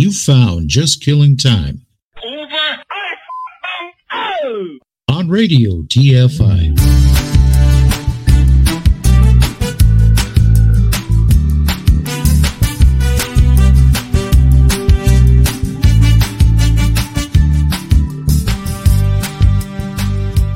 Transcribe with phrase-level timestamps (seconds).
[0.00, 1.84] You found Just Killing Time
[2.24, 2.82] Over.
[4.10, 4.78] Oh!
[5.10, 6.74] on Radio TFI.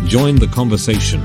[0.08, 1.22] Join the conversation.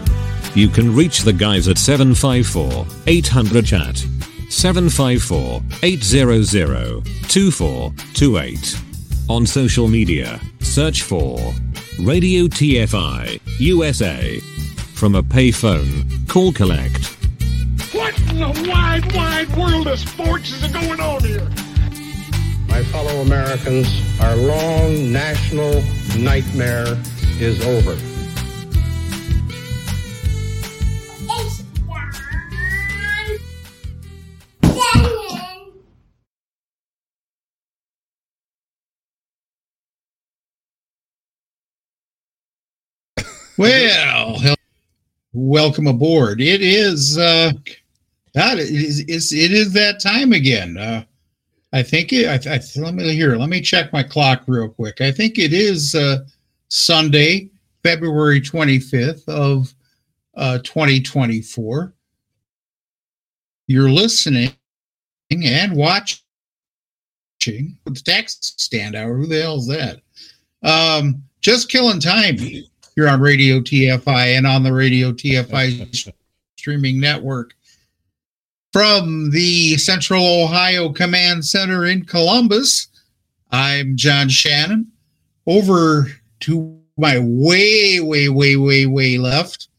[0.55, 4.05] You can reach the guys at 754 800 chat.
[4.49, 8.81] 754 800 2428.
[9.29, 11.37] On social media, search for
[11.99, 14.39] Radio TFI USA.
[14.95, 17.05] From a payphone, call collect.
[17.93, 21.47] What in the wide, wide world of sports is going on here?
[22.67, 23.87] My fellow Americans,
[24.19, 25.83] our long national
[26.17, 26.97] nightmare
[27.39, 27.97] is over.
[43.59, 44.41] Well,
[45.33, 46.39] welcome aboard.
[46.39, 47.51] It is uh
[48.33, 50.77] God, it is it's, it is that time again.
[50.77, 51.03] Uh
[51.73, 55.01] I think it I, I let me here, let me check my clock real quick.
[55.01, 56.19] I think it is uh
[56.69, 57.49] Sunday,
[57.83, 59.73] February 25th of
[60.35, 61.93] uh 2024.
[63.67, 64.53] You're listening
[65.31, 66.17] and watching
[67.41, 69.17] the tax stand hour.
[69.17, 69.99] Who the hell's that?
[70.63, 72.37] Um just killing time
[72.99, 76.13] here on Radio TFI and on the Radio TFI
[76.57, 77.55] streaming network.
[78.73, 82.89] From the Central Ohio Command Center in Columbus,
[83.51, 84.91] I'm John Shannon.
[85.47, 86.07] Over
[86.41, 89.69] to my way, way, way, way, way left.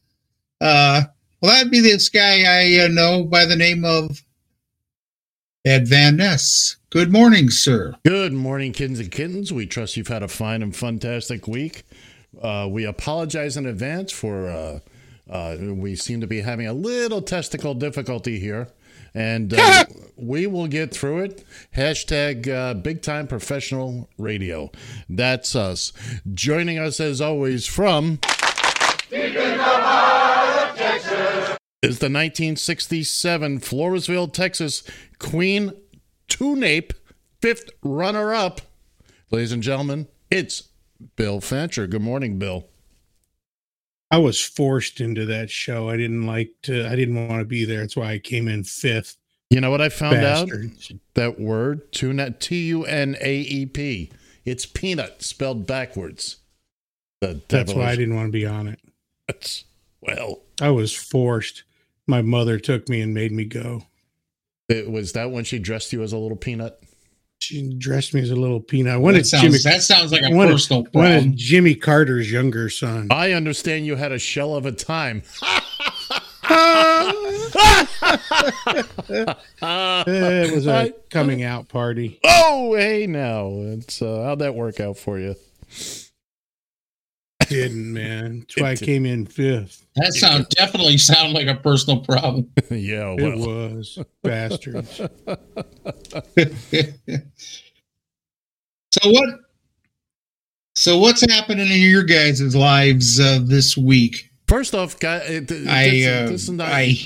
[0.59, 1.03] Uh,
[1.41, 4.23] well, that'd be this guy I uh, know by the name of
[5.63, 6.77] Ed Van Ness.
[6.89, 7.93] Good morning, sir.
[8.03, 9.53] Good morning, kittens and kittens.
[9.53, 11.83] We trust you've had a fine and fantastic week.
[12.39, 14.79] Uh, we apologize in advance for uh,
[15.29, 18.67] uh, we seem to be having a little testicle difficulty here,
[19.13, 21.45] and uh, we will get through it.
[21.75, 24.71] Hashtag uh, big time professional radio.
[25.09, 25.93] That's us.
[26.33, 28.19] Joining us as always from
[31.81, 34.83] is the 1967 Floresville, Texas
[35.19, 35.73] Queen
[36.29, 36.93] Tunape
[37.41, 38.61] fifth runner up.
[39.31, 40.69] Ladies and gentlemen, it's
[41.15, 41.87] Bill Fancher.
[41.87, 42.67] Good morning, Bill.
[44.09, 45.89] I was forced into that show.
[45.89, 46.85] I didn't like to.
[46.87, 47.79] I didn't want to be there.
[47.79, 49.17] That's why I came in fifth.
[49.49, 50.91] You know what I found Bastards.
[50.91, 50.99] out?
[51.15, 54.11] That word, tuna, T U N A E P.
[54.45, 56.37] It's peanut spelled backwards.
[57.21, 58.79] That's why I didn't want to be on it.
[59.27, 59.63] That's-
[60.01, 61.63] well, I was forced.
[62.07, 63.83] My mother took me and made me go.
[64.67, 66.81] it, was that when she dressed you as a little peanut?
[67.41, 68.93] She dressed me as a little peanut.
[68.93, 69.57] I wanted that, sounds, Jimmy.
[69.63, 71.33] that sounds like a I wanted- personal wanted problem.
[71.35, 73.07] Jimmy Carter's younger son.
[73.09, 75.23] I understand you had a shell of a time.
[79.61, 82.19] it was a I- coming out party.
[82.23, 85.35] Oh, hey, now it's uh, how'd that work out for you?
[87.51, 88.39] Didn't man.
[88.39, 89.85] That's why I came in fifth.
[89.95, 92.49] That sound definitely sound like a personal problem.
[92.69, 94.97] yeah, It was bastards.
[98.91, 99.29] so what?
[100.75, 104.31] So what's happening in your guys' lives uh, this week?
[104.51, 106.59] first off, guy, uh, th- I this, uh, this is.
[106.59, 106.97] I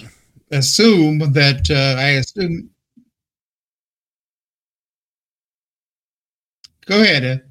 [0.51, 2.71] assume that uh, I assume.
[6.85, 7.43] Go ahead.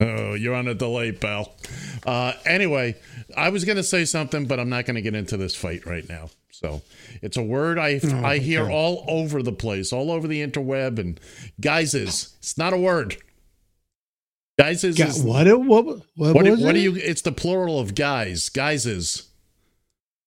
[0.00, 1.52] Oh, you're on a delay, pal.
[2.06, 2.96] Uh, anyway,
[3.36, 5.84] I was going to say something, but I'm not going to get into this fight
[5.86, 6.30] right now.
[6.52, 6.82] So
[7.22, 8.72] it's a word I Oh, I hear okay.
[8.72, 11.18] all over the place, all over the interweb, and
[11.60, 13.16] guys is it's not a word.
[14.58, 15.46] Guys is, what?
[15.46, 15.84] it- What?
[15.86, 16.94] What, what, what do you?
[16.96, 18.48] It's the plural of guys.
[18.50, 19.28] Guys is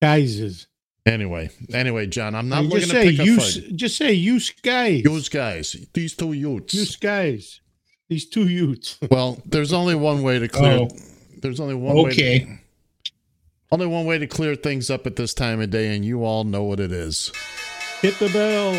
[0.02, 0.40] guys?
[0.40, 0.66] Is
[1.06, 1.52] anyway.
[1.72, 3.58] Anyway, John, I'm not You looking just to say pick a use.
[3.60, 3.76] fight.
[3.76, 5.04] Just say use guys.
[5.04, 5.76] Use guys.
[5.94, 6.74] These two youths.
[6.74, 7.60] Use guys.
[8.10, 8.98] These two youths.
[9.10, 10.80] Well, there's only one way to clear.
[10.82, 10.90] Oh.
[11.42, 12.04] There's only one way.
[12.04, 12.60] To, Okay.
[13.72, 16.44] Only one way to clear things up at this time of day, and you all
[16.44, 17.32] know what it is.
[18.02, 18.74] Hit the bell.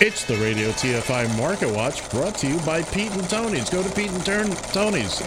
[0.00, 3.70] It's the Radio TFI Market Watch brought to you by Pete and Tony's.
[3.70, 5.20] Go to Pete and Turn Tony's.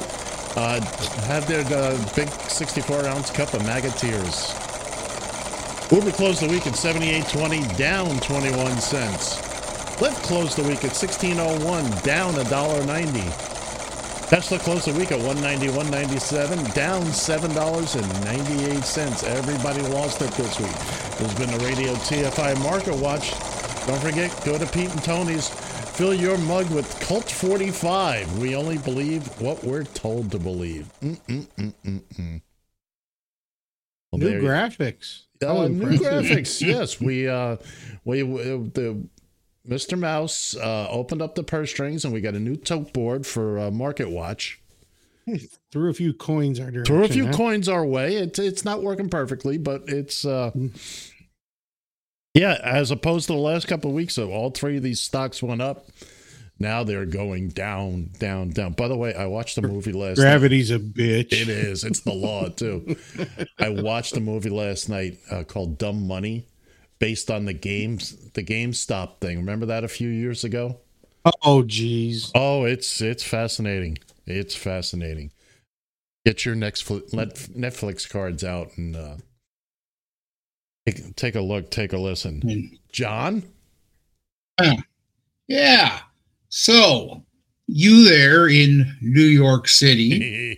[0.58, 0.81] Uh,
[1.28, 4.54] have their uh, big 64 ounce cup of maggot tears.
[5.92, 9.38] Uber closed the week at 78.20, down 21 cents.
[10.02, 14.30] Lyft closed the week at 16.01, down $1.90.
[14.30, 19.24] Tesla closed the week at 190, 197, down $7.98.
[19.26, 20.72] Everybody lost it this week.
[20.72, 23.30] This has been the Radio TFI Market Watch.
[23.86, 25.50] Don't forget, go to Pete and Tony's.
[25.50, 28.40] Fill your mug with Cult 45.
[28.40, 30.92] We only believe what we're told to believe.
[31.04, 32.42] Mm-mm-mm-mm-mm.
[34.12, 35.25] Well, New graphics.
[35.44, 36.62] Uh, Oh, new graphics.
[36.66, 37.58] yes, we uh,
[38.04, 38.26] we uh,
[38.74, 39.08] the
[39.68, 39.98] Mr.
[39.98, 43.58] Mouse uh, opened up the purse strings, and we got a new tote board for
[43.58, 44.60] uh, Market Watch.
[45.72, 46.96] Threw a few coins our direction.
[46.96, 47.34] Threw a few huh?
[47.34, 48.16] coins our way.
[48.16, 50.52] It's it's not working perfectly, but it's uh,
[52.34, 52.60] yeah.
[52.64, 55.62] As opposed to the last couple of weeks, so all three of these stocks went
[55.62, 55.88] up.
[56.57, 58.74] Now they're going down, down, down.
[58.74, 60.24] By the way, I watched the movie last night.
[60.24, 61.34] Gravity's a bitch.
[61.34, 61.84] It is.
[61.84, 62.96] It's the law too.
[63.60, 66.48] I watched a movie last night uh, called Dumb Money,
[67.00, 69.38] based on the games, the GameStop thing.
[69.38, 70.78] Remember that a few years ago?
[71.44, 72.31] Oh, geez.
[72.36, 73.98] Oh, it's it's fascinating.
[74.25, 75.31] It's fascinating.
[76.25, 79.16] Get your next Netflix cards out and uh,
[80.88, 82.42] take, take a look, take a listen.
[82.44, 83.44] And- John,
[85.48, 86.00] Yeah.
[86.57, 87.22] So
[87.68, 90.57] you there in New York City,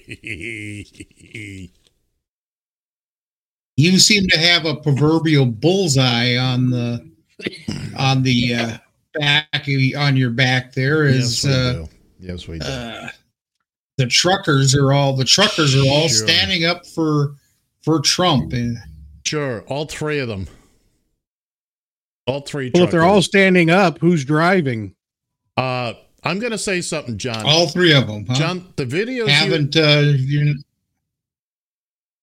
[3.78, 7.10] you seem to have a proverbial bullseye on the
[7.98, 8.78] on the uh,
[9.16, 9.66] back
[9.98, 10.72] on your back.
[10.74, 11.88] There is yes, we uh, do.
[12.20, 12.68] Yes, we do.
[12.68, 13.10] uh,
[13.98, 16.28] the truckers are all the truckers are all Sure.
[16.28, 17.34] standing up for
[17.82, 18.78] for Trump and
[19.26, 20.48] sure, all three of them.
[22.28, 22.70] All three.
[22.72, 24.94] Well, if they're all standing up, who's driving?
[25.58, 25.94] Uh,
[26.24, 27.46] I'm going to say something, John.
[27.46, 28.26] all three of them.
[28.28, 28.36] Huh?
[28.36, 30.56] John, the videos you, haven't uh, you,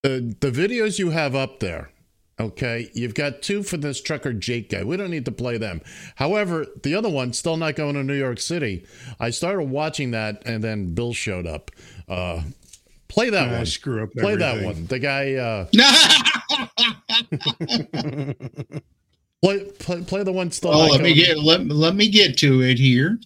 [0.03, 1.91] the, the videos you have up there,
[2.39, 4.85] okay, you've got two for this trucker Jake guy.
[4.85, 5.81] We don't need to play them.
[6.17, 8.85] However, the other one still not going to New York City.
[9.19, 11.71] I started watching that, and then Bill showed up.
[12.09, 12.43] Uh,
[13.09, 13.67] play that I one.
[13.67, 14.87] screw up Play that one.
[14.87, 15.35] The guy.
[15.35, 15.67] Uh,
[19.45, 20.73] play, play play the one still.
[20.73, 23.19] oh, let me get let, let me get to it here.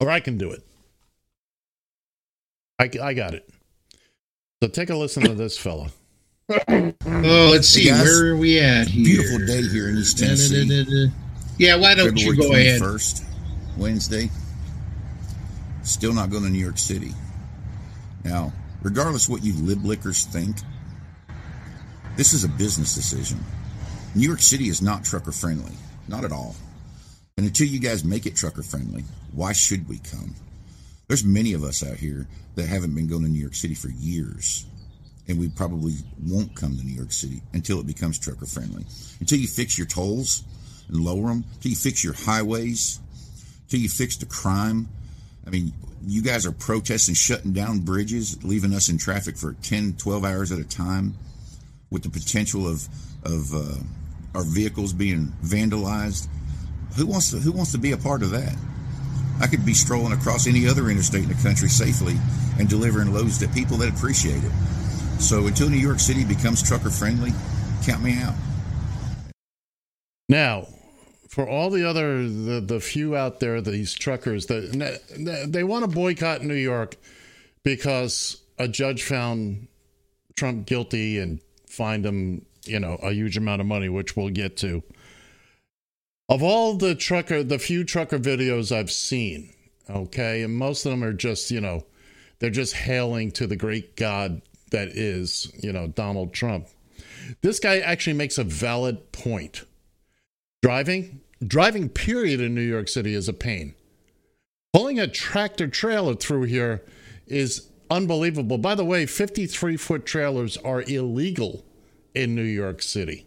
[0.00, 0.64] or I can do it.
[2.78, 3.48] I, I got it.
[4.62, 5.90] So take a listen to this fella.
[6.46, 7.84] Oh, let's see.
[7.84, 8.04] Hey, guys.
[8.04, 9.04] Where are we at here?
[9.04, 10.68] Beautiful day here in East Tennessee.
[10.68, 11.12] Da-da-da-da-da.
[11.58, 12.82] Yeah, why don't you February go ahead?
[12.82, 13.24] 21st,
[13.78, 14.30] Wednesday.
[15.84, 17.12] Still not going to New York City.
[18.24, 18.52] Now,
[18.82, 20.56] regardless what you liblickers think,
[22.16, 23.38] this is a business decision.
[24.14, 25.72] New York City is not trucker friendly.
[26.06, 26.54] Not at all.
[27.36, 30.34] And until you guys make it trucker friendly, why should we come?
[31.08, 33.88] There's many of us out here that haven't been going to New York City for
[33.88, 34.66] years.
[35.26, 35.94] And we probably
[36.24, 38.84] won't come to New York City until it becomes trucker friendly.
[39.18, 40.44] Until you fix your tolls
[40.88, 43.00] and lower them, until you fix your highways,
[43.64, 44.88] until you fix the crime.
[45.46, 45.72] I mean,
[46.06, 50.52] you guys are protesting, shutting down bridges, leaving us in traffic for 10, 12 hours
[50.52, 51.14] at a time
[51.90, 52.86] with the potential of,
[53.24, 53.82] of uh,
[54.34, 56.28] our vehicles being vandalized.
[56.96, 58.54] Who wants to, who wants to be a part of that?
[59.40, 62.16] I could be strolling across any other interstate in the country safely
[62.58, 64.52] and delivering loads to people that appreciate it.
[65.18, 67.32] So until New York City becomes trucker friendly,
[67.84, 68.34] count me out.
[70.28, 70.66] Now,
[71.28, 75.90] for all the other the, the few out there, these truckers that they want to
[75.90, 76.96] boycott New York
[77.64, 79.66] because a judge found
[80.36, 84.56] Trump guilty and fined him, you know, a huge amount of money, which we'll get
[84.58, 84.82] to.
[86.28, 89.52] Of all the trucker, the few trucker videos I've seen,
[89.90, 91.84] okay, and most of them are just, you know,
[92.38, 96.68] they're just hailing to the great God that is, you know, Donald Trump.
[97.42, 99.64] This guy actually makes a valid point.
[100.62, 103.74] Driving, driving period in New York City is a pain.
[104.72, 106.82] Pulling a tractor trailer through here
[107.26, 108.58] is unbelievable.
[108.58, 111.64] By the way, 53 foot trailers are illegal
[112.14, 113.26] in New York City.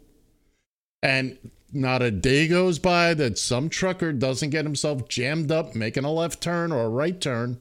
[1.04, 1.38] And
[1.74, 6.12] not a day goes by that some trucker doesn't get himself jammed up making a
[6.12, 7.60] left turn or a right turn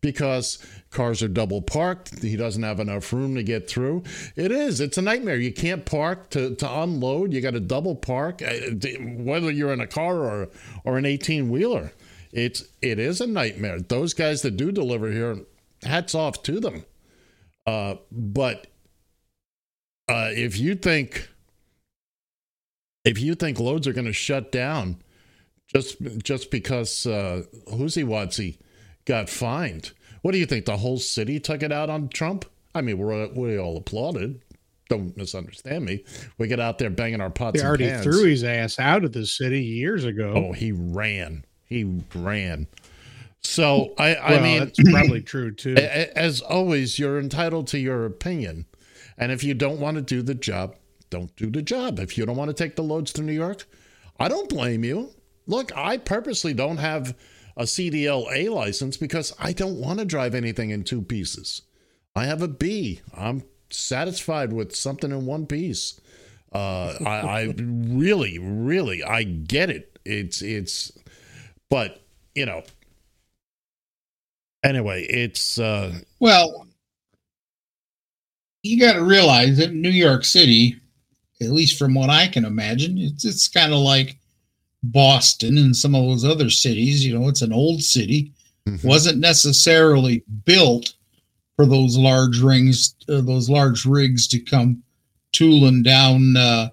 [0.00, 0.58] because
[0.90, 2.22] cars are double parked.
[2.22, 4.02] He doesn't have enough room to get through.
[4.36, 4.80] It is.
[4.80, 5.36] It's a nightmare.
[5.36, 7.32] You can't park to, to unload.
[7.32, 8.52] You got to double park, uh,
[9.00, 10.48] whether you're in a car or
[10.84, 11.92] or an 18 wheeler.
[12.32, 13.80] It's it is a nightmare.
[13.80, 15.38] Those guys that do deliver here,
[15.84, 16.84] hats off to them.
[17.66, 18.66] Uh, but
[20.12, 21.28] uh, if you think
[23.04, 25.02] if you think loads are going to shut down
[25.74, 28.58] just just because uh, Whoosy Watsy
[29.04, 29.92] got fined,
[30.22, 30.66] what do you think?
[30.66, 32.44] The whole city took it out on Trump?
[32.74, 34.40] I mean, we're, we all applauded.
[34.88, 36.04] Don't misunderstand me.
[36.38, 37.60] We get out there banging our pots.
[37.60, 38.04] They already pans.
[38.04, 40.32] threw his ass out of the city years ago.
[40.34, 41.44] Oh, he ran.
[41.64, 42.66] He ran.
[43.40, 45.74] So I, I mean, that's probably true too.
[45.76, 48.66] as always, you're entitled to your opinion,
[49.18, 50.76] and if you don't want to do the job,
[51.10, 51.98] don't do the job.
[51.98, 53.66] If you don't want to take the loads to New York,
[54.18, 55.10] I don't blame you.
[55.46, 57.16] Look, I purposely don't have
[57.56, 61.62] a CDL A license because I don't want to drive anything in two pieces.
[62.14, 63.00] I have a B.
[63.14, 66.00] I'm satisfied with something in one piece.
[66.52, 69.98] Uh, I, I really, really, I get it.
[70.04, 70.92] It's, it's,
[71.70, 72.02] but
[72.34, 72.62] you know.
[74.64, 76.68] Anyway, it's uh, Well,
[78.62, 80.76] you got to realize that New York City,
[81.40, 84.16] at least from what I can imagine, it's it's kind of like
[84.82, 87.04] Boston and some of those other cities.
[87.04, 88.32] You know, it's an old city,
[88.68, 88.84] mhm.
[88.84, 90.94] wasn't necessarily built
[91.56, 94.82] for those large rings, uh, those large rigs to come
[95.32, 96.70] tooling down uh,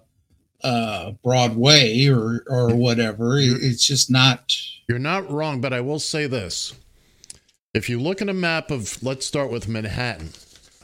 [0.63, 3.38] uh, Broadway or or whatever.
[3.39, 4.55] It- It's just not.
[4.88, 6.74] You're not wrong, but I will say this.
[7.75, 10.31] If you look at a map of, let's start with Manhattan,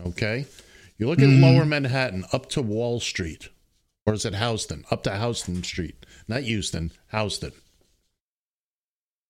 [0.05, 0.45] okay?
[0.97, 1.41] You look at Mhm.
[1.41, 3.49] lower Manhattan up to Wall Street,
[4.05, 4.85] or is it Houston?
[4.89, 7.51] Up to Houston Street, not Houston, Houston.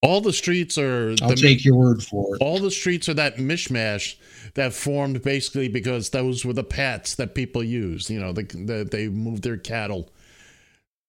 [0.02, 1.16] All the streets are.
[1.22, 2.42] I'll the, take your word for it.
[2.42, 4.16] all the streets are that mishmash
[4.54, 8.12] that formed basically because those were the paths that people used.
[8.12, 10.12] You know, the, the, they moved their cattle.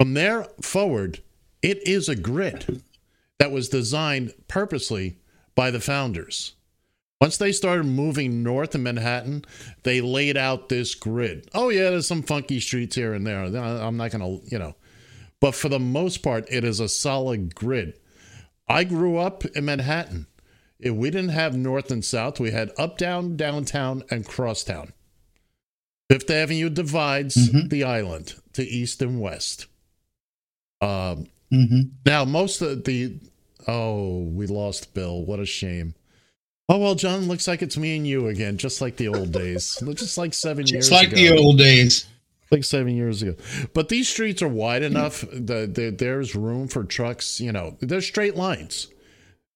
[0.00, 1.20] From there forward,
[1.60, 2.80] it is a grid
[3.38, 5.18] that was designed purposely
[5.54, 6.54] by the founders.
[7.20, 9.44] Once they started moving north in Manhattan,
[9.84, 11.48] they laid out this grid.
[11.54, 13.44] Oh, yeah, there's some funky streets here and there.
[13.44, 14.74] I'm not going to, you know.
[15.40, 17.98] But for the most part, it is a solid grid.
[18.68, 20.26] I grew up in Manhattan.
[20.78, 24.92] If we didn't have north and south, we had up, uptown, downtown, and crosstown.
[26.10, 27.70] Fifth Avenue divides Mhm.
[27.70, 29.66] the island to east and west.
[30.80, 33.18] Um, hmm now, most of the
[33.66, 35.24] oh, we lost Bill.
[35.24, 35.94] What a shame.
[36.68, 37.26] Oh well, John.
[37.28, 40.66] Looks like it's me and you again, just like the old days, just like seven
[40.66, 42.06] years Just like ago the old days.
[42.50, 43.36] like seven years ago.
[43.72, 47.40] But these streets are wide enough that there- there's room for trucks.
[47.40, 48.88] You know, there's straight lines.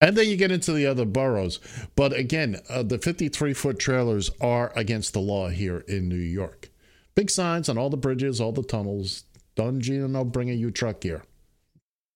[0.03, 1.59] And then you get into the other boroughs.
[1.95, 6.71] But again, uh, the 53 foot trailers are against the law here in New York.
[7.15, 9.25] Big signs on all the bridges, all the tunnels.
[9.57, 11.25] Don't you know, bring a U truck here.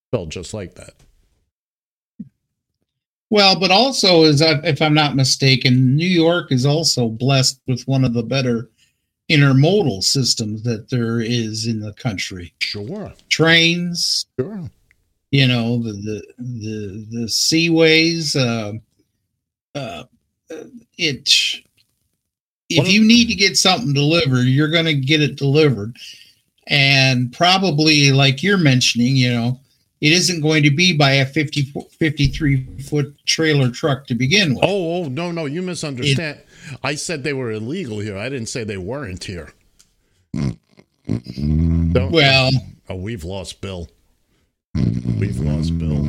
[0.08, 0.94] Spelled just like that.
[3.34, 7.82] Well, but also, as I, if I'm not mistaken, New York is also blessed with
[7.88, 8.70] one of the better
[9.28, 12.54] intermodal systems that there is in the country.
[12.60, 14.70] Sure, Trains, sure.
[15.32, 18.36] you know, the the the, the seaways.
[18.36, 18.74] Uh,
[19.76, 20.04] uh,
[20.96, 21.28] it.
[22.70, 25.96] If you need to get something delivered, you're going to get it delivered,
[26.68, 29.60] and probably like you're mentioning, you know,
[30.04, 34.62] it isn't going to be by a 50, 53 foot trailer truck to begin with.
[34.62, 36.42] Oh, oh, no, no, you misunderstand.
[36.82, 38.18] I said they were illegal here.
[38.18, 39.54] I didn't say they weren't here.
[40.34, 42.50] Don't, Well,
[42.90, 43.88] Oh, we've lost Bill.
[44.74, 46.04] We've lost Bill.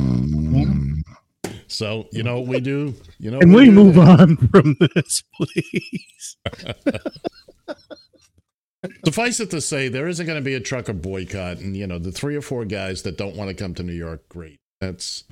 [1.68, 2.94] So you know what we do.
[3.18, 6.36] You know, Can what we move on from this, please?
[9.04, 11.98] Suffice it to say, there isn't going to be a trucker boycott, and you know
[11.98, 14.58] the three or four guys that don't want to come to New York, great.
[14.80, 15.24] That's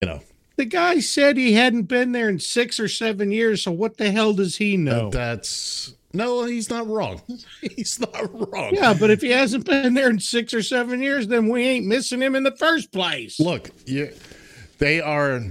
[0.00, 0.20] you know
[0.56, 4.10] The guy said he hadn't been there in six or seven years, so what the
[4.10, 5.10] hell does he know?
[5.10, 7.20] that's no, he's not wrong.
[7.60, 8.74] He's not wrong.
[8.74, 11.86] yeah, but if he hasn't been there in six or seven years, then we ain't
[11.86, 13.38] missing him in the first place.
[13.38, 14.12] Look, you,
[14.78, 15.42] they are.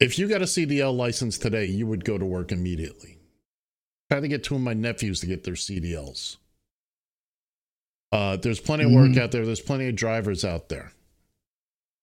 [0.00, 3.19] If you got a CDL license today, you would go to work immediately.
[4.10, 6.36] Trying to get two of my nephews to get their CDLs.
[8.10, 9.18] Uh, there's plenty of work Mhm.
[9.18, 9.46] out there.
[9.46, 10.92] There's plenty of drivers out there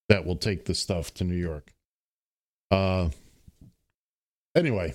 [0.08, 1.74] that will take the stuff to New York.
[2.72, 3.10] Uh,
[4.56, 4.94] anyway,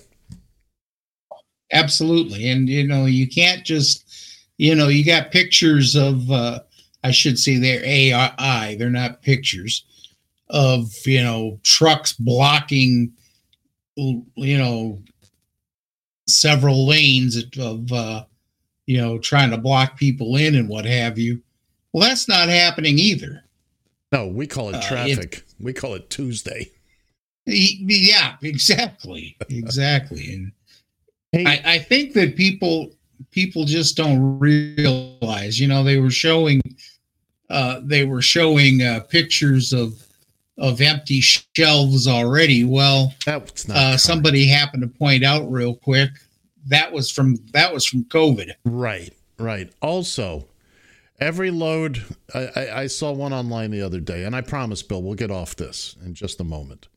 [1.71, 2.49] absolutely.
[2.49, 4.05] And, you know, you can't just,
[4.57, 6.61] you know, you got pictures of, uh,
[7.03, 9.83] I should say they're AI, they're not pictures
[10.49, 13.13] of, you know, trucks blocking,
[13.95, 14.99] you know,
[16.27, 18.25] several lanes of, uh,
[18.85, 21.41] you know, trying to block people in and what have you.
[21.91, 23.43] Well, that's not happening either.
[24.11, 25.43] no, we call it Uh, it- traffic.
[25.59, 26.69] we call it Tuesday.
[27.45, 30.33] Yeah, exactly, exactly.
[30.33, 30.51] And
[31.31, 32.91] Hey, I, I think that people
[33.31, 35.59] people just don't realize.
[35.59, 36.61] You know, they were showing
[37.49, 40.02] uh, they were showing uh, pictures of
[40.57, 42.63] of empty shelves already.
[42.63, 46.09] Well, that's not uh, somebody happened to point out real quick
[46.67, 48.51] that was from that was from COVID.
[48.63, 49.69] Right, right.
[49.81, 50.47] Also,
[51.19, 55.01] every load, I, I, I saw one online the other day, and I promise, Bill,
[55.03, 56.87] we'll get off this in just a moment.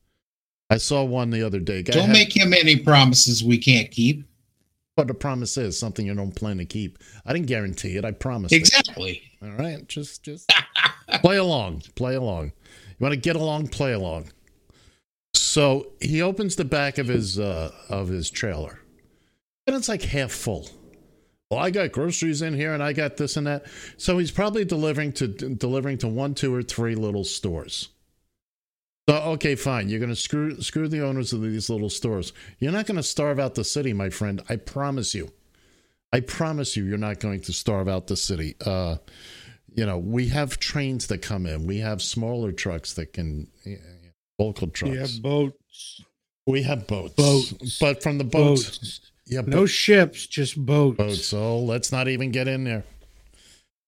[0.69, 1.83] I saw one the other day.
[1.83, 4.23] Guy Don't had- make him any promises we can't keep.
[4.95, 6.97] what the promise is something you don't plan to keep.
[7.25, 8.05] I didn't guarantee it.
[8.05, 8.53] I promised.
[8.53, 8.57] it.
[8.57, 9.21] Exactly.
[9.41, 10.49] All right, just just
[11.21, 12.53] play along, play along.
[12.97, 14.29] You want to get along, play along.
[15.33, 18.79] So he opens the back of his uh, of his trailer,
[19.65, 20.69] and it's like half full.
[21.49, 23.65] Well, I got groceries in here, and I got this and that.
[23.97, 27.89] So he's probably delivering to delivering to one, two, or three little stores.
[29.07, 29.89] So okay, fine.
[29.89, 32.33] You're going to screw screw the owners of these little stores.
[32.59, 34.41] You're not going to starve out the city, my friend.
[34.49, 35.31] I promise you.
[36.11, 38.55] I promise you, you're not going to starve out the city.
[38.65, 38.97] Uh,
[39.77, 41.65] you know, we have trains that come in.
[41.67, 43.47] We have smaller trucks that can,
[44.39, 44.91] local trucks.
[44.91, 46.01] We have boats.
[46.45, 47.13] we have boats.
[47.13, 47.77] Boats.
[47.79, 49.01] But from the boats, Boats.
[49.27, 50.97] yeah, No ships, just boats.
[50.97, 51.25] boats.
[51.25, 52.83] So let's not even get in there.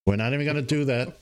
[0.06, 1.18] We're not even going to do that.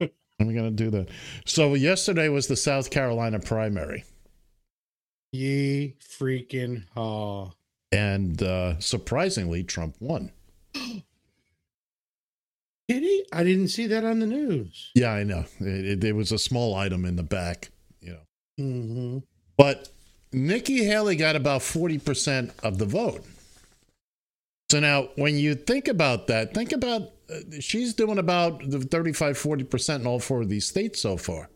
[0.00, 1.08] I'm going to do that.
[1.44, 4.04] So yesterday was the South Carolina primary,
[5.32, 7.50] Ye freaking haw.
[7.92, 10.32] and uh, surprisingly, Trump won.
[12.90, 13.24] Did he?
[13.32, 14.90] I didn't see that on the news.
[14.96, 15.44] Yeah, I know.
[15.60, 17.70] It, it, there was a small item in the back,
[18.00, 18.18] you know.
[18.58, 19.18] Mm-hmm.
[19.56, 19.90] But
[20.32, 23.24] Nikki Haley got about 40% of the vote.
[24.72, 29.38] So now, when you think about that, think about uh, she's doing about the 35,
[29.38, 31.48] 40% in all four of these states so far.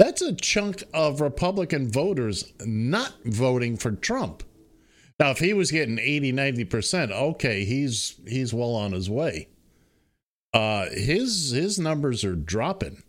[0.00, 4.42] That's a chunk of Republican voters not voting for Trump.
[5.20, 9.46] Now, if he was getting 80, 90%, okay, he's he's well on his way.
[10.52, 13.02] Uh, his his numbers are dropping.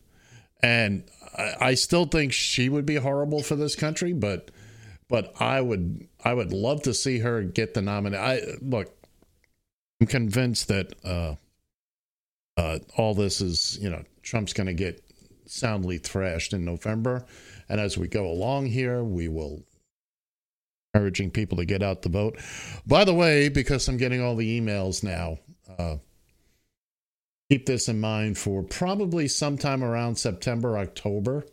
[0.62, 1.04] And
[1.38, 4.52] I, I still think she would be horrible for this country, but
[5.10, 8.24] but I would I would love to see her get the nomination.
[8.24, 8.94] I look,
[10.00, 11.36] I'm convinced that uh,
[12.58, 15.04] uh, all this is you know Trump's going to get
[15.48, 17.26] soundly thrashed in November,
[17.68, 19.64] and as we go along here, we will
[20.94, 22.38] encouraging people to get out the vote.
[22.86, 25.40] By the way, because I'm getting all the emails now.
[25.78, 25.98] Uh,
[27.52, 31.46] keep this in mind for probably sometime around September, October.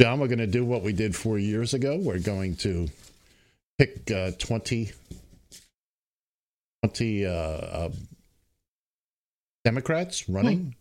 [0.00, 1.98] John, we're going to do what we did four years ago.
[1.98, 2.88] We're going to
[3.76, 4.90] pick uh, 20,
[6.84, 7.90] 20 uh, uh,
[9.62, 10.74] Democrats running,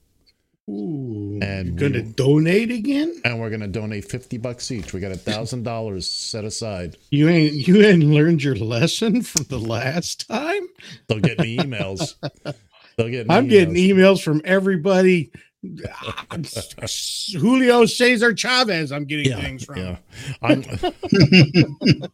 [0.70, 1.40] Ooh.
[1.42, 3.22] And we're going to donate again?
[3.24, 4.94] and we're going to donate 50 bucks each.
[4.94, 6.98] We got a $1,000 set aside.
[7.10, 10.68] You ain't you ain't learned your lesson from the last time?
[11.08, 12.16] They'll get me emails.
[12.98, 14.18] They'll get I'm getting emails.
[14.18, 15.32] emails from everybody.
[17.40, 18.92] Julio Cesar Chavez.
[18.92, 19.78] I'm getting things from.
[19.78, 19.98] Yeah,
[20.42, 20.64] I'm.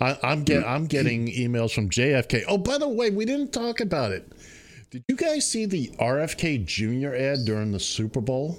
[0.00, 2.42] I, I'm get I'm getting emails from JFK.
[2.48, 4.32] Oh, by the way, we didn't talk about it.
[4.90, 7.14] Did you guys see the RFK Jr.
[7.14, 8.58] ad during the Super Bowl?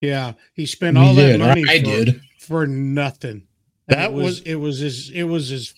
[0.00, 1.40] Yeah, he spent We all that did.
[1.40, 2.20] money I for, did.
[2.40, 3.46] for nothing.
[3.88, 5.74] And That it was, was- it was his it was his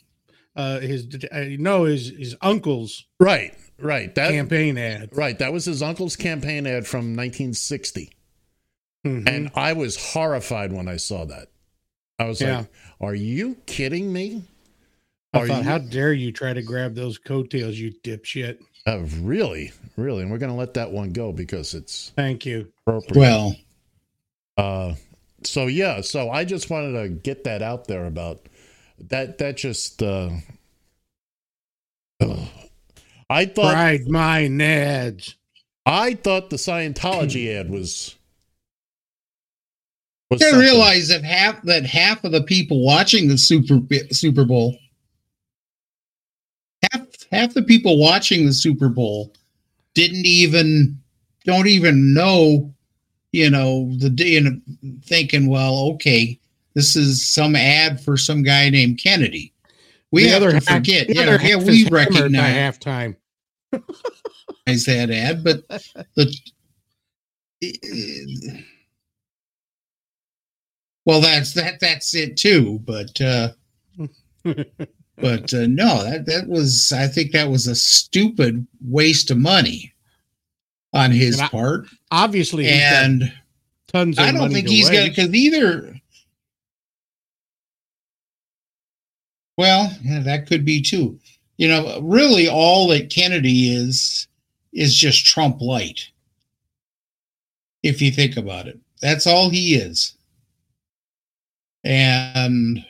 [0.54, 4.14] uh his uh, no his his uncle's Right, right.
[4.14, 5.10] That campaign ad.
[5.12, 5.38] right.
[5.38, 8.10] That was his uncle's campaign ad from 1960,
[9.04, 9.28] Mhm.
[9.28, 11.48] and I was horrified when I saw that.
[12.18, 12.58] I was Yeah.
[12.58, 12.66] like,
[13.00, 14.42] "Are you kidding me?"
[15.32, 18.58] I Are thought, you- how dare you try to grab those coattails, you dipshit?
[18.86, 22.72] Uh, really, really, and we're going to let that one go because it's Thank you.
[22.86, 23.16] appropriate.
[23.20, 23.56] Well,
[24.56, 24.94] Uh,
[25.44, 28.46] so yeah, so I just wanted to get that out there about
[28.98, 29.36] that.
[29.36, 30.30] That just, uh,
[32.20, 32.48] ugh.
[33.28, 35.34] I thought Pride my nads.
[35.84, 38.16] I thought the Scientology ad was.
[40.30, 43.80] was you gotta realize that half that half of the people watching the Super
[44.12, 44.76] Super Bowl,
[46.92, 49.32] half half the people watching the Super Bowl,
[49.94, 50.98] didn't even
[51.44, 52.72] don't even know,
[53.32, 54.62] you know, the day and
[55.04, 56.38] thinking, well, okay,
[56.74, 59.52] this is some ad for some guy named Kennedy.
[60.12, 61.90] We The have other to half- forget, the yeah, other yeah, half we is hammered
[61.90, 63.16] by recognize halftime.
[64.66, 65.62] Is that ad, but
[66.16, 66.32] the
[71.04, 72.80] well, that's that that's it too.
[72.84, 73.48] But uh,
[74.44, 79.94] but uh, no, that that was I think that was a stupid waste of money
[80.92, 83.32] on his I- part, Obviously, and
[83.88, 84.18] tons.
[84.18, 85.94] Of I don't think he's got because either
[89.56, 91.18] Well, yeah, that could be too.
[91.56, 94.28] You know, really, all that Kennedy is
[94.72, 96.08] is just Trump light.
[97.82, 100.14] If you think about it, that's all he is.
[101.84, 102.84] And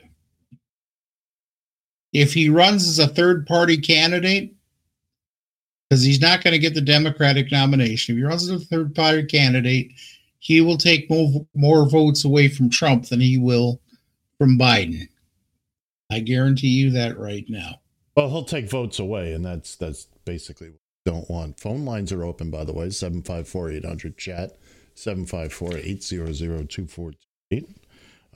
[2.12, 4.54] if he runs as a third party candidate,
[5.88, 8.94] because he's not going to get the Democratic nomination, if he runs as a third
[8.94, 9.92] party candidate,
[10.38, 13.80] he will take more, more votes away from Trump than he will
[14.38, 15.08] from Biden.
[16.10, 17.80] I guarantee you that right now.
[18.16, 21.60] Well, he'll take votes away, and that's that's basically what we don't want.
[21.60, 24.56] Phone lines are open, by the way 754 800 chat,
[24.94, 27.68] 754 800 2428.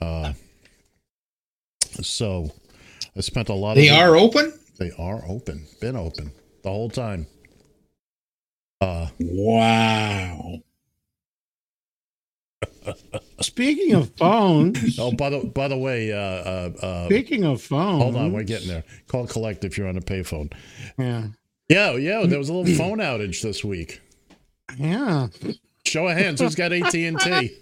[0.01, 0.33] Uh,
[2.01, 2.51] so
[3.15, 4.53] I spent a lot They of They are open?
[4.77, 6.31] They are open, been open
[6.63, 7.27] the whole time.
[8.79, 10.59] Uh, wow.
[13.41, 18.01] Speaking of phones, oh, by the by the way, uh, uh, uh, speaking of phones,
[18.03, 18.83] hold on, we're getting there.
[19.07, 20.51] Call collect if you're on a payphone.
[20.97, 21.27] Yeah,
[21.69, 24.01] Yeah, yeah, there was a little phone outage this week.
[24.77, 25.27] yeah.
[25.85, 27.57] Show of hands, who's got AT and T?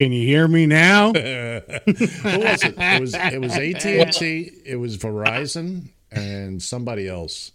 [0.00, 1.12] Can you hear me now?
[1.12, 2.74] Who was it?
[2.78, 4.50] It was it was AT and T.
[4.64, 7.50] It was Verizon and somebody else.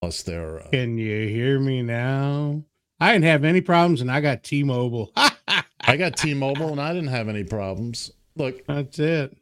[0.00, 0.60] Plus their.
[0.60, 2.62] Uh, Can you hear me now?
[3.00, 5.12] I didn't have any problems, and I got T-Mobile.
[5.16, 8.10] I got T-Mobile, and I didn't have any problems.
[8.36, 9.36] Look, That's it.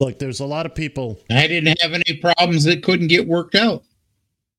[0.00, 0.18] look.
[0.18, 1.18] There's a lot of people.
[1.30, 3.84] I didn't have any problems that couldn't get worked out.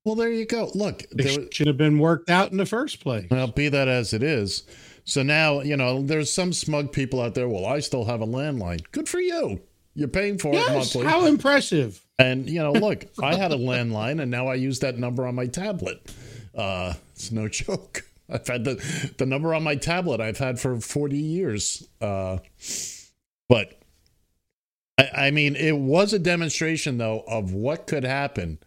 [0.04, 0.70] Well, there you go.
[0.74, 3.26] Look, They there, should have been worked out in the first place.
[3.30, 4.64] well, be that as it is.
[5.04, 7.48] So now you know there's some smug people out there.
[7.48, 8.82] Well, I still have a landline.
[8.92, 9.60] Good for you.
[9.94, 11.04] You're paying for it monthly.
[11.04, 12.00] how impressive!
[12.18, 15.34] And you know, look, I had a landline, and now I use that number on
[15.34, 16.12] my tablet.
[16.54, 18.04] Uh, it's no joke.
[18.32, 20.20] I've had the the number on my tablet.
[20.20, 21.86] I've had for forty years.
[22.00, 22.38] Uh,
[23.48, 23.80] but
[24.98, 28.58] I, I mean, it was a demonstration, though, of what could happen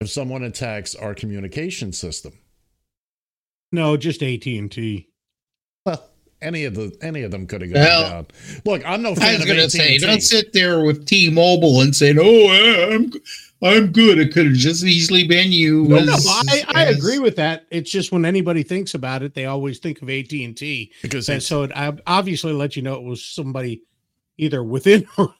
[0.00, 2.32] if someone attacks our communication system.
[3.70, 5.08] No, just AT and T.
[5.86, 6.02] Well,
[6.40, 8.26] any of the any of them could have gone Well, down.
[8.64, 9.68] Look, I'm no I was of going to AT&T.
[9.68, 13.12] say, don't sit there with T-Mobile and say, "Oh, I'm
[13.62, 15.84] I'm good." It could have just easily been you.
[15.84, 17.66] No, as- no, I, I as- agree with that.
[17.70, 21.28] It's just when anybody thinks about it, they always think of AT and T, because
[21.28, 23.82] and so it ob- obviously let you know it was somebody
[24.38, 25.34] either within or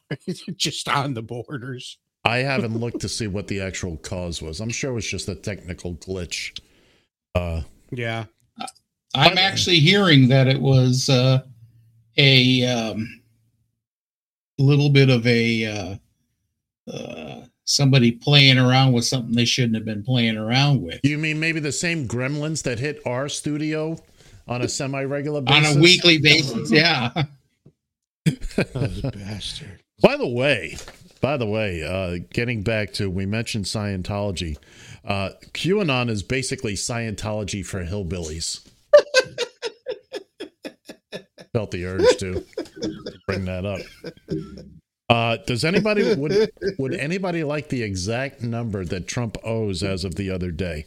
[0.57, 1.99] just on the borders.
[2.25, 4.61] I haven't looked to see what the actual cause was.
[4.61, 6.57] I'm sure it was just a technical glitch.
[7.35, 8.27] Uh, Yeah,
[9.15, 11.43] I'm actually hearing that it was uh,
[12.17, 13.23] a um,
[14.59, 20.03] little bit of a uh, uh, somebody playing around with something they shouldn't have been
[20.03, 23.97] playing around with you mean maybe the same gremlins that hit our studio
[24.49, 25.73] on a semi-regular basis?
[25.73, 26.71] on a weekly basis.
[26.71, 27.11] Yeah.
[28.25, 29.81] bastard.
[30.03, 30.77] By the way,
[31.21, 34.57] by the way, uh, getting back to we mentioned Scientology.
[35.05, 38.69] Uh, QAnon is basically Scientology for hillbillies.
[41.53, 42.45] Felt the urge to
[43.27, 43.81] bring that up.
[45.13, 50.15] Uh, does anybody would would anybody like the exact number that Trump owes as of
[50.15, 50.87] the other day?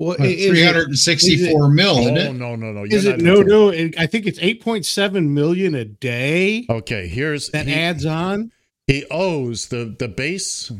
[0.00, 2.32] Well, Uh, 364 mil, oh it?
[2.34, 2.82] no no no!
[2.82, 3.68] You're Is it no into- no?
[3.68, 8.04] It, I think it's eight point seven million a day Okay, here's that he- adds
[8.04, 8.50] on.
[8.88, 10.72] he owes the the base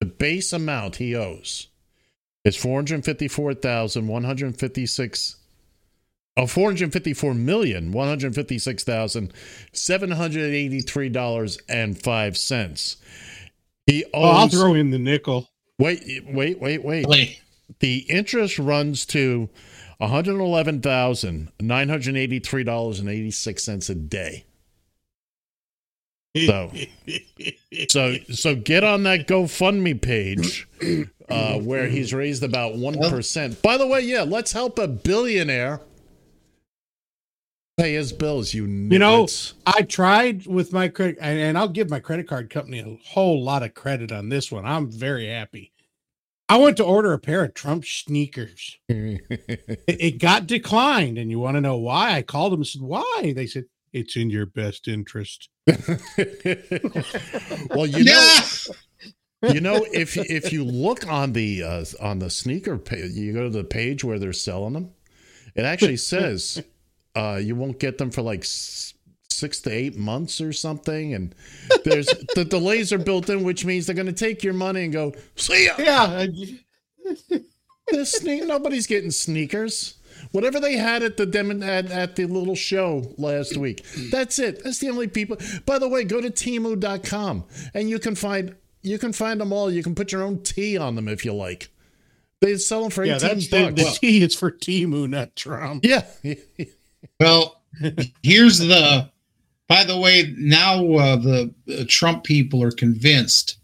[0.00, 1.66] the base amount he owes
[2.44, 4.86] is four hundred fifty four thousand one hundred fifty
[6.38, 6.42] six.
[6.42, 9.32] Oh, four hundred fifty-four million one hundred fifty-six thousand
[9.72, 12.96] seven hundred eighty-three dollars and five cents.
[13.86, 14.10] He owes.
[14.14, 15.48] Oh, I'll throw in the nickel.
[15.78, 17.06] wait, wait, wait, wait.
[17.06, 17.40] Really?
[17.80, 19.48] The interest runs to
[19.98, 24.44] one hundred eleven thousand nine hundred eighty-three dollars and eighty-six cents a day.
[26.46, 26.70] So,
[27.88, 30.68] so, so get on that GoFundMe page
[31.28, 33.60] uh, where he's raised about one percent.
[33.60, 35.80] By the way, yeah, let's help a billionaire
[37.78, 38.52] pay his bills.
[38.52, 39.26] You, You know.
[39.66, 43.42] I tried with my credit, and and I'll give my credit card company a whole
[43.42, 44.66] lot of credit on this one.
[44.66, 45.72] I'm very happy.
[46.50, 48.78] I went to order a pair of Trump sneakers.
[48.88, 52.12] It, it got declined, and you want to know why?
[52.12, 55.76] I called them and said, "Why?" They said, "It's in your best interest." well,
[57.86, 58.40] you know,
[59.42, 63.44] you know, if if you look on the uh, on the sneaker page, you go
[63.44, 64.90] to the page where they're selling them.
[65.54, 66.62] It actually says
[67.18, 71.34] uh, you won't get them for like six to eight months or something, and
[71.84, 74.92] there's the delays are built in, which means they're going to take your money and
[74.92, 75.74] go see ya.
[75.78, 76.26] Yeah,
[77.90, 79.94] This sne- nobody's getting sneakers.
[80.32, 83.82] whatever they had at the dem- at, at the little show last week.
[84.10, 84.62] That's it.
[84.62, 85.38] That's the only people.
[85.64, 89.70] By the way, go to Temu.com and you can find you can find them all.
[89.70, 91.70] You can put your own tea on them if you like.
[92.42, 93.98] They sell them for Yeah, eighteen that's the, bucks.
[93.98, 95.84] the T is for Timu, not Trump.
[95.84, 96.04] yeah,
[97.20, 97.60] Well,
[98.22, 99.10] here's the.
[99.68, 103.58] By the way, now uh, the uh, Trump people are convinced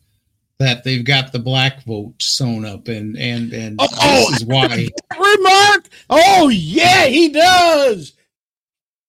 [0.59, 4.67] that they've got the black vote sewn up, and and and Oh, this is why.
[5.19, 5.89] Remark.
[6.11, 8.13] Oh yeah, he does.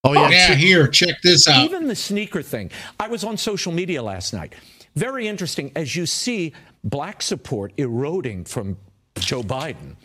[0.06, 0.30] oh yeah.
[0.30, 1.66] Yeah, here, check this out.
[1.66, 2.72] Even the sneaker thing.
[3.00, 4.54] I was on social media last night.
[4.96, 6.54] Very interesting as you see
[6.86, 8.78] black support eroding from
[9.19, 9.95] Joe Biden.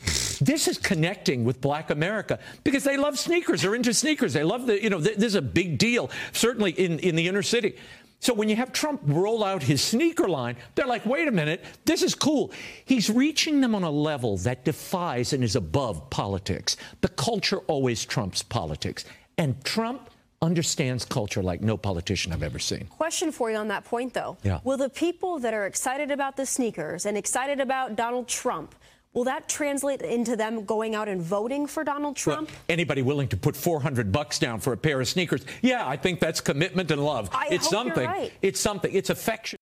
[0.40, 3.62] This is connecting with black America because they love sneakers.
[3.62, 4.32] They're into sneakers.
[4.32, 7.28] They love the, you know, th- this is a big deal, certainly in, in the
[7.28, 7.76] inner city.
[8.20, 11.64] So when you have Trump roll out his sneaker line, they're like, wait a minute,
[11.86, 12.52] this is cool.
[12.84, 16.76] He's reaching them on a level that defies and is above politics.
[17.00, 19.04] The culture always trumps politics.
[19.38, 20.10] And Trump
[20.42, 22.86] understands culture like no politician I've ever seen.
[22.86, 24.38] Question for you on that point, though.
[24.42, 24.60] Yeah.
[24.64, 28.74] Will the people that are excited about the sneakers and excited about Donald Trump,
[29.12, 32.50] will that translate into them going out and voting for Donald Well, Trump?
[32.68, 35.44] anybody willing to put 400 bucks down for a pair of sneakers?
[35.62, 37.28] Yeah, I think that's commitment and love.
[37.32, 38.06] I it's hope you're something.
[38.08, 38.32] right.
[38.42, 38.92] It's something.
[38.94, 39.58] It's affection.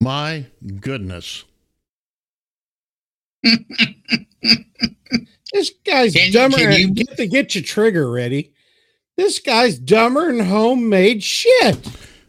[0.00, 0.46] My
[0.80, 1.44] goodness.
[5.52, 6.58] This guy's Can dumber.
[6.58, 8.52] can you- get to get your trigger ready.
[9.16, 11.78] This guy's dumber than homemade shit.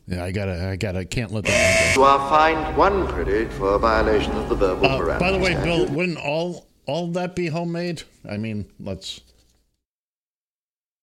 [0.08, 3.80] Yeah, I gotta, I gotta, can't let that You are fined one credit for a
[3.80, 4.92] violation of the verbal one.
[4.92, 5.20] Uh, parameters.
[5.20, 8.04] by the way, Bill, wouldn't all all that be homemade?
[8.28, 9.20] I mean, let's.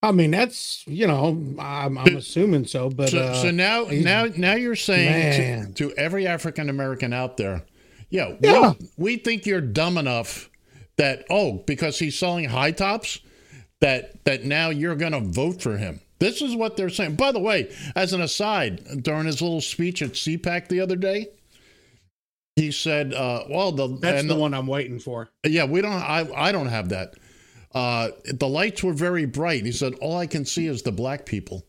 [0.02, 1.26] I mean, that's you know,
[1.58, 5.94] I'm, I'm assuming so, but so, uh, so now, now, now you're saying to, to
[5.96, 7.62] every African American out there,
[8.08, 8.72] yeah, Yeah.
[8.80, 10.48] We, we think you're dumb enough
[10.96, 13.20] that oh, because he's selling high tops,
[13.80, 16.00] that that now you're going to vote for him.
[16.24, 17.16] This is what they're saying.
[17.16, 21.28] By the way, as an aside, during his little speech at CPAC the other day,
[22.56, 25.28] he said, uh, "Well, the that's and the one I'm waiting for.
[25.44, 25.92] Yeah, we don't.
[25.92, 27.14] I I don't have that.
[27.74, 29.66] Uh, the lights were very bright.
[29.66, 31.66] He said, "All I can see is the black people,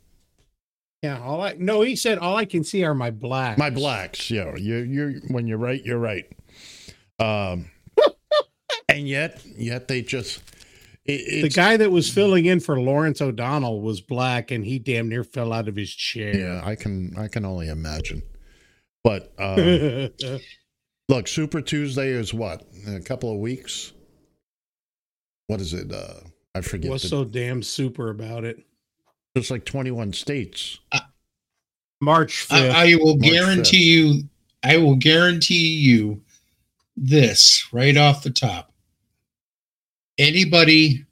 [1.04, 3.58] Yeah, all I no, he said all I can see are my blacks.
[3.60, 6.32] my blacks." Yeah, you you're when you're right, you're right.
[7.20, 7.72] Um,
[8.90, 10.40] and yet, yet they just
[11.06, 15.08] it, the guy that was filling in for Lawrence O'Donnell was black, and he damn
[15.08, 16.36] near fell out of his chair.
[16.36, 18.24] Yeah, I can I can only imagine.
[19.04, 20.08] But uh,
[21.10, 23.94] look, Super Tuesday is what in a couple of weeks.
[25.48, 25.92] What is it?
[25.94, 26.22] Uh,
[26.56, 26.90] I forget.
[26.90, 28.66] What's the- so damn super about it?
[29.36, 30.80] There's like 21 states.
[32.02, 32.74] March fifth.
[32.74, 34.24] I, I will March guarantee you.
[34.64, 36.22] I will guarantee you
[36.98, 38.72] this right off the top.
[40.18, 41.06] Anybody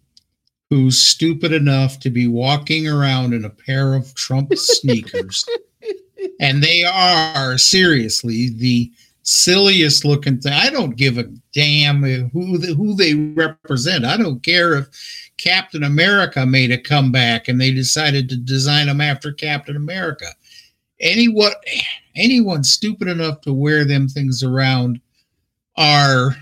[0.70, 5.46] who's stupid enough to be walking around in a pair of Trump sneakers,
[6.40, 8.92] and they are seriously the
[9.24, 10.54] silliest looking thing.
[10.54, 14.06] I don't give a damn who the, who they represent.
[14.06, 19.02] I don't care if Captain America made a comeback and they decided to design them
[19.02, 20.28] after Captain America.
[21.00, 21.54] Anyone
[22.16, 25.02] anyone stupid enough to wear them things around
[25.76, 26.36] are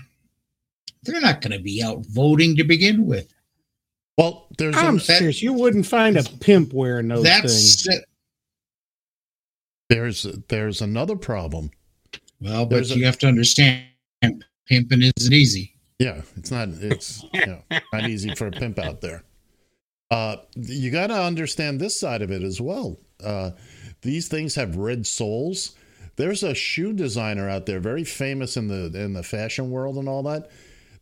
[1.02, 3.32] they're not going to be out voting to begin with.
[4.18, 5.42] Well, there's I'm a, serious.
[5.42, 8.04] You wouldn't find a pimp wearing those That's things.
[9.88, 11.70] there's there's another problem.
[12.40, 13.84] well, but There's a- you have to understand
[14.66, 15.74] pimping isn't easy.
[15.98, 17.62] Yeah, it's not it's you know,
[17.92, 19.22] not easy for a pimp out there.
[20.10, 22.98] Uh, you got to understand this side of it as well.
[23.22, 23.52] Uh,
[24.02, 25.74] these things have red soles.
[26.16, 30.08] There's a shoe designer out there, very famous in the in the fashion world and
[30.08, 30.50] all that.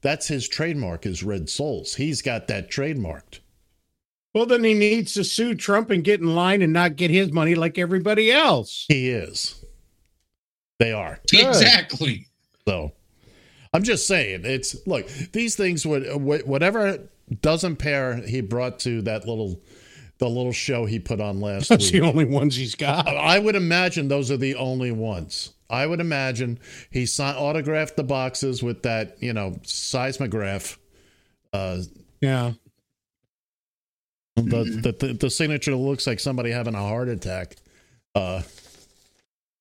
[0.02, 1.94] That's his trademark is red soles.
[1.94, 3.40] He's got that trademarked.
[4.34, 7.32] Well, then he needs to sue Trump and get in line and not get his
[7.32, 8.86] money like everybody else.
[8.88, 9.64] He is.
[10.78, 11.18] They are.
[11.32, 12.28] Exactly.
[12.66, 12.92] So
[13.74, 17.08] I'm just saying, it's look, these things would whatever
[17.42, 19.60] doesn't pair he brought to that little
[20.20, 22.00] the little show he put on last That's week.
[22.00, 23.08] the only ones he's got.
[23.08, 25.52] I would imagine those are the only ones.
[25.68, 26.58] I would imagine
[26.90, 30.78] he signed, autographed the boxes with that, you know, seismograph.
[31.52, 31.78] Uh,
[32.20, 32.52] Yeah.
[34.36, 37.56] the, the, the the signature looks like somebody having a heart attack.
[38.14, 38.42] Uh,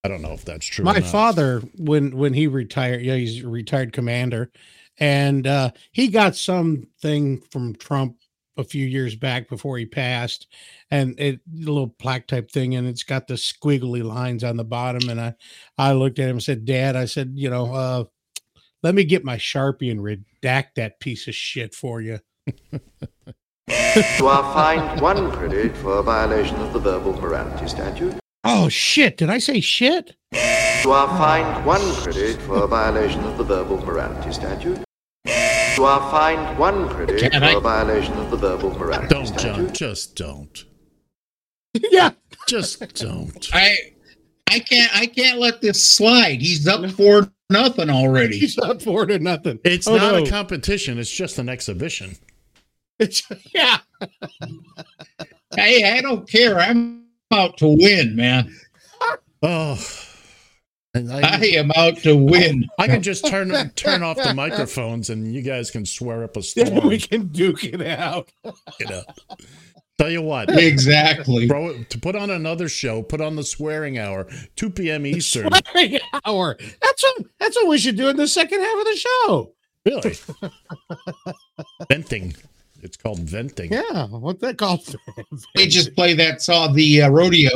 [0.04, 0.86] I don't know if that's true.
[0.86, 4.50] My father, when when he retired, yeah, he's a retired commander,
[4.98, 8.18] and uh, he got something from Trump
[8.60, 10.48] a few years back before he passed,
[10.92, 14.64] and it a little plaque type thing, and it's got the squiggly lines on the
[14.64, 15.10] bottom.
[15.10, 15.36] And I,
[15.78, 18.04] I looked at him and said, "Dad," I said, "You know, uh,
[18.84, 22.20] let me get my sharpie and redact that piece of shit for you."
[24.20, 28.20] You are fined one credit for a violation of the verbal morality statute.
[28.44, 29.18] Oh shit!
[29.18, 30.16] Did I say shit?
[30.84, 34.84] You are fined one credit for a violation of the verbal morality statute.
[35.80, 39.28] You are fined one credit Can for I- a violation of the verbal morality Don't,
[39.28, 39.56] statute.
[39.56, 39.74] John.
[39.74, 40.66] Just don't.
[41.74, 42.10] yeah.
[42.50, 43.50] Just don't.
[43.54, 43.78] I
[44.52, 46.42] I can't I can't let this slide.
[46.42, 48.38] He's up for nothing already.
[48.40, 49.58] He's up for it or nothing.
[49.64, 50.24] It's Oh, not no.
[50.26, 51.00] a competition.
[51.00, 52.18] It's just an exhibition.
[53.00, 53.24] It's,
[53.56, 53.78] yeah.
[55.56, 56.60] Hey, I don't care.
[56.60, 58.54] I'm out to win, man.
[59.42, 59.80] Oh.
[60.96, 62.68] And I I, am out to win.
[62.80, 66.42] I can just turn turn off the microphones and you guys can swear up a
[66.56, 66.88] Then storm.
[66.88, 68.32] we can duke it out.
[68.80, 69.04] You know.
[70.00, 71.46] Tell you what, Exactly.
[71.46, 75.06] bro, to put on another show, put on the swearing hour, 2 p.m.
[75.06, 75.50] Eastern.
[75.72, 76.58] Swearing hour.
[76.82, 79.54] That's what that's what we should do in the second half of the show.
[79.86, 80.16] Really?
[81.90, 82.34] venting.
[82.82, 83.74] It's called venting.
[83.74, 84.96] Yeah, what's that called?
[85.56, 87.50] We just play that song, the uh, rodeo.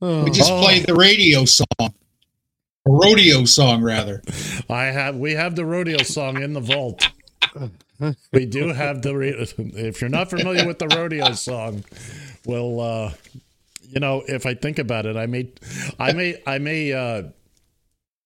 [0.00, 0.24] Oh.
[0.24, 0.62] We just Oh.
[0.62, 1.66] play the radio song.
[2.86, 4.22] A rodeo song, rather.
[4.68, 7.08] I have we have the rodeo song in the vault.
[8.32, 11.84] We do have the re- if you're not familiar with the rodeo song,
[12.44, 13.12] well uh
[13.88, 15.50] you know, if I think about it, I may
[15.98, 17.22] I may I may uh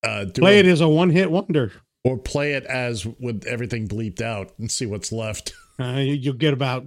[0.02, 1.70] uh do Play a- it as a one hit wonder.
[2.02, 5.52] or play it as with everything bleeped out and see what's left.
[5.80, 6.84] Uh, you, you'll get about.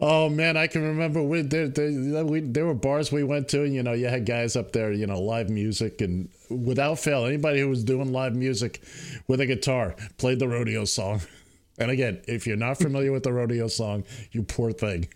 [0.00, 3.62] oh man, I can remember we, there, there, we, there were bars we went to,
[3.62, 7.24] and you know, you had guys up there, you know, live music, and without fail,
[7.24, 8.82] anybody who was doing live music
[9.28, 11.20] with a guitar played the rodeo song.
[11.78, 15.08] And again, if you're not familiar with the rodeo song, you poor thing.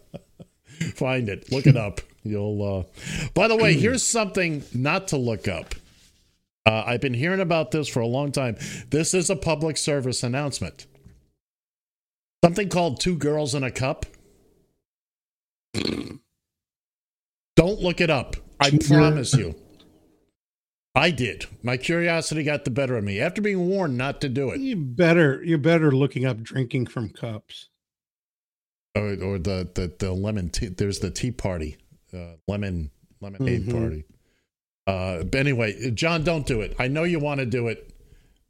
[0.94, 2.00] Find it, look it up.
[2.22, 2.62] You'll.
[2.62, 5.74] uh By the way, here's something not to look up.
[6.68, 8.56] Uh, I've been hearing about this for a long time.
[8.90, 10.86] This is a public service announcement.
[12.44, 14.04] Something called Two Girls in a Cup.
[17.56, 18.36] Don't look it up.
[18.60, 19.54] I promise you.
[20.94, 21.46] I did.
[21.62, 24.60] My curiosity got the better of me after being warned not to do it.
[24.60, 27.70] you better you're better looking up drinking from cups.
[28.94, 30.66] Or, or the, the, the lemon tea.
[30.68, 31.78] There's the tea party,
[32.12, 33.72] uh, lemon lemonade Mhm.
[33.72, 34.04] party.
[34.88, 36.74] Uh, but anyway, John, don't do it.
[36.78, 37.92] I know you want to do it.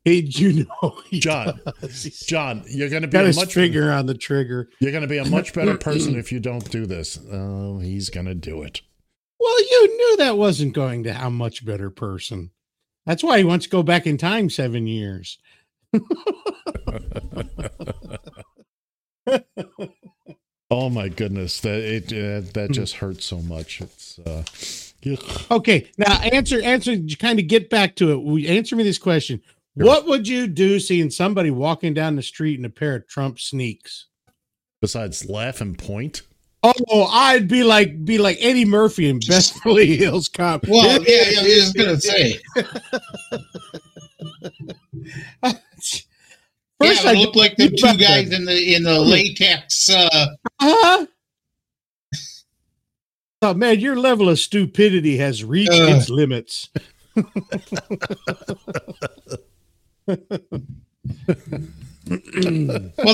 [0.05, 2.05] He, you know, he John, does.
[2.27, 4.69] John, you're going to be got a much finger on the trigger.
[4.79, 7.19] You're going to be a much better person if you don't do this.
[7.33, 8.83] Oh, he's going to do it.
[9.41, 12.53] Well, you knew that wasn't going to how much better person.
[13.05, 15.39] That's why he wants to go back in time seven years.
[20.71, 23.81] Oh my goodness, that it uh, that just hurts so much.
[23.81, 24.45] It's uh.
[25.51, 26.97] Okay, now answer answer.
[27.19, 28.23] Kind of get back to it.
[28.23, 29.41] We answer me this question:
[29.75, 33.39] What would you do seeing somebody walking down the street in a pair of Trump
[33.39, 34.07] sneaks?
[34.81, 36.23] besides laugh and point.
[36.63, 40.67] Oh, I'd be like be like Eddie Murphy in Beverly Hills Cop.
[40.67, 42.41] Well, yeah, yeah, I was just gonna say.
[46.81, 48.37] First, yeah, I it looked like the two guys that.
[48.37, 49.89] in the in the latex.
[49.91, 50.27] Uh,
[50.61, 51.07] Huh?
[53.41, 55.97] Oh man, your level of stupidity has reached Uh.
[55.97, 56.69] its limits.
[57.17, 57.27] well,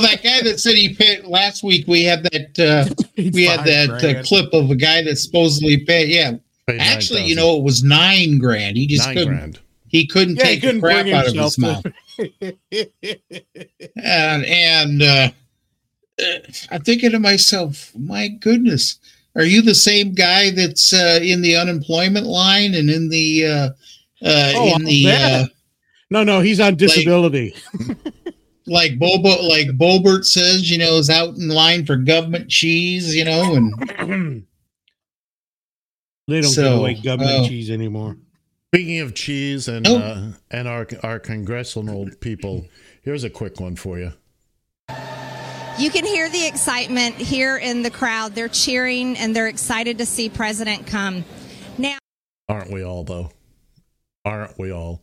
[0.01, 3.91] that guy that said he paid last week, we had that uh, we had that
[4.05, 6.09] uh, clip of a guy that supposedly paid.
[6.11, 6.33] Yeah,
[6.67, 8.77] Paid actually, you know, it was nine grand.
[8.77, 9.35] He just nine couldn't.
[9.37, 9.59] grand.
[9.89, 11.85] He couldn't Yeah, he take couldn't the crap out of himself his mouth.
[13.97, 15.29] and and uh,
[16.71, 18.99] I'm thinking to myself, my goodness,
[19.37, 23.69] are you the same guy that's uh, in the unemployment line and in the uh,
[24.23, 25.45] uh, Oh, in the I'll bet.
[25.45, 25.47] uh,
[26.11, 27.55] no, no, he's on disability.
[28.67, 33.25] like Bobo, like Bobert says, you know, is out in line for government cheese, you
[33.25, 33.75] know, and
[36.29, 37.49] they don't give So, away government oh.
[37.49, 38.17] cheese anymore.
[38.73, 40.03] Speaking of cheese and Nope.
[40.03, 42.67] uh, and our our congressional people,
[43.03, 44.13] here's a quick one for you.
[45.77, 48.37] You can hear the excitement here in the crowd.
[48.37, 51.25] They're cheering and they're excited to see President come.
[51.79, 51.99] Now,
[52.49, 53.31] Aren't we all though?
[54.25, 55.03] Aren't we all?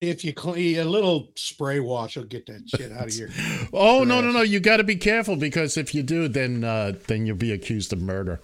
[0.00, 3.30] If you clean a little spray wash, will get that shit out of here.
[3.72, 4.40] Oh no no no!
[4.40, 7.92] You got to be careful because if you do, then uh, then you'll be accused
[7.92, 8.40] of murder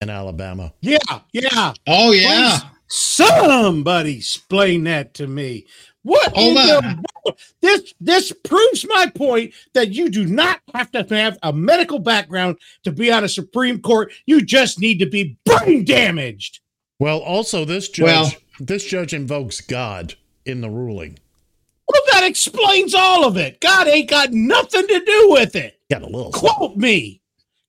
[0.00, 0.72] in Alabama.
[0.82, 0.98] Yeah,
[1.32, 1.72] yeah.
[1.86, 5.66] oh yeah, Please, somebody explain that to me.
[6.04, 6.82] What Hold in on.
[6.82, 7.38] the world?
[7.62, 12.58] this this proves my point that you do not have to have a medical background
[12.84, 14.12] to be on a Supreme Court.
[14.26, 16.60] You just need to be brain damaged.
[17.00, 20.14] Well, also this judge Well- this judge invokes God.
[20.46, 21.18] in the ruling.
[21.90, 23.60] Well, that explains all of it.
[23.60, 25.80] God ain't got nothing to do with it.
[25.90, 27.20] Got a little Quote me.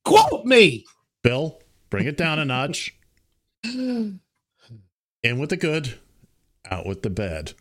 [0.03, 0.86] Quote me.
[1.23, 1.59] Bill,
[1.89, 2.93] bring it down a notch.
[3.63, 4.19] In
[5.23, 5.97] with the good,
[6.69, 7.53] out with the bad.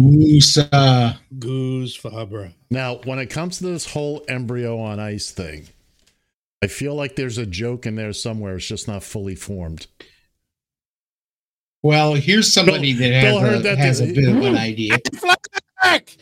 [0.00, 1.18] Woosah.
[1.38, 2.52] Goose Fabra.
[2.70, 5.68] Now, when it comes to this whole embryo on ice thing,
[6.62, 8.56] I feel like there's a joke in there somewhere.
[8.56, 9.86] It's just not fully formed.
[11.82, 14.98] Well, here's somebody Bill- that has, a, that has a bit of an idea.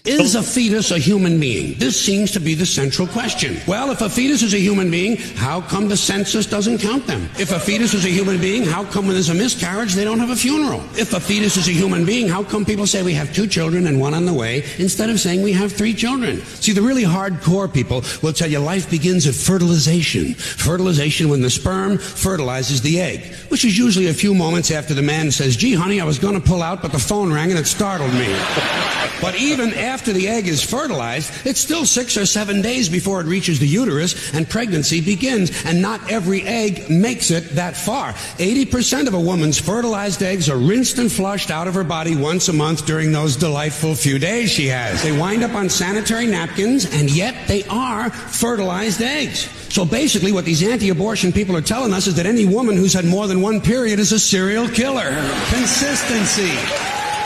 [0.05, 1.79] Is a fetus a human being?
[1.79, 3.57] This seems to be the central question.
[3.67, 7.29] Well, if a fetus is a human being, how come the census doesn't count them?
[7.39, 10.19] If a fetus is a human being, how come when there's a miscarriage they don't
[10.19, 10.85] have a funeral?
[10.93, 13.87] If a fetus is a human being, how come people say we have two children
[13.87, 16.43] and one on the way instead of saying we have three children?
[16.43, 20.35] See, the really hardcore people will tell you life begins at fertilization.
[20.35, 25.03] Fertilization when the sperm fertilizes the egg, which is usually a few moments after the
[25.03, 27.59] man says, gee, honey, I was going to pull out, but the phone rang and
[27.59, 28.37] it startled me.
[29.21, 33.27] But even after the egg is fertilized, it's still six or seven days before it
[33.27, 35.65] reaches the uterus and pregnancy begins.
[35.65, 38.13] And not every egg makes it that far.
[38.13, 42.49] 80% of a woman's fertilized eggs are rinsed and flushed out of her body once
[42.49, 45.03] a month during those delightful few days she has.
[45.03, 49.49] They wind up on sanitary napkins, and yet they are fertilized eggs.
[49.73, 52.93] So basically, what these anti abortion people are telling us is that any woman who's
[52.93, 55.15] had more than one period is a serial killer.
[55.51, 56.53] Consistency.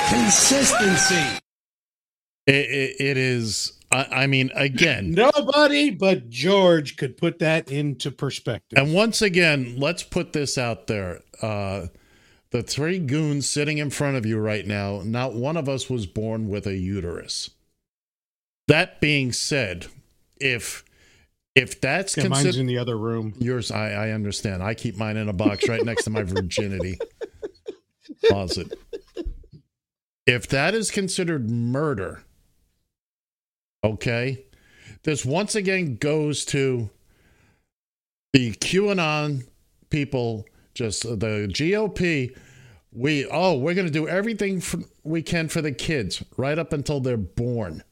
[0.09, 1.41] Consistency.
[2.47, 8.11] It, it, it is, I, I mean, again, Nobody but George could put that into
[8.11, 8.79] perspective.
[8.79, 11.21] and once again, let's put this out there.
[11.43, 11.87] Uh,
[12.51, 16.07] the three goons sitting in front of you right now, not one of us was
[16.07, 17.51] born with a uterus.
[18.67, 19.87] That being said,
[20.41, 20.85] if
[21.55, 23.35] if that's Yeah, mine's considered in the other room.
[23.39, 24.63] yours, I, I understand.
[24.63, 26.99] I keep mine in a box right next to my virginity
[28.25, 28.73] closet.
[30.27, 32.23] If that is considered murder,
[33.83, 34.45] okay,
[35.03, 36.91] this once again goes to
[38.33, 39.47] the QAnon
[39.91, 42.37] people, just the GOP.
[42.93, 46.73] We oh, we're going to do everything for, we can for the kids right up
[46.73, 47.85] until they're born.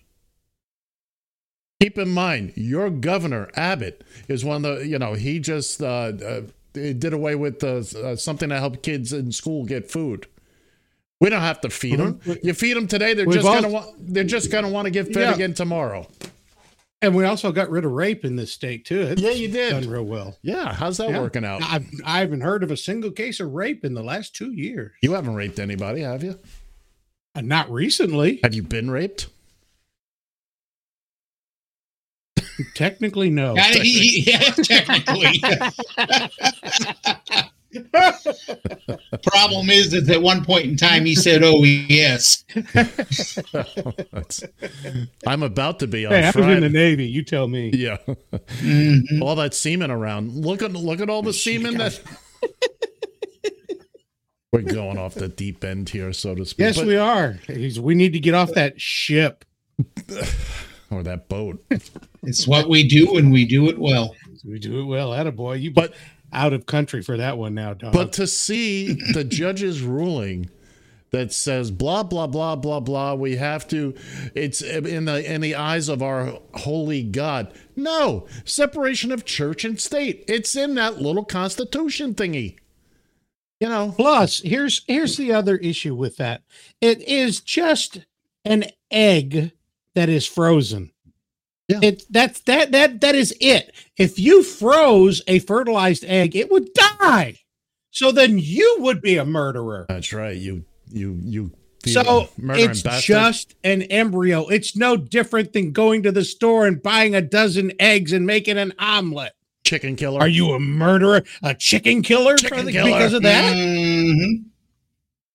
[1.80, 6.12] Keep in mind, your governor Abbott is one of the you know he just uh,
[6.24, 6.40] uh,
[6.72, 10.26] did away with uh, uh, something to help kids in school get food.
[11.20, 12.20] We don't have to feed them.
[12.42, 14.90] You feed them today, they're We've just al- gonna want they're just gonna want to
[14.90, 15.34] get fed Yeah.
[15.34, 16.06] again tomorrow.
[17.00, 19.00] And we also got rid of rape in this state too.
[19.02, 19.70] It's Yeah, you did.
[19.70, 20.36] done real well.
[20.42, 21.20] Yeah, how's that Yeah.
[21.20, 21.62] working out?
[21.62, 24.92] I've, I haven't heard of a single case of rape in the last two years.
[25.02, 26.38] You haven't raped anybody, have you?
[27.36, 28.40] Uh, not recently.
[28.42, 29.28] Have you been raped?
[32.74, 33.54] Technically, no.
[33.56, 35.40] Yeah, he- yeah, technically.
[39.22, 42.44] Problem is that at one point in time he said, "Oh yes."
[45.26, 47.04] I'm about to be on Hey, I was in the Navy.
[47.06, 47.70] You tell me.
[47.74, 47.98] Yeah.
[48.60, 49.20] Mhm.
[49.22, 50.34] all that semen around.
[50.44, 52.00] Look at look at all the semen that
[54.52, 56.64] We're going off the deep end here, so to speak.
[56.64, 57.38] Yes, But- we are.
[57.80, 59.44] We need to get off that ship.
[60.90, 61.62] or that boat.
[62.22, 64.16] It's what we do, and we do it well.
[64.44, 65.10] We do it well.
[65.10, 65.60] Attaboy.
[65.60, 65.92] You But
[66.32, 67.92] out of country for that one now, Don.
[67.92, 70.50] But to see the judge's ruling
[71.10, 73.94] that says blah blah blah blah blah, we have to.
[74.34, 77.52] It's in the in the eyes of our holy God.
[77.76, 80.24] No separation of church and state.
[80.28, 82.56] It's in that little constitution thingy.
[83.60, 83.94] You know.
[83.96, 86.42] Plus, here's here's the other issue with that.
[86.80, 88.00] It is just
[88.44, 89.52] an egg
[89.94, 90.92] that is frozen.
[91.68, 91.80] Yeah.
[91.82, 93.72] It that's that that that is it.
[93.98, 97.36] If you froze a fertilized egg, it would die.
[97.90, 99.86] So then you would be a murderer.
[99.88, 100.36] That's right.
[100.36, 101.52] You you you.
[101.84, 103.06] you So it's bastard.
[103.06, 104.46] just an embryo.
[104.48, 108.58] It's no different than going to the store and buying a dozen eggs and making
[108.58, 109.32] an omelet.
[109.64, 110.20] chicken killer.
[110.20, 112.90] Are you a murderer, a chicken killer, Chicken for the- killer.
[112.90, 113.54] because of that?
[113.54, 114.44] Mhm.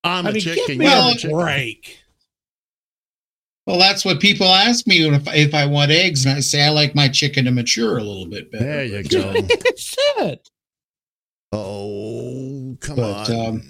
[0.05, 0.63] I'm I a mean, chicken.
[0.67, 1.37] give me Well, a a chicken.
[1.37, 1.99] break.
[3.65, 6.69] Well, that's what people ask me if, if I want eggs, and I say I
[6.69, 8.65] like my chicken to mature a little bit better.
[8.65, 9.31] There you go.
[9.41, 10.49] That's it.
[11.53, 13.61] oh come But on.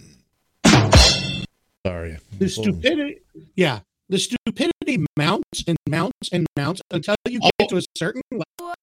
[0.65, 1.43] um,
[1.85, 2.17] Sorry.
[2.39, 3.19] The stupidity,
[3.55, 3.79] yeah,
[4.09, 7.67] the stupidity mounts and mounts and mounts until you get Oh.
[7.67, 8.73] to a certain level.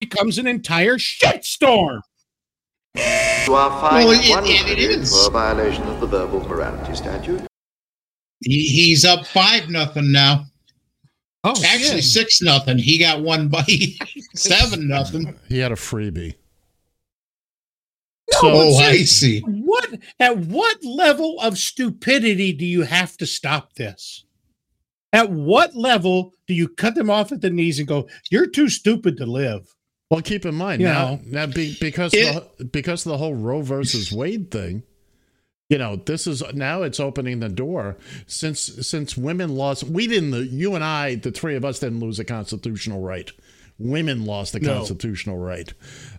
[0.00, 2.00] It becomes an entire shitstorm.
[2.96, 5.10] You are fined Well, it- it- it credit is.
[5.12, 7.42] for a violation of the verbal morality statute.
[8.40, 10.46] He, he's up five nothing now.
[11.42, 12.04] Oh, Actually, shit.
[12.04, 12.76] six nothing.
[12.78, 13.64] He got one by
[14.34, 15.38] seven nothing.
[15.48, 16.34] He had a freebie.
[18.32, 19.40] no, oh, I see.
[19.40, 19.88] What
[20.18, 24.24] at what level of stupidity do you have to stop this?
[25.12, 28.68] At what level do you cut them off at the knees and go, "You're too
[28.68, 29.74] stupid to live"?
[30.10, 31.20] Well, keep in mind You now, know.
[31.24, 34.82] now be, because It- the, because of the whole Roe versus Wade thing.
[35.70, 37.96] You know, this is now it's opening the door
[38.26, 39.84] since since women lost.
[39.84, 40.50] We didn't.
[40.50, 43.30] You and I, the three of us, didn't lose a constitutional right.
[43.78, 44.78] Women lost a No.
[44.78, 45.72] constitutional right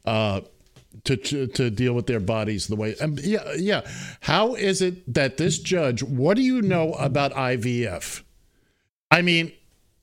[0.06, 0.42] uh,
[1.04, 2.96] to, to to deal with their bodies the way.
[2.96, 3.82] Um, yeah, yeah.
[4.22, 6.02] How is it that this judge?
[6.02, 8.24] What do you know about IVF?
[9.12, 9.52] I mean,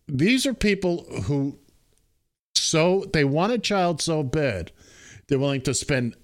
[0.06, 1.58] these are people who
[2.54, 4.72] so they want a child so bad
[5.26, 6.14] they're willing to spend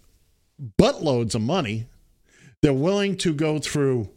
[0.78, 1.86] buttloads of money
[2.64, 4.08] they're willing to go through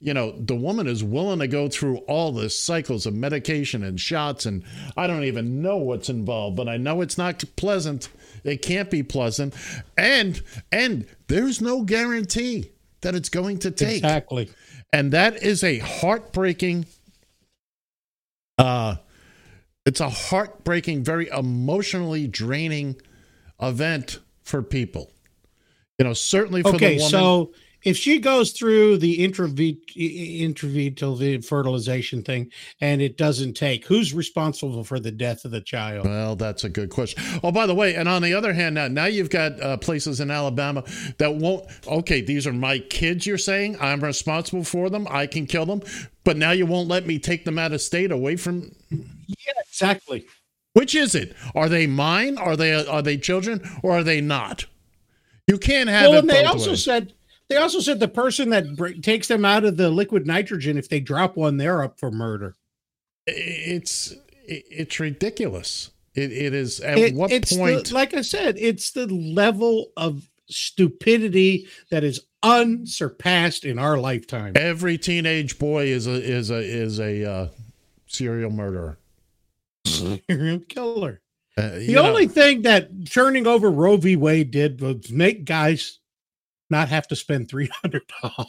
[0.00, 4.00] you know the woman is willing to go through all the cycles of medication and
[4.00, 4.64] shots and
[4.96, 8.08] i don't even know what's involved but i know it's not pleasant.
[8.42, 9.52] It can't be pleasant.
[9.98, 10.40] And
[10.72, 12.70] and there's no guarantee
[13.02, 13.98] that it's going to take.
[13.98, 14.48] Exactly.
[14.94, 16.86] and that is a heartbreaking
[18.56, 18.96] uh
[19.84, 22.96] it's a heartbreaking very emotionally draining
[23.60, 25.10] event for people.
[25.98, 27.10] You know certainly for Okay, the woman.
[27.10, 27.52] so
[27.84, 32.50] if she goes through the intravital fertilization thing
[32.80, 36.06] and it doesn't take, who's responsible for the death of the child?
[36.06, 38.88] well that's a good question oh by the way and on the other hand now
[38.88, 40.82] now you've got uh, places in alabama
[41.18, 45.46] that won't okay these are my kids you're saying i'm responsible for them i can
[45.46, 45.80] kill them
[46.24, 50.26] but now you won't let me take them out of state away from Yeah, exactly.
[50.72, 51.34] Which is it?
[51.54, 52.38] Are they mine?
[52.38, 54.66] Are they are they children or are they not?
[55.48, 56.84] You can't have Well, it and they also ways.
[56.84, 57.12] said
[57.50, 60.88] they also said the person that br- takes them out of the liquid nitrogen, if
[60.88, 62.56] they drop one, they're up for murder.
[63.26, 64.14] It's
[64.46, 65.90] it's ridiculous.
[66.14, 67.92] It, it is at It- what it's the- point?
[67.92, 74.54] like I said, it's the level of stupidity that is unsurpassed in our lifetime.
[74.56, 77.48] every teenage boy is a is a is a uh,
[78.06, 78.98] serial murderer.
[79.86, 81.20] Serial killer.
[81.56, 84.16] Uh, The know, only thing that turning over Roe v.
[84.16, 85.99] Wade did was make guys
[86.70, 88.46] not have to spend three hundred dollars.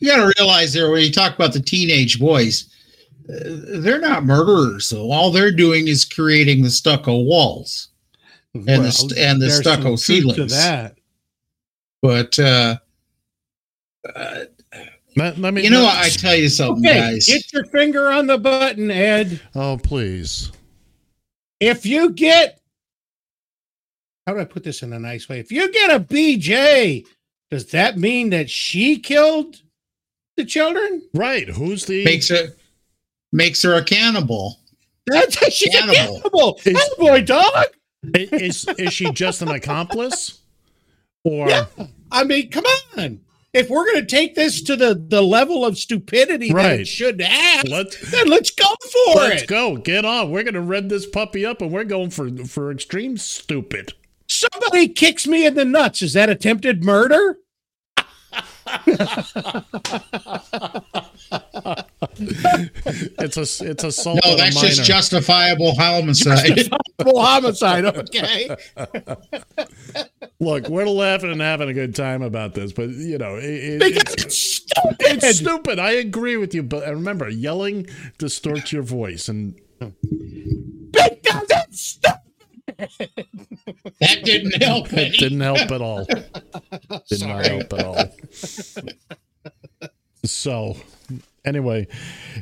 [0.00, 2.68] You got to realize there when you talk about the teenage boys,
[3.28, 4.86] uh, they're not murderers.
[4.86, 7.88] So all they're doing is creating the stucco walls
[8.54, 10.52] and the st- and the stucco some to ceilings.
[10.52, 10.96] that.
[12.02, 12.76] But uh,
[15.16, 17.26] let, let me you know, let- I tell you something, Okay, guys.
[17.28, 19.40] get your finger on the button, Ed.
[19.54, 20.50] oh please.
[21.60, 22.59] If you get,
[24.30, 25.40] how do I put this in a nice way?
[25.40, 27.04] If you get a BJ,
[27.50, 29.60] does that mean that she killed
[30.36, 31.02] the children?
[31.12, 31.48] Right.
[31.48, 32.50] Who's the makes her
[33.32, 34.60] makes her a cannibal.
[35.08, 36.18] That's she's Cannibal.
[36.18, 36.60] a cannibal.
[36.64, 37.64] Is- Hey, boy, dog.
[38.14, 40.38] is is she just an accomplice?
[41.24, 41.64] Or Yeah.
[42.12, 42.64] I mean, come
[42.96, 43.20] on.
[43.52, 46.80] If we're going to take this to the, the level of stupidity that Right.
[46.80, 49.28] it should have, let's then let's go for it.
[49.30, 49.76] let's go.
[49.76, 50.30] Get on.
[50.30, 53.94] We're gonna rev this puppy up and we're going for for extreme stupid.
[54.32, 56.02] Somebody kicks me in the nuts.
[56.02, 57.38] Is that attempted murder?
[63.22, 64.20] It's a it's assault.
[64.24, 66.68] No, on a that's just justifiable homicide.
[67.02, 67.84] Full homicide.
[67.84, 68.56] Okay.
[70.40, 73.80] Look, we're laughing and having a good time about this, but you know, it, it-
[73.80, 74.96] Because it's, it's stupid.
[75.24, 75.78] it's stupid.
[75.78, 77.86] I agree with you, but remember, yelling
[78.18, 83.26] distorts your voice, and Because it's stupid.
[84.00, 85.16] That didn't help it any.
[85.16, 86.04] didn't help at all.
[87.08, 88.04] Did not help at all.
[90.24, 90.76] So,
[91.44, 91.86] anyway,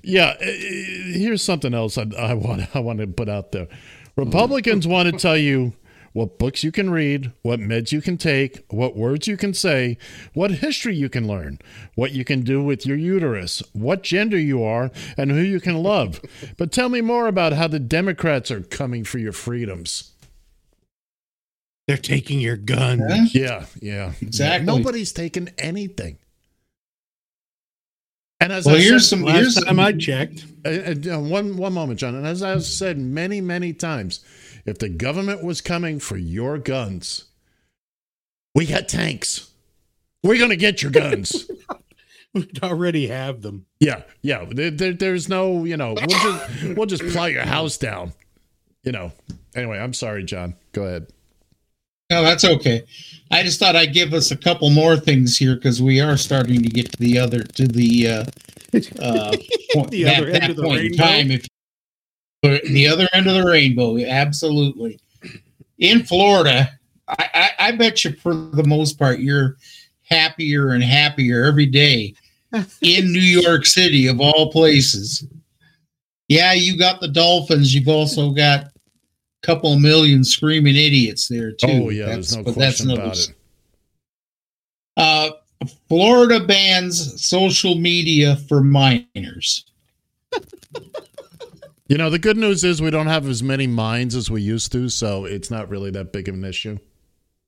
[0.03, 0.35] yeah.
[0.41, 3.69] uh, Here's something else I, I want I want to put out there.
[4.17, 5.75] Republicans want to tell you
[6.13, 9.97] what books you can read, what meds you can take, what words you can say,
[10.35, 11.61] what history you can learn,
[11.95, 15.81] what you can do with your uterus, what gender you are, and who you can
[15.81, 16.21] love.
[16.57, 20.13] But tell me more about how the Democrats are coming for your freedoms.
[21.89, 22.99] They're taking your gun.
[23.01, 23.25] Huh?
[23.33, 24.13] Yeah, yeah.
[24.21, 24.67] Exactly.
[24.67, 26.19] Nobody's taking anything.
[28.41, 30.45] And as Well, I here's said, some- Last here's time some- I checked.
[30.65, 30.69] uh,
[31.17, 32.15] uh, one one moment, John.
[32.15, 34.21] And as I've said many many times,
[34.65, 37.25] if the government was coming for your guns,
[38.55, 39.51] we got tanks.
[40.23, 41.51] We're gonna get your guns.
[42.35, 43.65] We already have them.
[43.81, 44.45] yeah, yeah.
[44.47, 48.13] There, there- there's no, you know, we'll just we'll just plow your house down.
[48.85, 49.13] You know.
[49.57, 50.55] Anyway, I'm sorry, John.
[50.73, 51.07] Go ahead.
[52.11, 52.85] No, that's okay.
[53.31, 56.63] I just thought I'd give us a couple more things here because we are starting
[56.63, 58.25] to get to the other to the uh,
[59.01, 59.37] uh,
[59.75, 61.05] point, The that, other end that of the point in rainbow?
[61.05, 61.31] time.
[61.31, 61.47] If
[62.71, 64.99] the other end of the rainbow, absolutely.
[65.79, 66.71] in Florida,
[67.09, 69.57] I, I, I bet you for the most part you're
[70.09, 72.15] happier and happier every day
[72.81, 75.27] in New York City of all places.
[76.29, 77.75] Yeah, you got the Dolphins.
[77.75, 78.67] You've also got
[79.43, 81.67] couple million screaming idiots there too.
[81.69, 83.35] Oh yeah, there's no but question another about it.
[84.97, 85.31] Uh,
[85.89, 89.65] Florida bans social media for minors.
[91.89, 94.73] You know, the good news is we don't have as many mines as we used
[94.73, 96.79] to, so it's not really that big of an issue.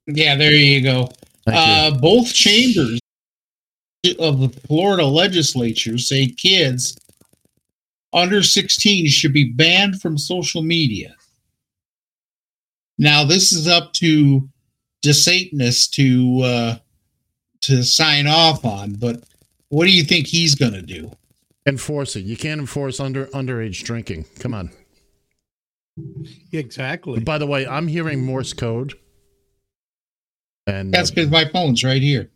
[0.07, 1.11] Yeah, there you go.
[1.47, 2.99] Uh, Both chambers
[4.19, 6.97] of the Florida legislature say kids
[8.15, 11.15] under 16 should be banned from social media.
[13.01, 14.47] Now, this is up to
[15.03, 16.77] DeSatanist to uh,
[17.63, 19.25] to sign off on, but
[19.71, 21.11] what do you think he's going to do?
[21.67, 22.27] Enforce it.
[22.27, 24.27] You can't enforce under underage drinking.
[24.39, 24.71] Come on.
[26.53, 27.21] Exactly.
[27.21, 28.93] By the way, I'm hearing Morse code.
[30.67, 32.31] And That's uh, because my phone's right here.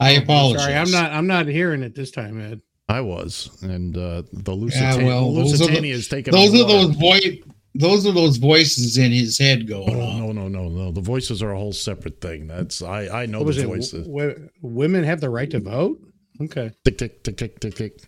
[0.00, 0.62] I apologize.
[0.62, 1.12] Sorry, I'm not.
[1.12, 2.62] I'm not hearing it this time, Ed.
[2.88, 6.32] I was, and uh, the Yeah, Lusitania, well, those are, Lusitania the, is taking.
[6.32, 6.86] those are water.
[6.86, 7.36] those voice.
[7.74, 10.18] Those are those voices in his head going Oh, on.
[10.18, 10.92] no, no, no, no.
[10.92, 12.46] The voices are a whole separate thing.
[12.46, 13.22] That's I.
[13.22, 13.66] I know What the it?
[13.66, 14.06] voices.
[14.06, 16.00] W- women have the right to vote.
[16.40, 16.70] Okay.
[16.84, 18.00] Tick tick tick tick tick tick.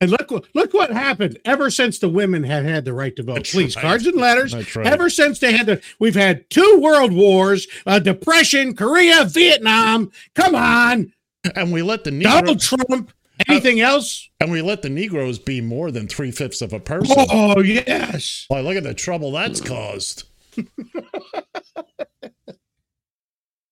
[0.00, 1.38] And look, what- look what happened.
[1.44, 3.82] Ever since the women have had the right to vote, please, right.
[3.82, 4.52] cards and letters.
[4.52, 4.86] That's right.
[4.86, 10.12] Ever since they had the, we've had two world wars, a depression, Korea, Vietnam.
[10.34, 11.12] Come on,
[11.56, 13.10] And we let the Donald Trump.
[13.46, 14.28] Anything else?
[14.40, 17.16] and we let the Negroes be more than three fifths of a person.
[17.30, 18.46] Oh yes.
[18.48, 20.24] Boy, look at the trouble that's caused.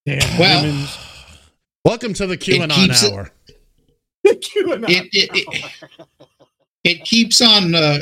[0.07, 0.99] Damn, Well, women's-
[1.85, 3.31] Welcome to the QAnon keeps it- hour.
[4.27, 4.89] QAnon.
[4.89, 5.75] It it, it,
[6.85, 7.99] it keeps on uh,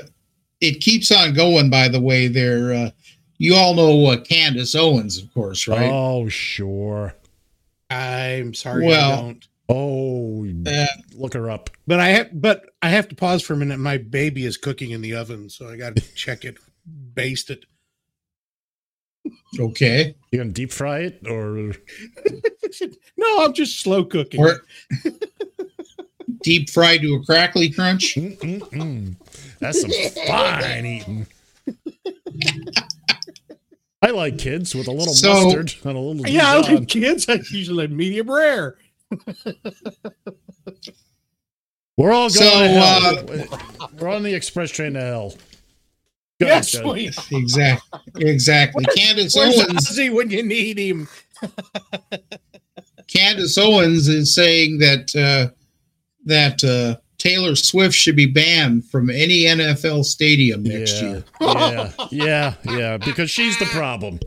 [0.60, 1.68] it keeps on going.
[1.70, 2.90] By the way, there uh,
[3.38, 5.90] you all know uh, Candace Owens, of course, right?
[5.92, 7.14] Oh, sure.
[7.90, 9.48] I'm sorry, I Well- don't.
[9.68, 11.70] Oh, Uh, look her up.
[11.86, 13.78] But I have, but I have to pause for a minute.
[13.78, 16.56] My baby is cooking in the oven, so I got to check it,
[17.14, 17.64] baste it.
[19.58, 20.14] okay.
[20.30, 21.72] You gonna deep fry it or
[23.16, 24.40] no, I'm just slow cooking.
[24.44, 24.60] Or
[26.42, 28.16] deep fried to a crackly crunch.
[28.16, 29.16] Mm-mm-mm.
[29.60, 29.90] that's some
[30.26, 31.26] fine eating.
[34.02, 37.26] I like kids with a little So- mustard and a little yeah, I like kids.
[37.26, 38.76] I usually like medium rare.
[41.96, 43.18] We're all going So, to hell.
[43.80, 45.34] uh, We're on the express train to hell.
[46.40, 48.00] Go Yes, we Exactly.
[48.28, 48.84] Exactly.
[48.96, 49.56] Candace Owens.
[49.88, 51.06] Ozzy when you need him?
[53.06, 55.54] Candace Owens is saying that uh,
[56.24, 61.24] that uh, Taylor Swift should be banned from any NFL stadium next yeah, year.
[61.40, 64.18] yeah, yeah, yeah, because she's the problem.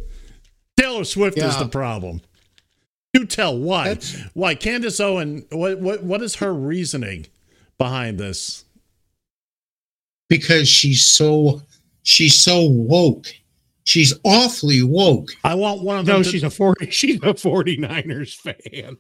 [0.78, 2.22] Taylor Swift is the problem.
[3.18, 3.88] You tell why?
[3.90, 5.46] That's- Why Candace Owen?
[5.52, 7.28] What what what is her reasoning
[7.78, 8.64] behind this?
[10.30, 11.62] because she's so
[12.04, 13.28] she's so woke.
[13.86, 15.30] She's awfully woke.
[15.46, 16.18] I want one of them.
[16.18, 18.98] No, to- she's a 40 she's a 49ers fan.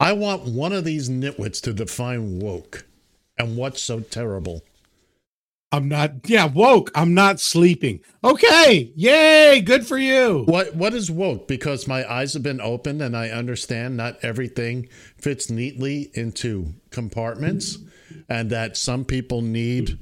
[0.00, 2.86] I want one of these nitwits to define woke
[3.38, 4.62] and what's so terrible.
[5.70, 6.90] I'm not yeah, woke.
[6.94, 8.00] I'm not sleeping.
[8.24, 8.90] Okay.
[8.96, 10.44] Yay, good for you.
[10.46, 11.46] What what is woke?
[11.46, 14.88] Because my eyes have been opened and I understand not everything
[15.18, 17.78] fits neatly into compartments
[18.28, 19.98] and that some people need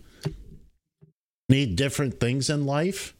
[1.49, 3.16] need different things in life.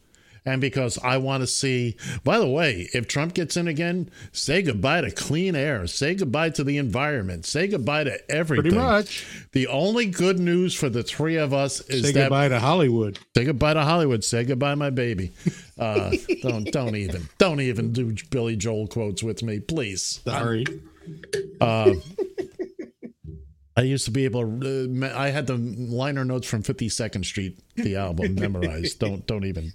[0.47, 4.61] And because I want to see, by the way, if Trump gets in again, say
[4.61, 8.71] goodbye to clean air, say goodbye to the environment, say goodbye to everything.
[8.71, 9.27] Pretty much.
[9.51, 12.61] The only good news for the three of us is that Say that goodbye to
[12.61, 13.19] Hollywood.
[13.35, 14.23] Say goodbye to Hollywood.
[14.23, 15.33] Say goodbye, my baby.
[15.77, 20.21] Uh, don't don't even don't even do Billy Joel quotes with me, please.
[20.23, 20.63] Sorry.
[21.59, 21.91] Uh,
[23.77, 25.03] I used to be able to.
[25.03, 28.97] Uh, I had the liner notes from Fifty Second Street, the album, memorized.
[28.99, 29.71] Don't don't even.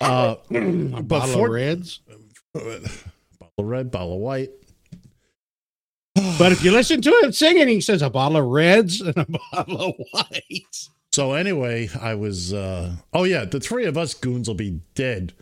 [0.00, 2.00] Uh, A bottle for- of reds.
[2.54, 2.84] bottle
[3.58, 4.50] of red, bottle of white.
[6.38, 9.26] But if you listen to him singing, he says a bottle of reds and a
[9.52, 10.90] bottle of whites.
[11.12, 12.52] So anyway, I was.
[12.52, 15.32] uh Oh yeah, the three of us goons will be dead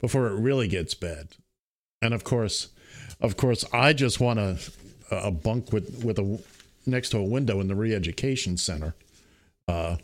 [0.00, 1.28] before it really gets bad.
[2.00, 2.68] And of course,
[3.20, 4.58] of course, I just want a
[5.10, 6.38] a bunk with with a
[6.86, 8.94] next to a window in the re-education center,
[9.68, 9.96] uh,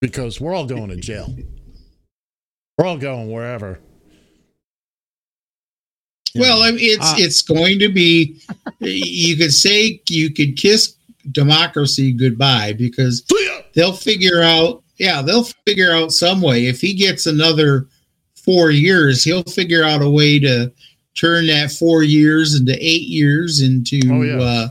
[0.00, 1.34] because we're all going to jail.
[2.80, 3.78] We're all going wherever.
[6.34, 7.14] Well, I mean, it's Ah.
[7.18, 8.40] it's going to be.
[8.82, 10.94] You could say you could kiss
[11.32, 13.22] democracy goodbye because
[13.74, 14.82] they'll figure out.
[14.96, 17.86] Yeah, they'll figure out some way if he gets another
[18.34, 20.72] four years, he'll figure out a way to
[21.14, 24.00] turn that four years into eight years into.
[24.10, 24.40] Oh, yeah.
[24.42, 24.68] uh,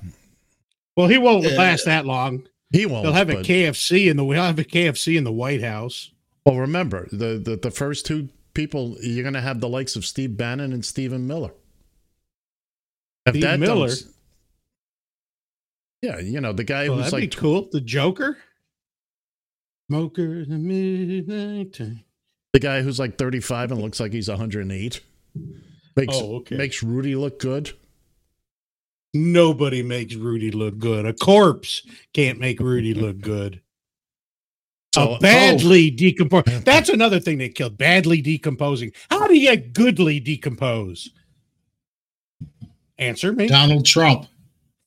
[0.97, 2.47] Well, he won't Uh, last that long.
[2.72, 3.03] He won't.
[3.03, 6.10] They'll have a but- KFC in the we'll have a KFC in the White House.
[6.50, 10.04] Well, remember the, the the first two people you're going to have the likes of
[10.04, 11.52] Steve Bannon and Stephen Miller.
[13.28, 13.91] If Steve Miller?
[16.02, 17.70] yeah, you know the guy Well, who's like cool.
[17.72, 18.38] The Joker.
[19.91, 22.04] Smoker in the midnight time.
[22.54, 25.02] the guy who's like 35 and looks like he's 108.
[25.95, 26.58] Makes Oh, okay.
[26.58, 27.74] makes Rudy look good.
[29.14, 31.06] Nobody makes Rudy look good.
[31.06, 31.84] A corpse
[32.14, 33.62] can't make Rudy look good.
[34.94, 36.66] So- a badly decomposed.
[36.66, 37.78] That's another thing they killed.
[37.78, 38.92] Badly decomposing.
[39.10, 41.10] How do you goodly decompose?
[42.98, 43.48] Answer me.
[43.48, 44.26] Donald Trump.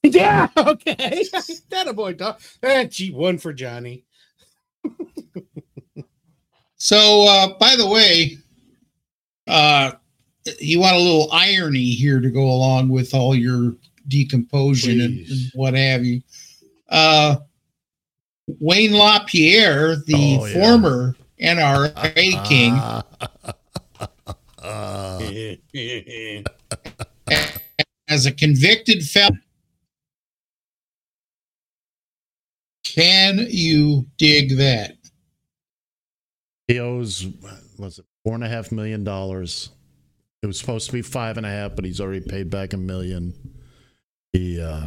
[0.05, 0.49] Yeah.
[0.57, 1.25] Okay.
[1.71, 2.15] that a boy.
[2.15, 2.35] Don-
[2.65, 4.05] Ah, gee, one for Johnny.
[6.77, 8.37] So, uh, by the way,
[9.47, 9.93] uh,
[10.59, 13.77] you want a little irony here to go along with all your
[14.09, 16.23] decomposition and, and what have you.
[16.89, 17.37] Uh,
[18.61, 20.53] Wayne LaPierre, the Oh, yeah.
[20.55, 22.75] former NRA king,
[28.09, 29.41] as a convicted felon.
[32.85, 34.97] Can you dig that?
[36.69, 37.27] He owes
[37.79, 39.71] was it four and a half million dollars.
[40.43, 42.77] It was supposed to be five and a half, but he's already paid back a
[42.77, 43.33] million.
[44.33, 44.87] He uh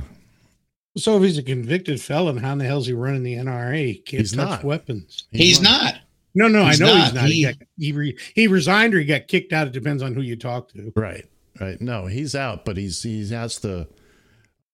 [0.97, 3.85] So if he's a convicted felon, how in the hell is he running the NRA?
[3.87, 4.63] He can't He's touch not.
[4.63, 5.27] weapons.
[5.31, 5.95] He's not.
[6.33, 7.03] No, no, He's I know not.
[7.05, 7.25] he's not.
[7.27, 9.67] He, He- got, he, re, he resigned or he got kicked out.
[9.67, 10.91] It depends on who you talk to.
[10.95, 11.25] right,
[11.59, 11.79] right.
[11.81, 13.87] No, he's out, but he's he has to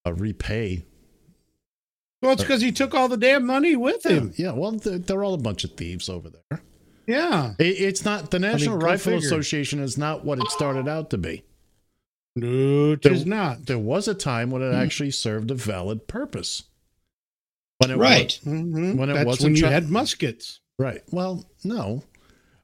[0.06, 0.86] uh, repay.
[2.22, 4.32] Well, it's because he took all the damn money with him.
[4.38, 4.52] yeah.
[4.52, 6.62] Well, they're, they're all a bunch of thieves over there.
[7.08, 7.54] Yeah.
[7.58, 9.26] It, it's not the National go Rifle figure.
[9.26, 11.44] Association is not what it started out to be.
[12.36, 13.66] No, it There- is not.
[13.66, 16.64] There was a time when it actually served a valid purpose.
[17.80, 18.40] When it Right.
[18.46, 18.96] Mhm.
[18.96, 20.60] When it That's wasn't when you had muskets.
[20.78, 21.02] Right.
[21.12, 22.04] Well, no.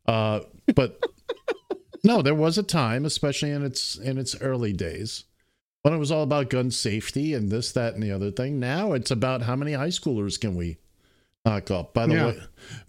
[0.05, 0.41] Uh,
[0.75, 1.01] but
[2.03, 5.25] no, there was a time, especially in its in its early days,
[5.81, 8.59] when it was all about gun safety and this, that, and the other thing.
[8.59, 10.77] Now it's about how many high schoolers can we
[11.45, 11.93] knock up.
[11.93, 12.25] By the Yeah.
[12.27, 12.39] way,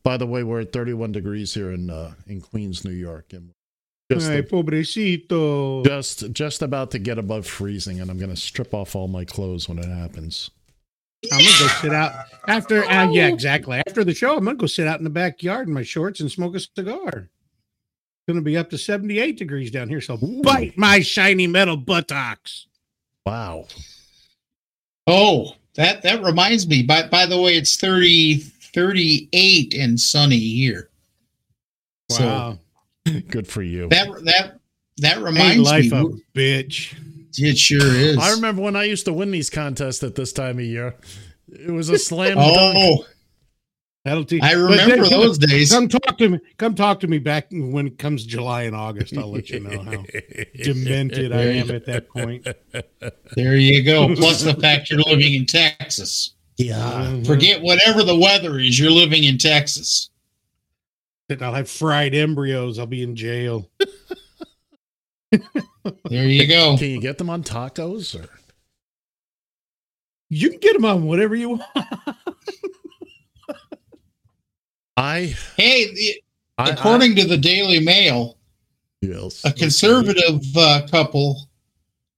[0.04, 3.52] by the way, we're at 31 degrees here in uh, in Queens, New York, and
[4.10, 5.84] just Ay, pobrecito.
[5.84, 9.24] just just about to get above freezing, and I'm going to strip off all my
[9.24, 10.50] clothes when it happens.
[11.32, 12.12] I'm gonna go sit out
[12.46, 12.84] after.
[12.84, 13.82] Uh, yeah, exactly.
[13.86, 16.30] After the show, I'm gonna go sit out in the backyard in my shorts and
[16.30, 17.08] smoke a cigar.
[17.08, 20.00] It's gonna be up to 78 degrees down here.
[20.00, 22.68] So bite my shiny metal buttocks.
[23.26, 23.66] Wow.
[25.08, 26.84] Oh, that that reminds me.
[26.84, 30.88] By by the way, it's 30, 38 and sunny here.
[32.10, 32.58] Wow.
[33.30, 33.88] Good for you.
[33.88, 34.60] That that
[34.98, 35.98] that Ain't reminds life me.
[35.98, 36.94] a bitch.
[37.40, 38.18] It sure is.
[38.18, 40.96] I remember when I used to win these contests at this time of year.
[41.48, 42.48] It was a slam dunk.
[42.78, 43.06] Oh,
[44.04, 44.42] That'll teach.
[44.42, 45.70] I remember then- those days.
[45.70, 46.38] Come talk to me.
[46.56, 49.16] Come talk to me back when it comes July and August.
[49.16, 50.04] I'll let you know how
[50.62, 52.46] demented I am at that point.
[53.36, 54.14] There you go.
[54.14, 56.34] Plus the fact you're living in Texas.
[56.56, 56.74] Yeah.
[57.08, 57.26] Mhm.
[57.26, 58.78] Forget whatever the weather is.
[58.80, 60.10] You're living in Texas.
[61.28, 62.78] That I'll have fried embryos.
[62.78, 63.68] I'll be in jail.
[66.10, 66.76] There you go.
[66.78, 68.28] Can you get them on tacos or?
[70.30, 71.62] You can get them on whatever you want.
[74.96, 76.22] I, Hey, the-
[76.58, 78.36] I according to the Daily Mail,
[79.00, 79.44] yes.
[79.44, 81.48] a conservative uh, couple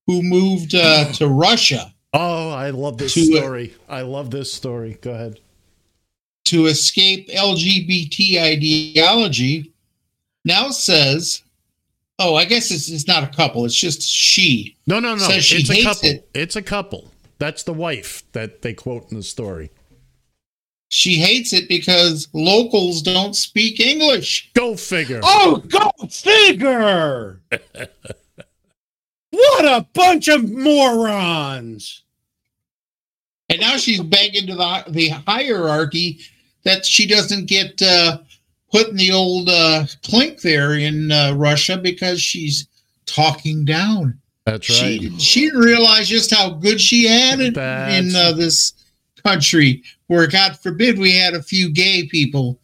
[0.07, 3.75] who moved uh, to Russia Oh, I love this uh, story.
[3.89, 4.99] I love this story.
[5.01, 5.39] Go ahead.
[6.47, 9.73] To escape LGBT ideology
[10.45, 11.43] now says,
[12.19, 13.65] oh, I guess it's, it's not a couple.
[13.65, 14.77] It's just she.
[14.87, 15.19] No, no, no.
[15.19, 16.09] Says she it's a couple.
[16.09, 16.29] it.
[16.35, 17.11] It's a couple.
[17.39, 19.71] That's the wife that they quote in the story.
[20.89, 24.51] She hates it because locals don't speak English.
[24.55, 25.21] Go figure.
[25.23, 27.41] Oh, go figure!
[29.31, 32.03] what a bunch of morons!
[33.51, 36.21] And now she's begging to the, the hierarchy
[36.63, 38.19] that she doesn't get uh,
[38.73, 42.69] put in the old uh, clink there in uh, Russia because she's
[43.07, 44.19] talking down.
[44.47, 45.01] That's right.
[45.01, 48.73] She, she didn't realize just how good she had it That's- in uh, this
[49.25, 52.59] country where, God forbid, we had a few gay people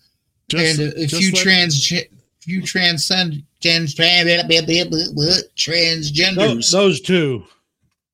[0.49, 1.93] Just- and a, a just few let- trans
[2.41, 4.37] few transcend trans, trans,
[5.57, 6.37] transgenders.
[6.37, 7.45] Those, those two.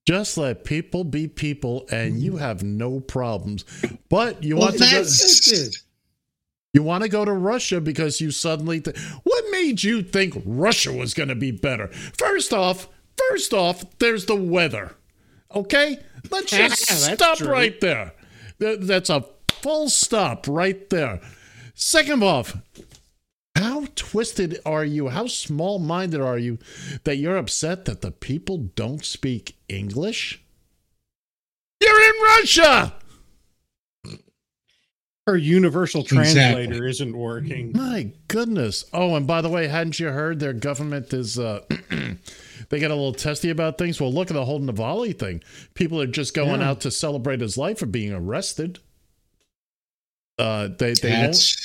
[0.06, 3.64] Just let people be people, and you have no problems.
[4.08, 5.78] But you Well, want to go, that's
[6.72, 8.80] You want to go to Russia because you suddenly.
[8.80, 11.86] Th- what made you think Russia was going to be better?
[12.18, 12.88] First off,
[13.28, 14.96] first off, there's the weather.
[15.54, 15.98] Okay,
[16.30, 17.48] let's just stop true.
[17.48, 18.12] right there.
[18.58, 21.20] Th- That's a full stop right there.
[21.74, 22.56] Second off,
[23.54, 25.08] how twisted are you?
[25.08, 26.58] How small minded are you
[27.04, 30.40] that you're upset that the people don't speak English?
[31.80, 32.94] You're in Russia.
[35.26, 36.32] Her universal Exactly.
[36.34, 37.72] translator isn't working.
[37.74, 38.84] My goodness.
[38.92, 41.60] Oh, and by the way, hadn't you heard their government is uh
[42.70, 44.00] they get a little testy about things?
[44.00, 45.40] Well, look at the whole Navalny thing.
[45.74, 46.70] People are just going Yeah.
[46.70, 48.80] out to celebrate his life for being arrested.
[50.38, 51.56] Uh they they won't,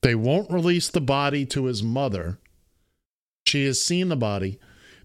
[0.00, 2.38] they won't release the body to his mother.
[3.46, 4.58] She has seen the body.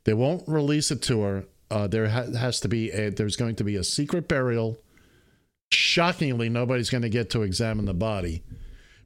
[0.05, 1.43] They won't release it to her.
[1.69, 4.77] Uh, there ha- has to be a, there's going to be a secret burial.
[5.71, 8.41] Shockingly, nobody's going to get to examine the body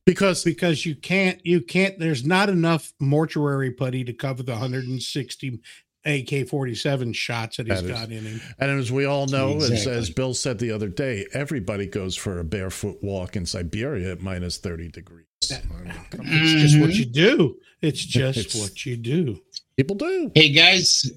[0.05, 5.59] because because you can't you can't there's not enough mortuary putty to cover the 160
[6.05, 8.41] AK-47 shots that he's That is- got in him.
[8.59, 9.93] And as we all know, as, Exactly.
[9.93, 14.21] as Bill said the other day, everybody goes for a barefoot walk in Siberia at
[14.21, 15.25] minus 30 degrees.
[15.41, 17.57] It's just what you do.
[17.81, 19.39] It's just It's- what you do.
[19.77, 20.31] People do.
[20.35, 21.09] Hey guys,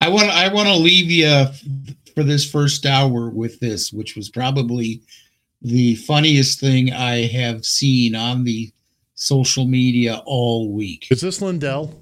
[0.00, 1.46] I want I want to leave you
[2.14, 5.02] for this first hour with this, which was probably
[5.62, 8.70] the funniest thing I have seen on the
[9.14, 11.08] social media all week.
[11.10, 11.98] Is this Lindell?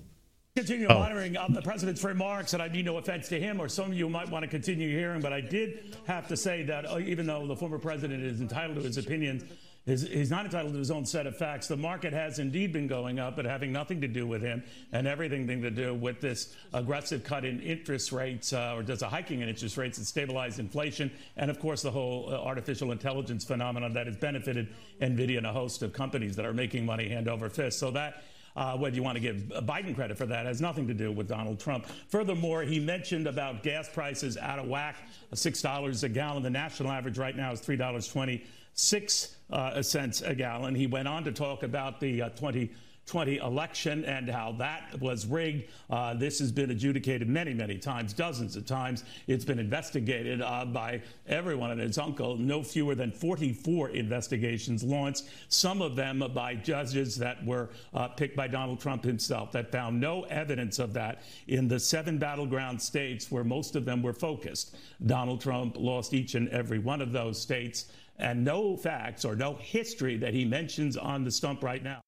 [0.57, 0.95] Continue Oh.
[1.01, 3.97] monitoring of the president's remarks, and I mean no offense to him or some of
[3.99, 7.27] you might want to continue hearing, but I did have to say that uh, even
[7.27, 9.51] though the former president is entitled to his opinions, his,
[9.87, 11.69] he's not entitled to his own set of facts.
[11.69, 14.63] The market has indeed been going up, but having nothing to do with him
[14.93, 19.09] and everything to do with this aggressive cut in interest rates, uh, or does a
[19.09, 23.45] hiking in interest rates that stabilize inflation, and of course the whole uh, artificial intelligence
[23.45, 24.69] phenomenon that has benefited
[25.03, 27.79] NVIDIA and a host of companies that are making money hand over fist.
[27.79, 28.23] So that
[28.57, 31.29] uh, whether you want to give Biden credit for that has nothing to do with
[31.29, 31.87] Donald Trump.
[32.09, 34.97] Furthermore, he mentioned about gas prices out of whack,
[35.35, 36.43] six dollars a gallon.
[36.43, 40.75] The national average right now is three dollars twenty six uh, cents a gallon.
[40.75, 45.69] He went on to talk about the uh, 2020 election and how that was rigged.
[45.91, 49.05] Uh, this has been adjudicated many, many times, dozens of times.
[49.27, 52.37] It's been investigated uh, by everyone and his uncle.
[52.37, 58.37] No fewer than 44 investigations launched, some of them by judges that were uh, picked
[58.37, 63.31] by Donald Trump himself, that found no evidence of that in the seven battleground states
[63.31, 64.77] where most of them were focused.
[65.07, 67.87] Donald Trump lost each and every one of those states,
[68.19, 72.01] and no facts or no history that he mentions on the stump right now.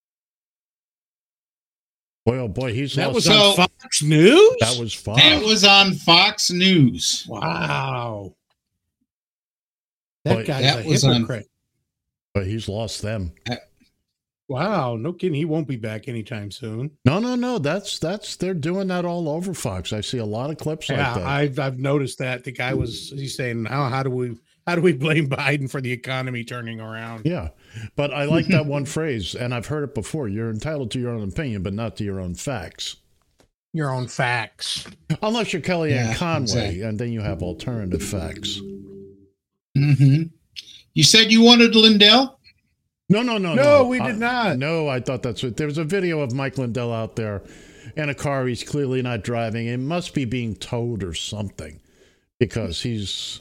[2.25, 3.15] Boy, oh boy, he's That lost.
[3.15, 4.57] was on So- Fox News?
[4.61, 5.17] that was fun.
[5.17, 7.25] That was on Fox News.
[7.29, 8.35] wow.
[10.25, 11.49] Boy, That guy's that a was on- hypocrite.
[12.35, 13.33] but he's lost them.
[14.49, 15.35] Wow, no kidding.
[15.37, 16.91] He won't be back anytime soon.
[17.05, 17.59] No, no, no.
[17.59, 19.93] That's that's they're doing that all over Fox.
[19.93, 21.27] I see a lot of clips Yeah, like that.
[21.27, 24.37] I've I've noticed that the guy was he's saying how how do we
[24.67, 27.25] how do we blame Biden for the economy turning around?
[27.25, 27.49] yeah,
[27.95, 30.29] but I like that one phrase, and I've heard it before.
[30.29, 32.97] You're entitled to your own opinion, but not to your own facts.
[33.73, 34.87] Your own facts.
[35.23, 36.83] Unless you're Kellyanne Yeah, Conway, exactly.
[36.83, 38.59] and then you have alternative facts.
[39.77, 40.23] hmm
[40.95, 42.41] You said you wanted Lindell?
[43.09, 43.87] No, no, no, No, no.
[43.87, 44.59] we I- did not.
[44.59, 45.57] No, I thought that's what.
[45.57, 47.43] There's a video of Mike Lindell out there
[47.97, 48.47] in a car.
[48.47, 49.67] He's clearly not driving.
[49.69, 51.81] It must be being towed or something
[52.41, 53.41] because he's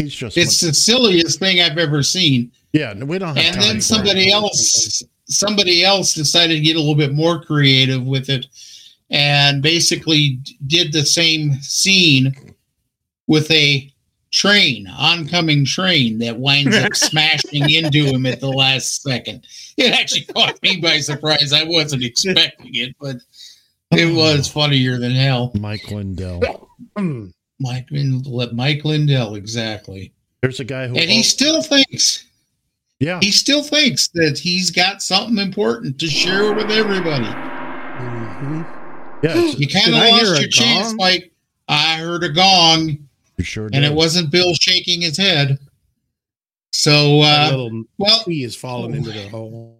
[0.00, 0.36] he's just.
[0.36, 2.52] It's the silliest thing I've ever seen.
[2.72, 2.94] yeah.
[2.94, 7.14] We don't have And then somebody else somebody else decided to get a little bit
[7.14, 8.46] more creative with it
[9.10, 12.34] and basically did the same scene
[13.26, 13.90] with a
[14.32, 19.44] train oncoming train that winds up smashing into him at the last second
[19.76, 23.16] it actually caught me by surprise i wasn't expecting it but
[23.90, 24.14] it oh.
[24.14, 26.68] was funnier than hell Mike Lindell.
[26.96, 27.26] Hmm.
[27.60, 30.96] Mike, Lind- mike lindell exactly There's a guy who.
[30.96, 32.24] and he still thinks
[32.98, 33.18] yeah.
[33.20, 37.24] he still thinks that he's got something important to share with everybody.
[37.26, 38.66] Mhm.
[39.22, 39.34] Yeah.
[39.36, 40.88] You kind Did of lost a your chance.
[40.88, 40.96] gong?
[40.96, 41.30] Like
[41.68, 42.98] I heard a gong,
[43.36, 43.84] you sure and did.
[43.84, 45.58] it wasn't Bill shaking his head.
[46.72, 49.78] So uh, well, he is falling into the hole.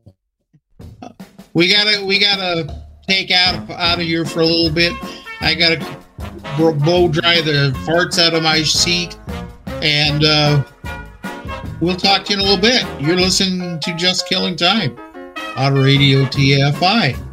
[1.54, 4.92] we gotta we gotta take out out of here for a little bit.
[5.40, 5.96] I gotta bro-
[6.56, 9.18] blow dry the farts out of my seat,
[9.82, 10.62] and uh,
[11.80, 12.84] we'll talk to you in a little bit.
[13.00, 14.96] You're listening to Just Killing Time
[15.56, 17.29] on Radio TFI.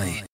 [0.00, 0.24] TFI.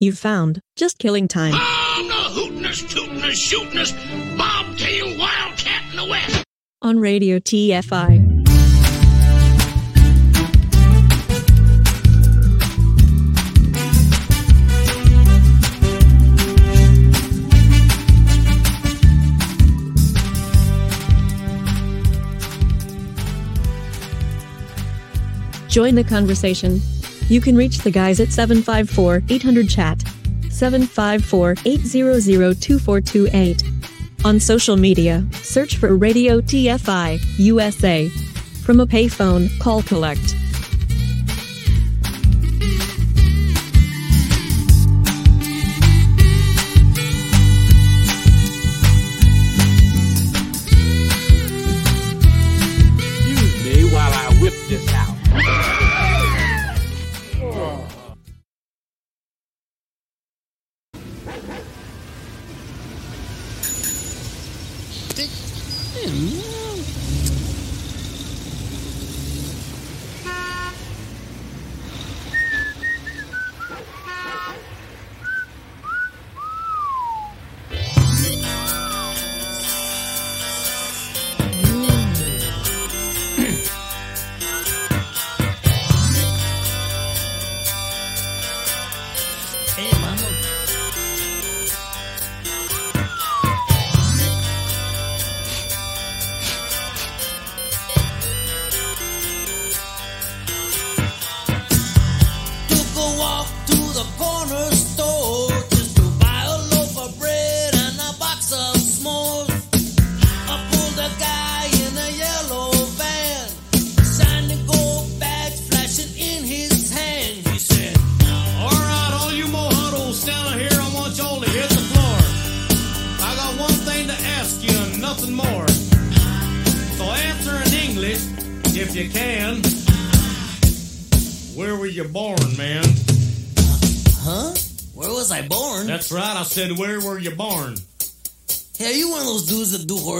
[0.00, 6.44] You've found just killing time I'm the hootinest, tootinest, shootinest, bobtail wildcat in the West.
[6.82, 8.36] on Radio TFI.
[25.68, 26.80] Join the conversation.
[27.28, 30.02] You can reach the guys at 754 800 chat,
[30.50, 33.62] 754 800 2428.
[34.24, 38.08] On social media, search for Radio TFI USA.
[38.64, 40.34] From a payphone, call collect.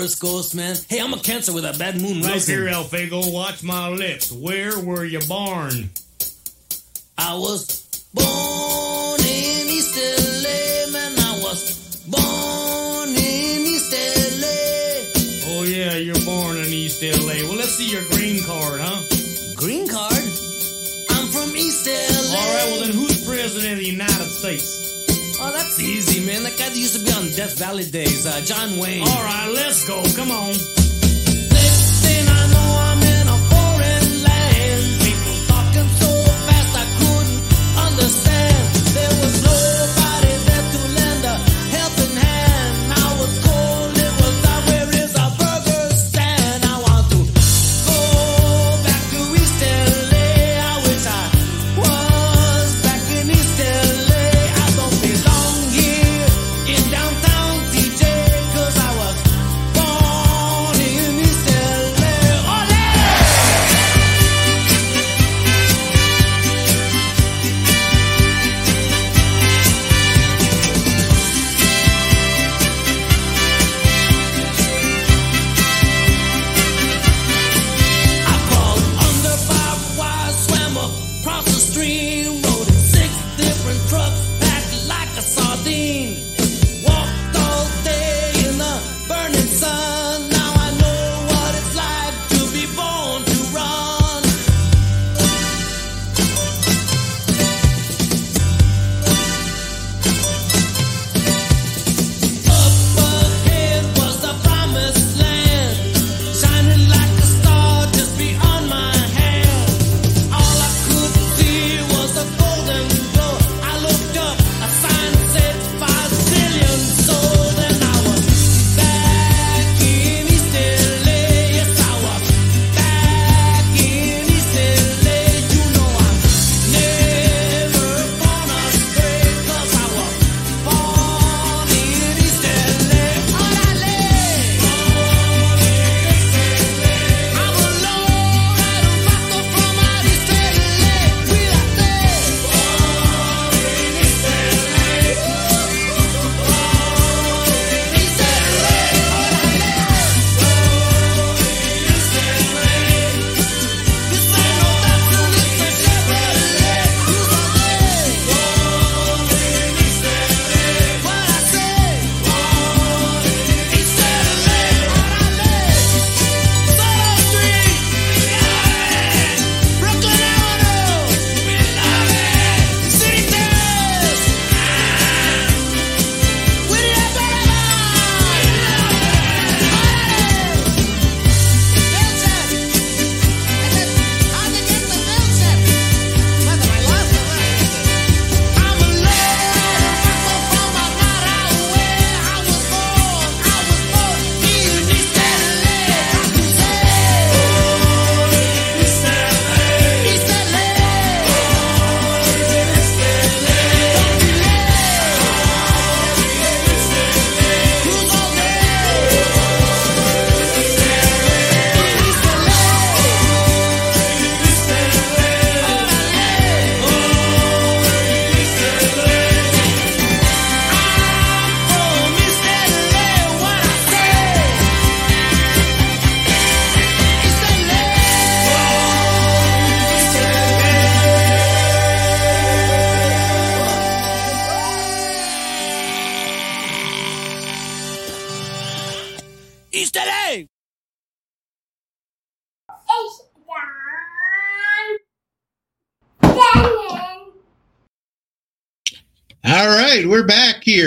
[0.09, 0.77] Horoscopes, man?
[0.89, 2.55] Hey, I'm a cancer with a bad moon Look rising.
[2.57, 4.33] here, El Fago, watch my lips.
[4.33, 5.91] Where were you born?
[7.19, 7.85] I was
[8.15, 11.13] born in East LA, man.
[11.19, 15.59] I was born in East LA.
[15.59, 17.45] Oh, yeah, you're born in East LA.
[17.49, 19.03] Well, let's see your green card, huh?
[19.57, 20.13] Green card?
[21.11, 22.39] I'm from East LA.
[22.39, 24.88] All right, well, then who's president of the United States?
[25.41, 26.43] Oh, that's easy, man.
[26.43, 29.03] That guy that used to be on Death Valley Days, uh, John Wayne.
[29.07, 30.03] All right, let's go.
[30.17, 30.49] Come on.
[30.51, 34.83] Next thing I know, I'm in a foreign land.
[34.99, 36.11] People talking so
[36.43, 37.39] fast I couldn't
[37.87, 38.67] understand.
[38.99, 39.98] There was nobody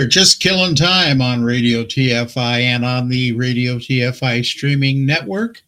[0.01, 5.61] here, just killing time on Radio TFI and on the Radio TFI streaming network.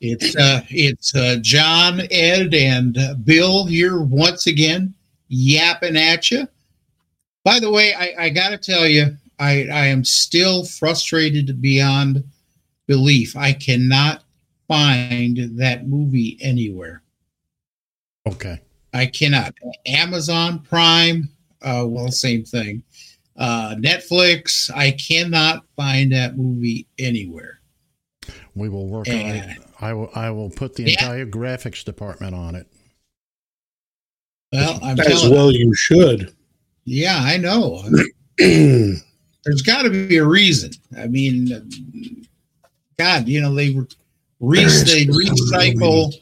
[0.00, 4.94] It's uh, it's uh, John, Ed, and Bill here once again,
[5.28, 6.48] yapping at you.
[7.44, 12.24] By the way, I, I got to tell you, I, I am still frustrated beyond
[12.86, 13.36] belief.
[13.36, 14.22] I cannot
[14.66, 17.02] find that movie anywhere.
[18.26, 18.60] Okay.
[18.94, 19.54] I cannot.
[19.86, 21.28] Amazon Prime,
[21.62, 22.82] uh, well, same thing.
[23.36, 27.60] Uh, Netflix, I cannot find that movie anywhere.
[28.54, 29.58] We will work on it.
[29.80, 30.10] I will.
[30.14, 30.90] I will put the Yeah.
[30.90, 32.66] entire graphics department on it.
[34.52, 36.34] Well, I'm As telling well you should.
[36.84, 37.82] Yeah, I know.
[38.38, 40.72] There's got to be a reason.
[40.98, 42.26] I mean,
[42.98, 43.86] God, you know they re-
[44.84, 46.12] they recycle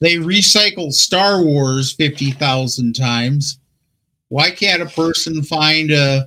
[0.00, 3.58] they recycle Star Wars fifty thousand times.
[4.34, 6.26] Why can't a person find a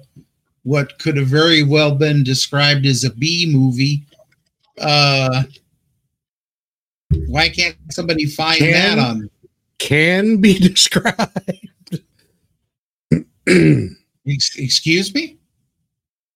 [0.64, 4.06] what could have very well been described as a B movie?
[4.80, 5.44] Uh,
[7.28, 9.30] why can't somebody find Can- that on?
[9.80, 12.00] Can be described.
[14.26, 15.38] Excuse me.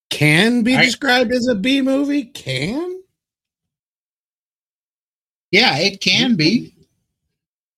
[0.10, 2.26] Can be I- described as a B movie.
[2.26, 3.02] Can
[5.52, 6.76] Yeah, it can be.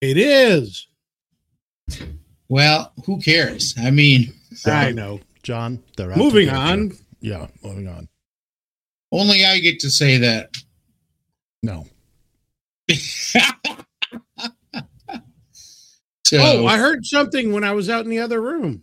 [0.00, 0.88] it is.
[2.48, 3.74] Well, who cares?
[3.78, 4.32] I mean,
[4.66, 5.20] I know.
[5.42, 5.82] John.
[5.96, 6.58] They're out Moving get you.
[6.58, 6.92] on.
[7.20, 8.08] Yeah, moving on.
[9.12, 10.50] only I get to say that.
[11.62, 11.86] No.
[16.26, 18.82] So, Oh, I heard something when I was out in the other room.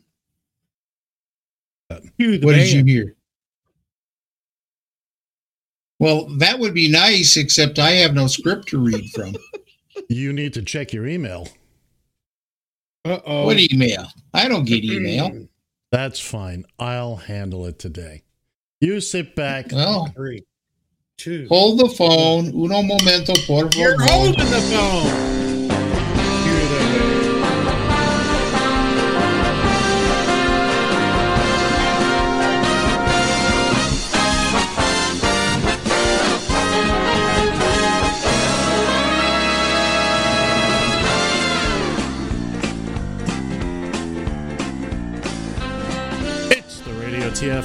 [2.19, 3.15] Cue the what did you hear?
[5.99, 9.35] Well, that would be nice, except I have no script to read from.
[10.07, 11.47] You need to check your email.
[13.05, 13.45] Uh-oh.
[13.45, 14.07] What email?
[14.33, 15.47] I don't get email.
[15.91, 16.65] That's fine.
[16.79, 18.23] I'll handle it today.
[18.79, 19.71] You sit back.
[19.71, 20.45] Well, Three,
[21.17, 21.47] two.
[21.49, 22.47] hold the phone.
[22.47, 23.77] Uno momento, por favor.
[23.77, 25.30] You're holding the phone.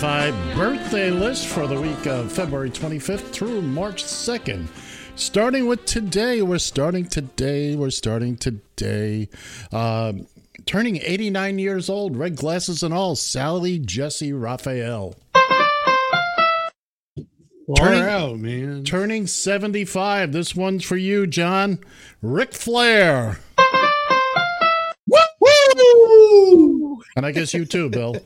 [0.07, 4.69] TFI birthday list for the week of February 25th through March 2nd.
[5.17, 9.29] Starting with today, we're starting today, we're starting today.
[9.73, 10.29] Um,
[10.65, 15.17] turning 89 years old, red glasses and all, Sally Jessy Raphael.
[17.77, 18.85] Turning- out, man.
[18.85, 21.81] Turning 75, this one's for you, John.
[22.23, 23.41] Ric Flair.
[25.41, 27.03] Woo!
[27.17, 28.15] And I guess you too, Bill.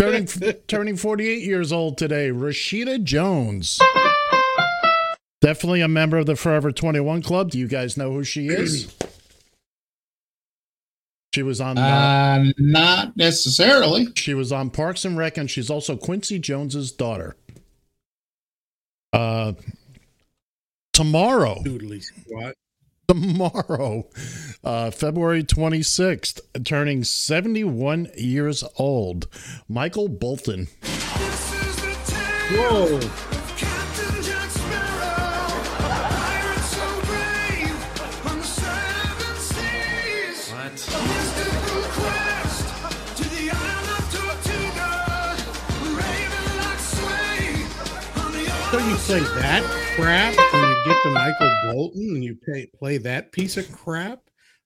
[0.00, 0.26] turning
[0.66, 3.80] turning 48 years old today, Rashida Jones.
[5.40, 7.50] Definitely a member of the Forever 21 Club.
[7.50, 8.94] Do you guys know who she is?
[11.34, 14.08] She was on uh, Uh, not necessarily.
[14.16, 17.36] she was on Parks and Rec and she's also Quincy Jones's daughter.
[19.12, 19.52] Uh
[20.92, 22.54] tomorrow Doodly squat.
[23.10, 24.06] Tomorrow,
[24.62, 29.26] uh, February 26th, turning 71 years old,
[29.68, 30.68] Michael Bolton.
[32.52, 33.00] Whoa.
[48.70, 49.64] So you play that
[49.96, 54.20] crap when you get to Michael Bolton and you play, play that piece of crap?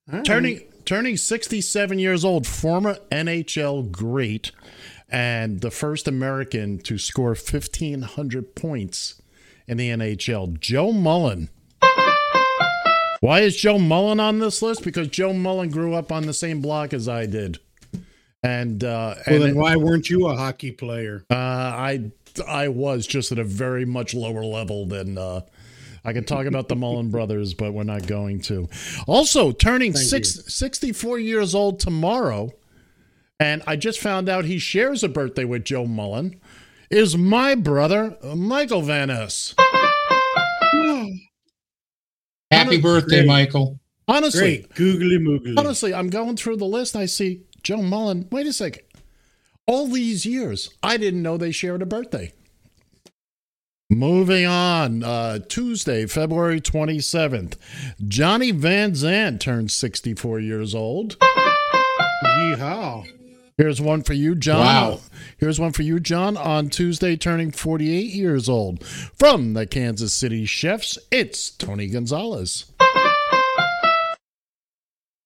[0.07, 0.25] Right.
[0.25, 4.53] Turning turning 67 years old, former NHL great,
[5.09, 9.23] and the first American to score 1,500 points
[9.67, 11.49] in the NHL, Joe Mullen.
[13.21, 14.85] Why is Joe Mullen on this list?
[14.85, 17.59] Because Joe Mullen grew up on the same block as I did.
[18.43, 21.25] And uh, Well, and then why weren't you a hockey player?
[21.31, 22.11] Uh, I
[22.47, 25.41] I was just at a very much lower level than uh,
[26.05, 28.69] I could talk about the Mullen brothers, but we're not going to.
[29.07, 32.51] Also, turning Thank six, 64 years old tomorrow,
[33.41, 36.41] and I just found out he shares a birthday with Joe Mullen,
[36.91, 39.55] is my brother, Michael Van Ness.
[42.51, 43.27] Happy birthday, Great.
[43.27, 43.81] Michael.
[44.07, 44.75] Honestly, Great.
[44.75, 45.59] Googly moogly.
[45.59, 46.95] honestly, I'm going through the list.
[46.95, 48.29] I see Joe Mullen.
[48.31, 48.83] Wait a second.
[49.67, 52.33] All these years, I didn't know they shared a birthday.
[53.91, 57.57] Moving on, uh, Tuesday, February 27th,
[58.09, 61.19] Johnny Van Zant turned 64 years old.
[62.25, 63.07] Yeehaw.
[63.59, 64.61] Here's one for you, John.
[64.61, 65.01] Wow.
[65.37, 66.39] Here's one for you, John.
[66.39, 68.83] On Tuesday, turning 48 years old.
[68.85, 72.73] From the Kansas City Chefs, it's Tony Gonzalez.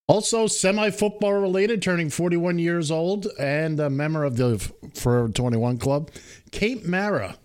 [0.09, 4.59] Also, semi football related, turning 41 years old, and a member of the
[4.95, 6.11] Forever 21 Club,
[6.51, 7.37] Kate Mara.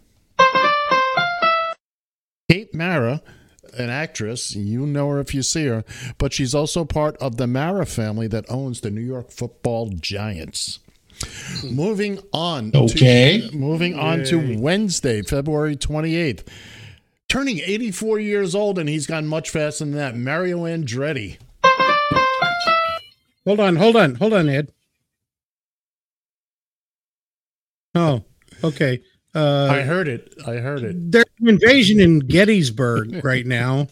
[2.49, 3.21] Kate Mara,
[3.77, 5.83] an actress, you know her if you see her,
[6.17, 10.79] but she's also part of the Mara family that owns the New York football Giants.
[11.63, 12.71] Moving on.
[12.75, 13.49] Okay.
[13.49, 16.45] To, moving on to Wednesday, February 28th.
[17.29, 20.15] Turning 84 years old, and he's gone much faster than that.
[20.15, 21.37] Mario Andretti.
[23.45, 24.71] Hold on, hold on, hold on, Ed.
[27.95, 28.23] Oh,
[28.63, 29.01] okay.
[29.35, 30.33] Uh, I heard it.
[30.45, 31.11] I heard it.
[31.11, 33.87] There's an invasion in Gettysburg right now.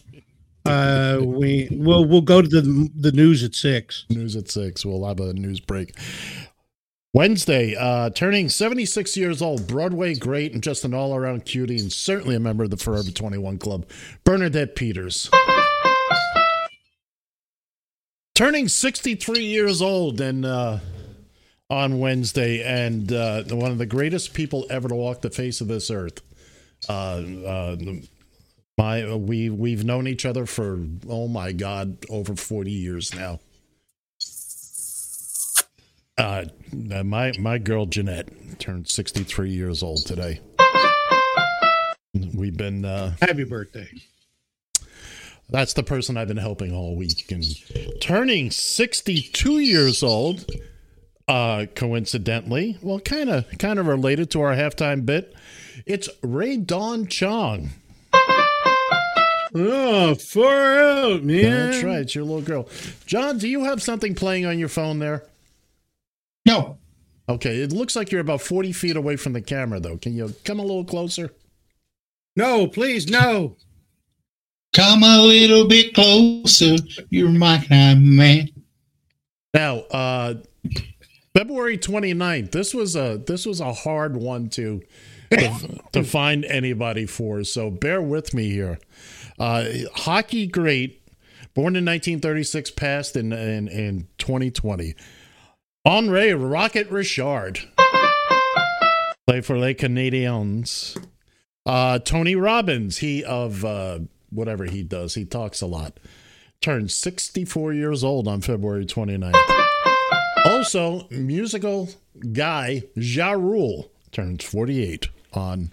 [0.64, 4.06] Uh, we we'll we'll go to the the news at six.
[4.10, 4.84] News at six.
[4.84, 5.94] We'll have a news break.
[7.14, 11.92] Wednesday, uh, turning 76 years old, Broadway great and just an all around cutie, and
[11.92, 13.84] certainly a member of the Forever 21 Club,
[14.24, 15.28] Bernadette Peters.
[18.34, 20.78] Turning 63 years old and uh,
[21.68, 25.68] on Wednesday, and uh, one of the greatest people ever to walk the face of
[25.68, 26.22] this earth.
[26.88, 27.76] Uh, uh,
[28.78, 33.40] my we we've known each other for oh my god over 40 years now.
[36.18, 38.28] Uh, my my girl Jeanette
[38.58, 40.40] turned 63 years old today.
[42.34, 43.88] We've been uh, Happy birthday.
[45.48, 47.44] that's the person I've been helping all week and
[48.00, 50.44] turning 62 years old.
[51.28, 55.34] Uh, coincidentally, well, kind of kind of related to our halftime bit.
[55.86, 57.70] It's Rae Dawn Chong.
[59.54, 61.70] Oh, far out, man.
[61.70, 62.00] That's right.
[62.00, 62.68] It's your little girl.
[63.04, 65.24] John, do you have something playing on your phone there?
[66.46, 66.78] No.
[67.28, 67.58] Okay.
[67.58, 69.98] It looks like you're about 40 feet away from the camera, though.
[69.98, 71.32] Can you come a little closer?
[72.34, 73.56] No, please, no.
[74.74, 76.76] Come a little bit closer.
[77.10, 78.48] You're my kind of man.
[79.52, 80.34] Now, uh,
[81.34, 82.52] February 29th.
[82.52, 84.82] This was a this was a hard one to
[85.36, 87.44] to, to find anybody for.
[87.44, 88.78] So bear with me here.
[89.38, 89.64] Uh,
[89.94, 91.02] hockey great,
[91.54, 94.94] born in 1936, passed in in, in 2020.
[95.84, 97.60] Henri Rocket Richard,
[99.26, 100.96] play for Les Canadiens.
[101.66, 104.00] Uh, Tony Robbins, he of uh,
[104.30, 105.98] whatever he does, he talks a lot.
[106.60, 109.34] Turned 64 years old on February 29th.
[110.44, 111.88] Also, musical
[112.32, 115.72] guy Ja Rule turns 48 on.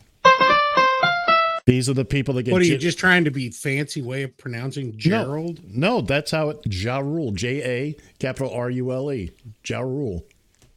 [1.66, 2.52] These are the people that get.
[2.52, 5.60] What are you j- just trying to be fancy way of pronouncing Gerald?
[5.64, 6.58] No, no, that's how it.
[6.66, 9.32] Ja Rule, J A capital R U L E,
[9.68, 10.26] Ja Rule.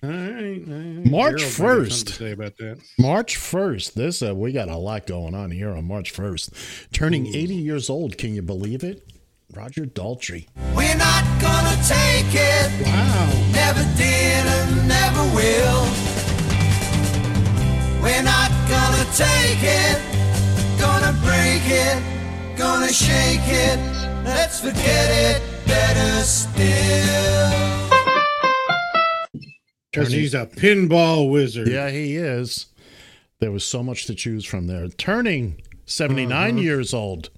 [0.02, 1.06] All right, all right.
[1.06, 2.08] March Gerald might have something first.
[2.08, 2.78] say about that.
[2.98, 3.92] March 1st.
[3.94, 6.88] This uh, we got a lot going on here on March 1st.
[6.92, 9.08] Turning 80 years old, can you believe it?
[9.54, 10.48] Roger Daltrey.
[10.74, 12.84] We're not gonna take it.
[12.84, 13.50] Wow.
[13.52, 16.21] Never did and never will.
[18.02, 19.98] We're not gonna take it.
[20.80, 22.02] Gonna break it.
[22.58, 23.78] Gonna shake it.
[24.24, 25.42] Let's forget it.
[25.66, 27.50] Better still.
[29.90, 31.68] Because he's a pinball wizard.
[31.68, 32.66] Yeah, he is.
[33.40, 34.88] There was so much to choose from there.
[34.88, 36.60] Turning 79 Uh-huh.
[36.60, 37.30] years old.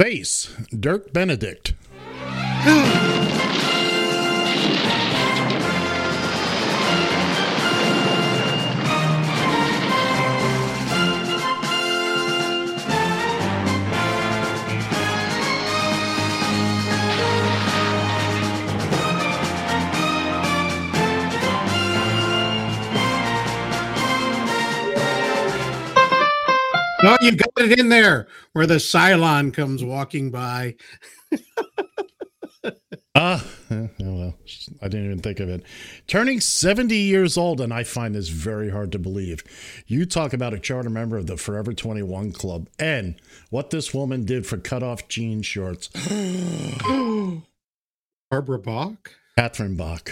[0.00, 1.74] Face Dirk Benedict.
[27.08, 30.74] No, you got it in there where the Cylon comes walking by.
[33.14, 34.34] Ah, eh, oh well,
[34.82, 35.62] I didn't even think of it.
[36.06, 39.42] Turning 70 years old, and I find this very hard to believe.
[39.86, 43.14] You talk about a charter member of the Forever 21 Club and
[43.48, 45.88] what this woman did for cutoff jean shorts.
[48.30, 49.12] Barbara Bach?
[49.38, 50.10] Catherine Bach.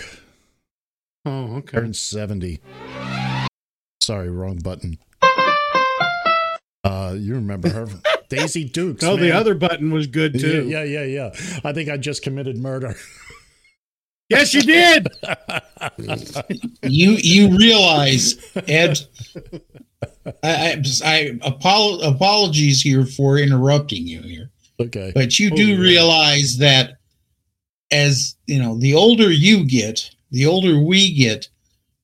[1.26, 1.76] Oh, okay.
[1.76, 2.58] Turned 70.
[4.00, 4.96] Sorry, wrong button.
[6.86, 7.88] Uh, you remember her.
[8.28, 9.02] Daisy Dukes.
[9.02, 10.66] No, the other button was good too.
[10.68, 11.60] Yeah, yeah, yeah, yeah.
[11.64, 12.94] I think I just committed murder.
[14.28, 15.06] Yes, you did.
[16.82, 18.34] You you realize,
[18.66, 18.98] Ed?
[20.42, 24.50] I, I, I apol- apologies here for interrupting you here,
[24.80, 25.12] Okay.
[25.14, 25.78] but you Oh, do yeah.
[25.78, 26.94] realize that
[27.92, 31.48] as you know, the older you get, the older we get,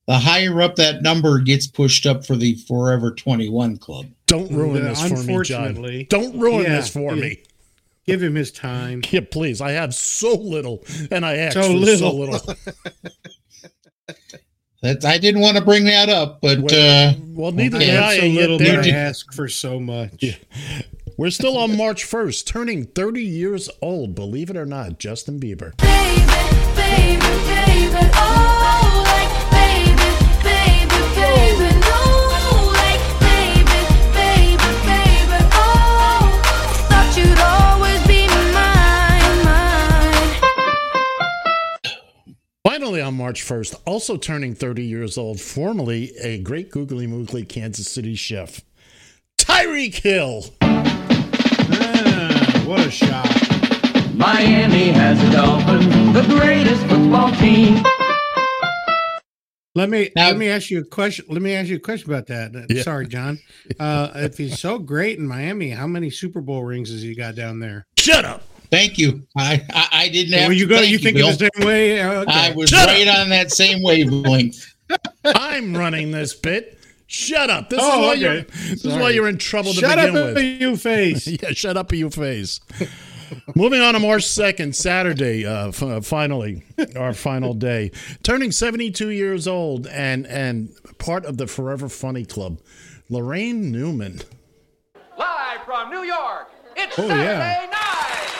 [0.07, 4.05] the higher up that number gets pushed up for the Forever 21 Club.
[4.33, 6.05] Don't ruin Uh, this for me, John.
[6.09, 7.21] Don't ruin Yeah, this for yeah.
[7.21, 7.37] me.
[8.07, 9.03] Give him his time.
[9.11, 9.61] Yeah, please.
[9.61, 11.75] I have so little, and I ask So for so
[12.11, 12.17] little.
[12.17, 12.55] little.
[14.81, 18.19] That I didn't want to bring that up, but uh, well, neither I did I.
[18.19, 20.37] so little, there- but I ask for so much.
[21.15, 25.71] We're still on March 1st, turning 30 years old, believe it or not, Justin Bieber.
[42.83, 47.89] Finally, on March 1st, also turning 30 years old, formerly a great googly moogly Kansas
[47.89, 48.59] City chef,
[49.37, 50.43] Tyreek Hill.
[50.61, 53.25] Ah, what a shot.
[54.13, 57.81] Miami has a dolphin, the greatest football team.
[59.75, 61.23] Let me let me ask you a question.
[61.29, 62.53] Let me ask you a question about that.
[62.53, 62.83] Uh, Yeah.
[62.83, 63.39] Sorry, John.
[63.79, 67.33] Uh, if he's so great in Miami, how many Super Bowl rings has he got
[67.33, 67.87] down there?
[67.97, 68.43] Shut up.
[68.73, 69.21] Thank you.
[69.37, 70.77] I I, I didn't have Were you to go?
[70.79, 71.29] thank You think Bill.
[71.29, 72.01] of the same way?
[72.01, 72.31] Uh, okay.
[72.31, 74.73] I was Shut right on that same wavelength.
[75.25, 76.79] I'm running this bit.
[77.07, 77.69] Shut up.
[77.69, 78.19] This is Oh, why okay.
[78.21, 80.35] you're this is why you're in trouble to Shut begin with.
[80.35, 81.27] Shut up, you face.
[81.27, 82.59] yeah, shut up, you face.
[83.55, 86.63] Moving on to March 2nd, Saturday, uh, f- uh, finally,
[86.95, 87.91] our final day.
[88.21, 90.69] Turning 72 years old and, and
[90.99, 92.59] part of the Forever Funny Club,
[93.09, 94.21] Laraine Newman.
[95.17, 97.65] Live from New York, it's Oh, Saturday yeah.
[97.71, 98.32] night.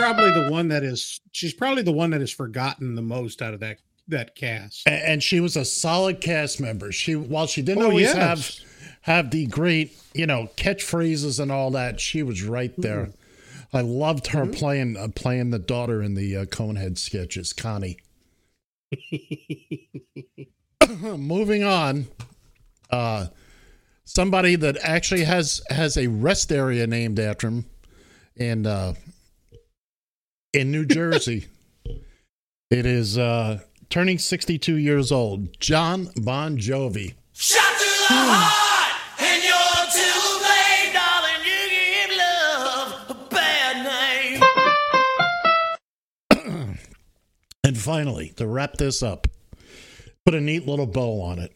[0.00, 1.20] Probably the one that is.
[1.32, 3.78] She's probably the one that is forgotten the most out of that
[4.08, 4.86] that cast.
[4.86, 6.90] A- And she was a solid cast member.
[6.92, 8.16] She while she didn't Oh, always yes.
[8.16, 8.50] have
[9.02, 13.06] have the great, you know, catchphrases and all that, she was right there.
[13.06, 13.76] Mm-hmm.
[13.76, 17.98] I loved her playing uh, playing the daughter in the uh, Conehead sketches, Connie.
[20.88, 22.06] Moving on,
[22.90, 23.26] uh,
[24.04, 27.64] somebody that actually has has a rest area named after him,
[28.34, 28.94] in uh,
[30.52, 31.46] in New Jersey.
[32.70, 35.58] it is uh, turning sixty two years old.
[35.60, 37.14] Jon Bon Jovi.
[39.22, 41.42] And you're too late, darling.
[41.44, 41.60] You
[42.08, 43.76] give love a bad
[46.34, 46.76] name.
[47.62, 49.28] And finally, to wrap this up,
[50.24, 51.52] put a neat little bow on it.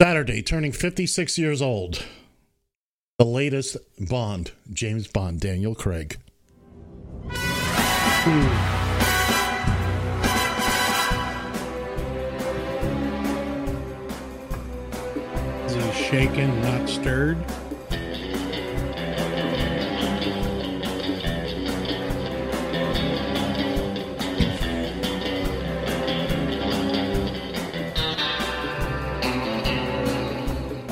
[0.00, 2.02] Saturday, turning 56 years old,
[3.18, 6.16] the latest Bond, James Bond, Daniel Craig.
[8.24, 8.46] Hmm.
[15.66, 17.38] Is he shaken, not stirred?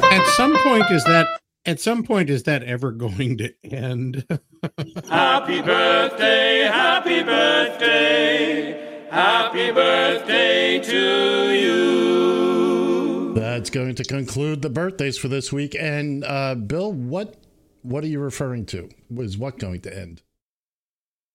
[0.03, 1.40] At some point, is that
[1.71, 4.27] at some point is that ever going to end?
[5.09, 13.35] Happy birthday, happy birthday, happy birthday to you.
[13.35, 15.77] That's going to conclude the birthdays for this week.
[15.79, 17.37] And uh, Bill, what
[17.83, 18.91] what are you referring to?
[19.09, 20.23] Was what going to end?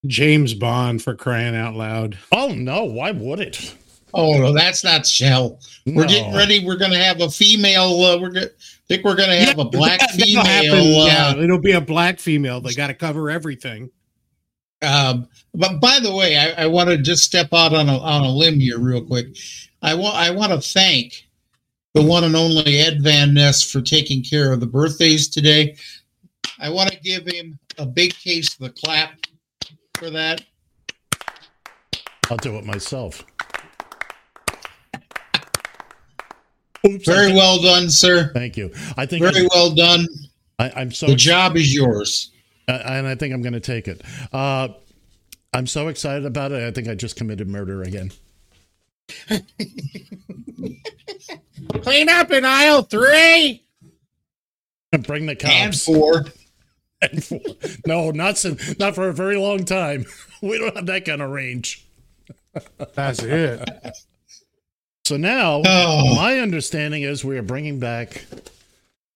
[0.05, 2.17] James Bond for crying out loud.
[2.31, 3.73] Oh no, why would it?
[4.15, 5.59] Oh no, that's not Shell.
[5.85, 6.65] We're getting ready.
[6.65, 8.01] We're going to have a female.
[8.01, 8.47] Uh, we're going.
[8.87, 11.01] think we're going to have a black That- female.
[11.01, 12.61] uh, yeah, it'll be a black female.
[12.61, 13.91] They got to cover everything.
[14.81, 18.23] Um, but by the way, I, I want to just step out on a on
[18.23, 19.27] a limb here real quick.
[19.81, 21.27] I want I want to thank
[21.93, 25.75] the one and only Ed Van Ness for taking care of the birthdays today.
[26.59, 29.11] I want to give him a big case of the clap
[29.95, 30.41] for that.
[32.29, 33.23] I'll do it myself.
[37.05, 38.31] Very well done, sir.
[38.33, 38.71] Thank you.
[38.97, 40.07] I think Very well done.
[40.59, 42.31] I, I'm so The job is yours.
[42.67, 44.01] Uh, and I think I'm going to take it.
[44.33, 44.69] Uh,
[45.53, 46.63] I'm so excited about it.
[46.65, 48.11] I think I just committed murder again.
[51.81, 53.63] Clean up in aisle three.
[55.01, 55.53] Bring the cops.
[55.53, 56.25] And four.
[57.01, 57.41] And four.
[57.85, 60.05] No, not since, not for a very long time.
[60.41, 61.85] We don't have that kind of range.
[62.95, 63.69] That's it.
[65.05, 66.15] So now, Oh.
[66.15, 68.25] my understanding is we are bringing back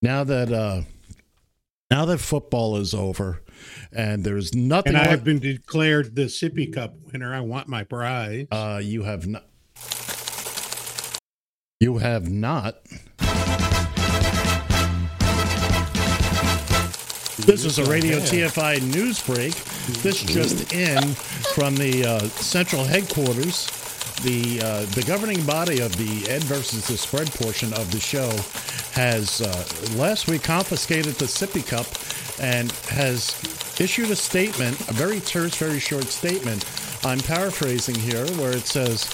[0.03, 0.81] now that uh
[1.89, 3.41] now that football is over,
[3.91, 4.89] and there's nothing.
[4.89, 7.33] And I like- have been declared the Sippy Cup winner.
[7.33, 8.45] I want my prize.
[8.51, 9.45] Uh, you have not.
[11.79, 12.83] You have not.
[17.47, 19.55] This is a Radio TFI news break.
[20.03, 21.01] This just in
[21.55, 23.67] from the uh, central headquarters.
[24.23, 28.29] The uh, the governing body of the Ed versus the Spread portion of the show
[28.93, 29.65] has uh,
[29.97, 31.87] last week confiscated the sippy cup
[32.41, 33.35] and has
[33.79, 36.65] issued a statement, a very terse, very short statement.
[37.05, 39.07] I'm paraphrasing here, where it says,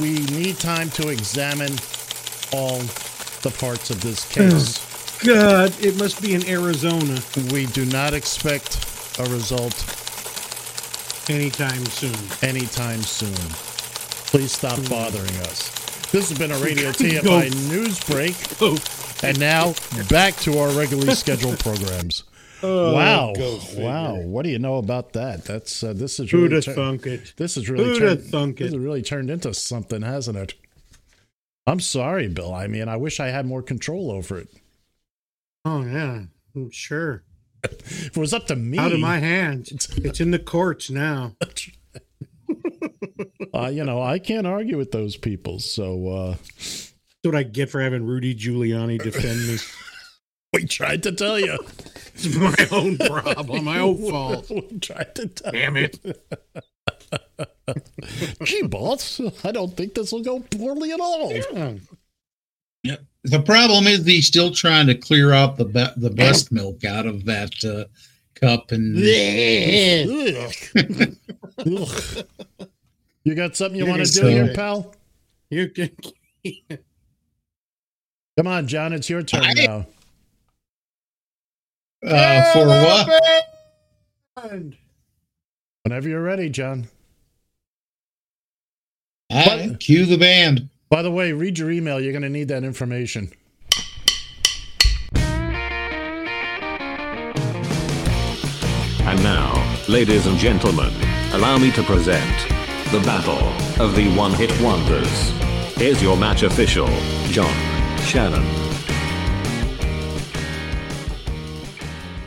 [0.00, 1.72] "We need time to examine
[2.52, 2.78] all
[3.42, 4.80] the parts of this case."
[5.24, 8.78] God, it must be in Arizona We do not expect
[9.18, 9.74] a result
[11.28, 12.16] anytime soon.
[12.42, 13.73] anytime soon.
[14.34, 15.70] Please stop bothering us.
[16.10, 16.90] This has been a Radio.
[16.90, 18.34] TFI news break.
[19.22, 19.74] And now
[20.10, 22.24] back to our regularly scheduled programs.
[22.66, 23.32] Oh, wow.
[23.76, 24.16] Wow.
[24.16, 25.44] What do you know about that?
[25.44, 27.34] That's uh, this is Who'da really tur- thunk it?
[27.36, 28.74] This has really Who'da turned, thunk this it?
[28.74, 30.54] has really turned into something, hasn't it?
[31.66, 32.52] I'm sorry, Bill.
[32.54, 34.48] I mean, I wish I had more control over it.
[35.66, 36.22] Oh yeah,
[36.56, 37.22] I'm sure.
[37.62, 39.70] If it was up to me, Out of my hands.
[39.98, 41.36] It's in the courts now.
[43.54, 45.58] uh, you know, I can't argue with those people.
[45.58, 46.92] So uh, That's
[47.22, 49.58] what I get for having Rudy Giuliani defend me.
[50.52, 51.58] we tried to tell you.
[52.16, 54.48] It's my own problem, my own fault.
[54.48, 55.98] we tried to tell Damn it.
[58.44, 61.32] Gee, boss, I don't think this will go poorly at all.
[62.84, 66.84] Yeah, The problem is he's still trying to clear out the be- the breast milk
[66.84, 67.86] out of that uh,
[68.36, 68.96] cup, and
[71.66, 72.68] Ugh.
[73.24, 74.94] You got something you You're want to do gonna here, say- pal?
[75.50, 75.90] You can
[78.36, 79.86] Come on, John, it's your turn I- now.
[82.04, 83.22] uh, for what?
[85.84, 86.88] Whenever you're ready, John.
[89.30, 90.68] All right, cue the band.
[90.90, 92.00] By the way, read your email.
[92.00, 93.30] You're going to need that information.
[99.06, 99.52] And now,
[99.88, 100.90] ladies and gentlemen,
[101.32, 102.24] allow me to present
[102.94, 105.30] the Battle of the One Hit Wonders.
[105.74, 106.86] Here's your match official,
[107.24, 107.52] John
[108.02, 108.44] Shannon.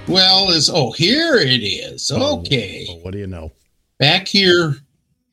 [0.10, 2.12] Well, is oh here it is.
[2.12, 3.54] Okay, Oh, what do you know?
[3.98, 4.76] back here,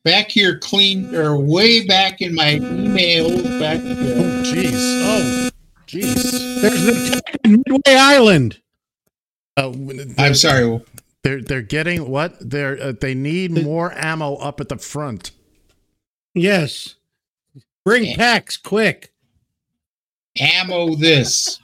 [0.05, 3.27] back here, clean or way back in my email.
[3.59, 3.81] Back.
[3.81, 4.71] Oh, jeez.
[5.03, 5.49] Oh,
[5.85, 6.61] jeez.
[6.61, 8.61] There's the Midway Island.
[9.57, 9.73] Uh,
[10.17, 10.79] I'm sorry.
[11.25, 12.35] They're they're getting what?
[12.39, 15.31] They're uh, they need more ammo up at the front.
[16.35, 16.97] Yes.
[17.83, 19.11] Bring packs quick.
[20.39, 21.59] ammo this.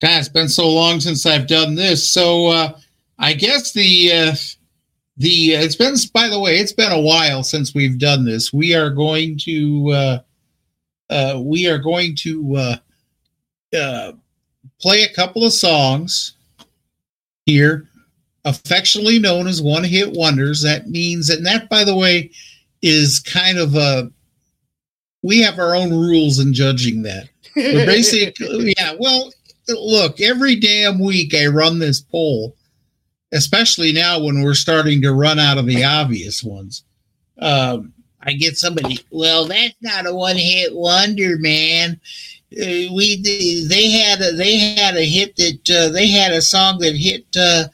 [0.00, 2.10] God, it's been so long since I've done this.
[2.10, 2.78] So uh,
[3.18, 4.34] I guess the uh,
[5.18, 8.54] the it's been by the way, it's been a while since we've done this.
[8.54, 10.18] We are going to uh,
[11.10, 12.76] uh, we are going to uh,
[13.76, 14.12] uh,
[14.80, 16.33] play a couple of songs
[17.46, 17.88] here,
[18.44, 20.62] affectionately known as one hit wonders.
[20.62, 22.30] That means, and that by the way,
[22.82, 24.10] is kind of a
[25.22, 27.28] we have our own rules in judging that.
[27.56, 28.94] We're basically, yeah.
[28.98, 29.32] Well,
[29.68, 32.54] look, every damn week I run this poll,
[33.32, 36.84] especially now when we're starting to run out of the obvious ones.
[37.38, 38.98] Um, I get somebody.
[39.10, 42.00] Well, that's not a one-hit wonder, man.
[42.60, 43.20] Uh, we
[43.68, 47.24] they had a they had a hit that uh, they had a song that hit
[47.36, 47.64] uh,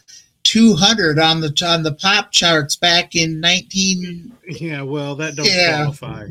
[0.45, 5.83] 200 on the on the pop charts back in 19 Yeah, well, that don't Yeah.
[5.83, 6.27] qualify.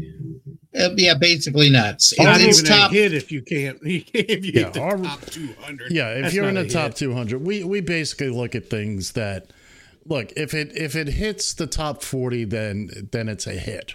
[0.78, 4.46] uh, yeah basically nuts It's not it's even top a hit if you can't if
[4.46, 5.92] you Yeah, hit the our- top 200.
[5.92, 6.98] Yeah, if you're in the top hit.
[6.98, 9.52] 200, we we basically look at things that
[10.06, 13.94] look if it if it hits the top 40, then then it's a hit.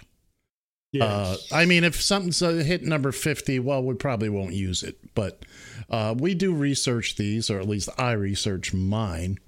[1.03, 4.97] Uh, I mean, if something's a hit number 50, well, we probably won't use it.
[5.15, 5.43] But
[5.89, 9.39] uh, we do research these, or at least I research mine.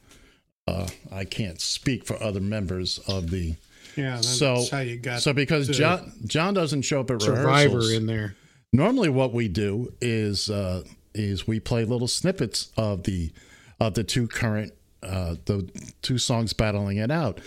[0.68, 3.56] Uh, I can't speak for other members of the.
[3.96, 7.78] Yeah, that's so how you got so because John John doesn't show up at Survivor
[7.78, 7.92] rehearsals.
[7.94, 8.36] in there.
[8.72, 10.84] Normally, what we do is uh,
[11.16, 13.32] is we play little snippets of the
[13.80, 15.70] of the two current uh, the
[16.02, 17.40] two songs battling it out.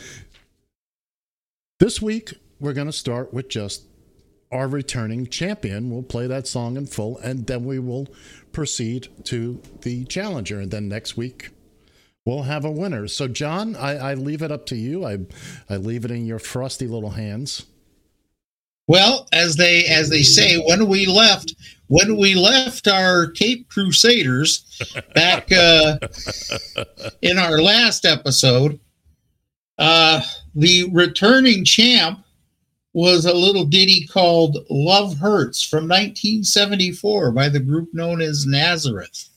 [1.78, 3.84] This week, we're going to start with just
[4.50, 5.90] our returning champion.
[5.90, 8.08] We'll play that song in full, and then we will
[8.52, 10.60] proceed to the challenger.
[10.60, 11.50] And then next week,
[12.24, 13.08] we'll have a winner.
[13.08, 15.04] So, John, I, I leave it up to you.
[15.04, 15.18] I
[15.68, 17.66] I leave it in your frosty little hands.
[18.90, 21.54] Well, as they as they say, when we left
[21.86, 24.64] when we left our Cape Crusaders
[25.14, 25.98] back uh,
[27.22, 28.80] in our last episode,
[29.78, 30.22] uh,
[30.56, 32.24] the returning champ
[32.92, 39.28] was a little ditty called Love Hurts from 1974 by the group known as Nazareth.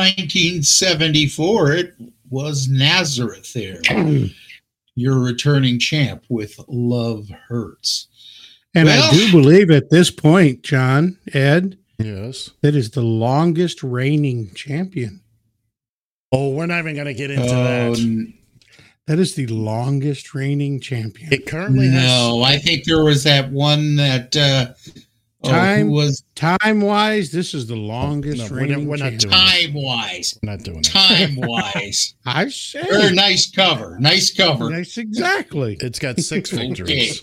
[0.00, 1.94] 1974, it
[2.30, 3.80] was Nazareth there.
[4.96, 8.08] Your returning champ with Love Hurts.
[8.74, 12.50] And Well- I do believe at this point, John, Ed, Yes.
[12.62, 15.20] that is the longest reigning champion.
[16.32, 18.32] Oh, we're not even going to get into Oh, that.
[19.06, 21.32] That is the longest reigning champion.
[21.32, 22.04] It currently has.
[22.04, 24.72] no, I think there was that one that uh,
[25.44, 29.16] oh, Time was time wise, this is the longest No, we're not- reigning we're not
[29.18, 30.38] doing time wise.
[30.42, 30.84] We're not doing it.
[30.84, 32.14] Time wise.
[32.26, 33.96] I say Very nice cover.
[34.00, 34.70] Nice cover.
[34.70, 35.76] Nice, exactly.
[35.80, 36.68] It's got six Okay.
[36.68, 37.22] victories.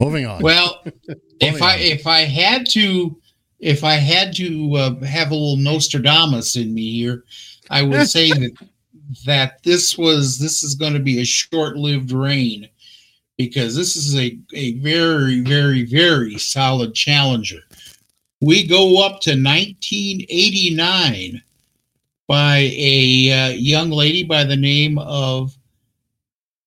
[0.00, 0.42] Moving on.
[0.42, 1.80] Well, if Moving I on.
[1.80, 3.20] if I had to
[3.60, 7.24] if I had to uh, have a little Nostradamus in me here,
[7.70, 8.52] I would say that
[9.26, 12.68] that this was this is going to be a short-lived reign
[13.38, 17.60] because this is a, a very very very solid challenger.
[18.40, 21.42] We go up to 1989
[22.26, 25.56] by a uh, young lady by the name of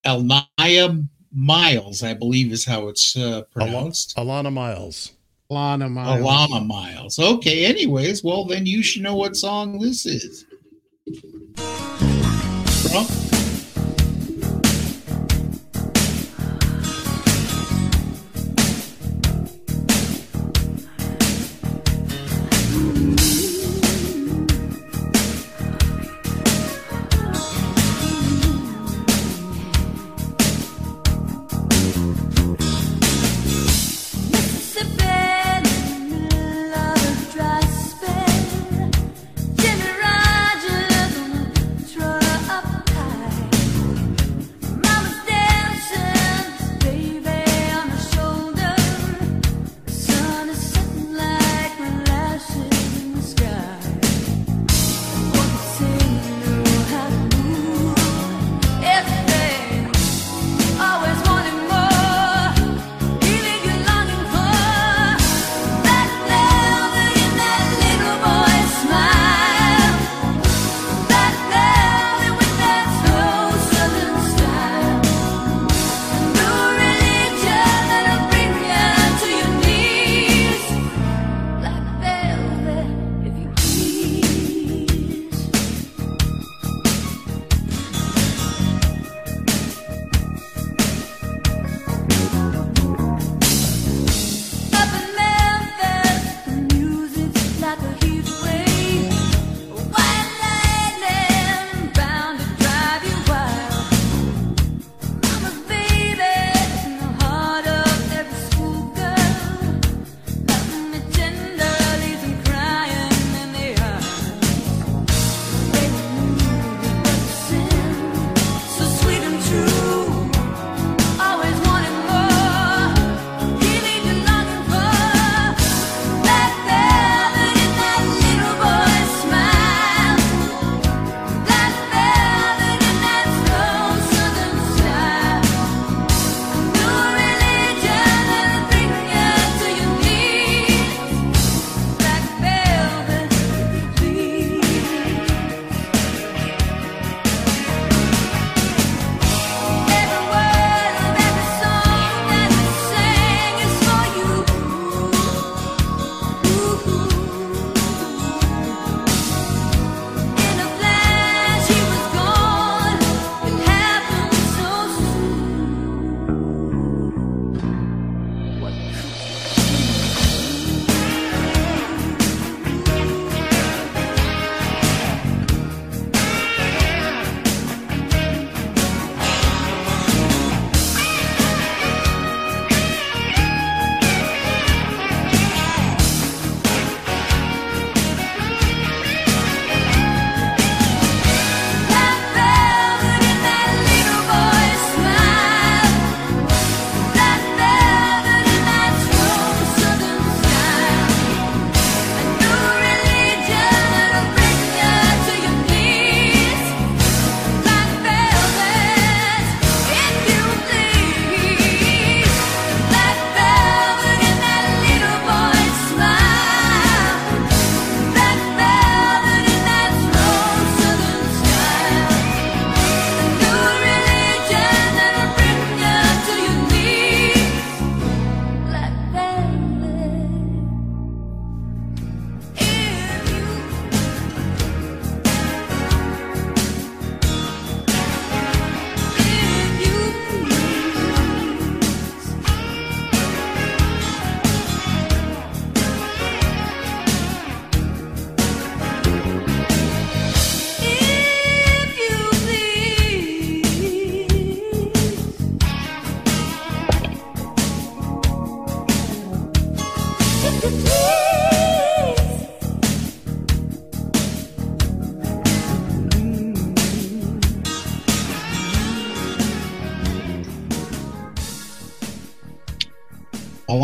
[0.06, 4.14] Elnaya Miles, I believe is how it's uh, pronounced.
[4.18, 5.14] Alannah Myles.
[5.50, 6.20] Lana Miles.
[6.20, 7.20] Alannah Myles.
[7.20, 10.46] Okay, anyways, well, then you should know what song this is.
[12.92, 13.31] Well,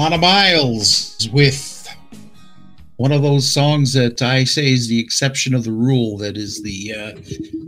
[0.08, 1.86] Alannah Myles with
[2.96, 6.18] one of those songs that I say is the exception of the rule.
[6.18, 7.12] That is the uh,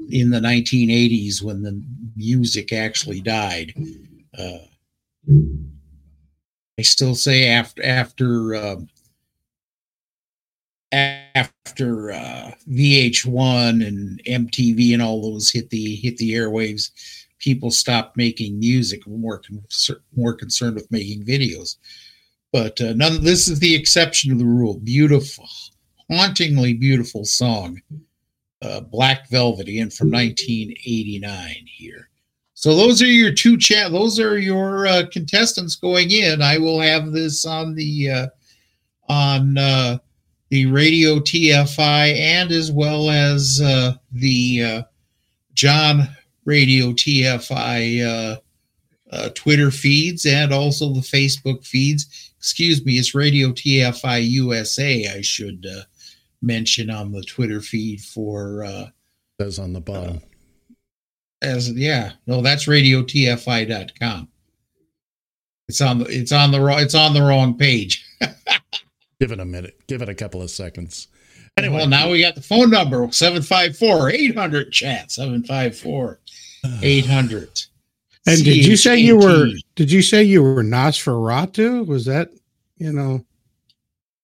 [0.09, 1.83] in the 1980s when the
[2.15, 3.73] music actually died.
[4.37, 4.59] Uh,
[6.77, 8.75] I still say after after uh,
[10.93, 16.91] after uh, VH1 and MTV and all those hit the hit the airwaves,
[17.39, 19.05] people stopped making music.
[19.05, 19.41] More
[20.15, 21.75] more concerned with making videos.
[22.51, 23.23] But uh, none.
[23.23, 24.79] This is the exception to the rule.
[24.79, 25.47] Beautiful,
[26.09, 27.81] hauntingly beautiful song,
[28.61, 32.09] uh, Black Velvet, again from 1989 here.
[32.55, 33.91] So those are your two chat.
[33.91, 36.41] Those are your uh, contestants going in.
[36.41, 38.27] I will have this on the uh,
[39.07, 39.99] on uh,
[40.49, 44.81] the radio TFI and as well as uh, the uh,
[45.53, 46.09] John
[46.45, 48.39] Radio TFI uh,
[49.11, 52.28] uh, Twitter feeds and also the Facebook feeds.
[52.39, 55.07] Excuse me, it's Radio TFI USA.
[55.07, 55.81] I should uh,
[56.41, 58.63] mention on the Twitter feed for.
[58.63, 58.87] Uh,
[59.41, 60.21] Says on the bottom.
[61.41, 64.29] as yeah, no, that's radiotfi.com.
[65.67, 68.05] It's on the it's on the wrong it's on the wrong page.
[69.19, 69.77] Give it a minute.
[69.87, 71.09] Give it a couple of seconds.
[71.57, 76.19] Anyway, well, now we got the phone number 754 800 chat 754
[76.81, 77.61] 800.
[78.27, 79.47] And did you say you were?
[79.47, 79.55] CHAT.
[79.75, 81.85] Did you say you were Nosferatu?
[81.87, 82.29] Was that
[82.77, 83.25] you know?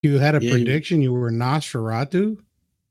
[0.02, 0.52] You had a Yeah.
[0.52, 1.02] prediction.
[1.02, 2.38] You were Nosferatu.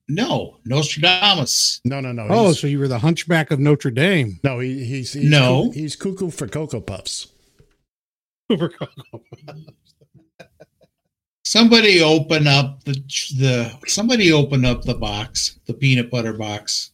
[0.08, 1.80] No, Nostradamus.
[1.86, 2.28] No, no, no.
[2.30, 4.40] Oh, he's- so you were the Hunchback of Notre Dame.
[4.44, 5.64] no, he, he's, he's No.
[5.66, 7.28] coo- he's cuckoo for cocoa puffs.
[8.48, 9.64] For cocoa puffs.
[11.44, 12.94] Somebody open up the
[13.38, 16.92] the somebody open up the box, the peanut butter box.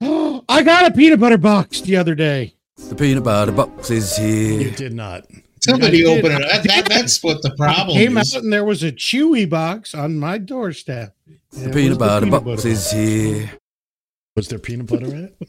[0.00, 2.54] Oh, I got a peanut butter box the other day.
[2.76, 4.60] The peanut butter box is here.
[4.60, 5.26] You did not.
[5.60, 6.18] Somebody I did.
[6.24, 6.44] open it.
[6.44, 8.34] I That, that- that's what the I problem came is.
[8.34, 11.16] out and there was a Chewy box on my doorstep.
[11.52, 13.50] The peanut butter box is here.
[14.36, 15.48] Was there peanut butter in it?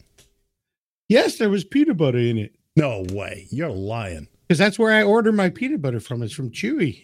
[1.10, 3.48] Yes, there was peanut butter in it No way.
[3.50, 4.28] You're lying.
[4.48, 6.22] because that's where I order my peanut butter from.
[6.24, 7.02] It's from Chewy.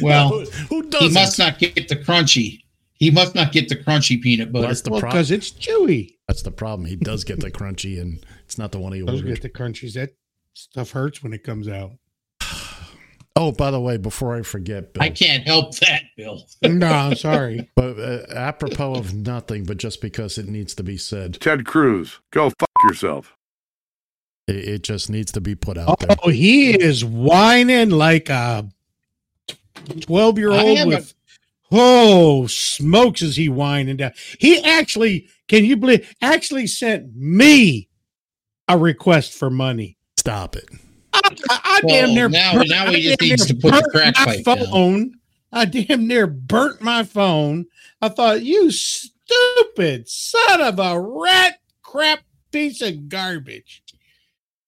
[0.00, 1.12] Well, who, who he doesn't?
[1.14, 2.62] must not get the crunchy.
[3.00, 4.68] He must not get the crunchy peanut butter.
[4.68, 5.16] That's the Well, problem.
[5.18, 6.16] because it's Chewy.
[6.28, 6.86] That's the problem.
[6.86, 9.28] He does get the crunchy, and it's not the one he Those ordered.
[9.34, 9.94] get the crunchies.
[9.94, 10.10] That
[10.54, 11.92] stuff hurts when it comes out.
[13.36, 16.46] Oh, by the way, before I forget, Bill, I can't help that, Bill.
[16.62, 17.70] No, I'm sorry.
[17.76, 22.18] but uh, apropos of nothing, but just because it needs to be said, Ted Cruz,
[22.32, 23.34] go fuck yourself.
[24.46, 26.16] it, it just needs to be put out there.
[26.22, 28.68] Oh, he is whining like a
[30.00, 31.14] 12 year I old haven't- with,
[31.72, 34.12] oh, smokes is he whining down.
[34.38, 37.88] He actually, can you believe, actually sent me
[38.68, 39.96] a request for money.
[40.18, 40.68] Stop it.
[41.12, 43.54] I, I, I Well, damn near now- burnt- now I he just damn needs to
[43.54, 44.56] put the crack my pipe down.
[44.66, 45.14] phone.
[45.52, 47.66] I damn near burnt my phone.
[48.00, 52.20] I thought, you stupid son of a rat crap
[52.52, 53.82] piece of garbage.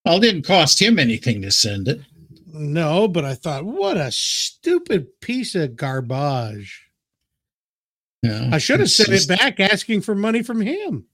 [0.04, 2.00] Well, it didn't cost him anything to send it.
[2.46, 6.81] No, but I thought, what a stupid piece of garbage.
[8.22, 11.06] Yeah, I should have it's sent it back asking for money from him.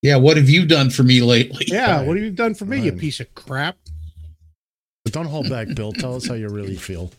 [0.00, 1.66] Yeah, what have you done for me lately?
[1.68, 3.76] Yeah, what have you done for me, you piece of crap?
[5.04, 5.92] But don't hold back, Bill.
[5.92, 7.10] Tell us how you really feel.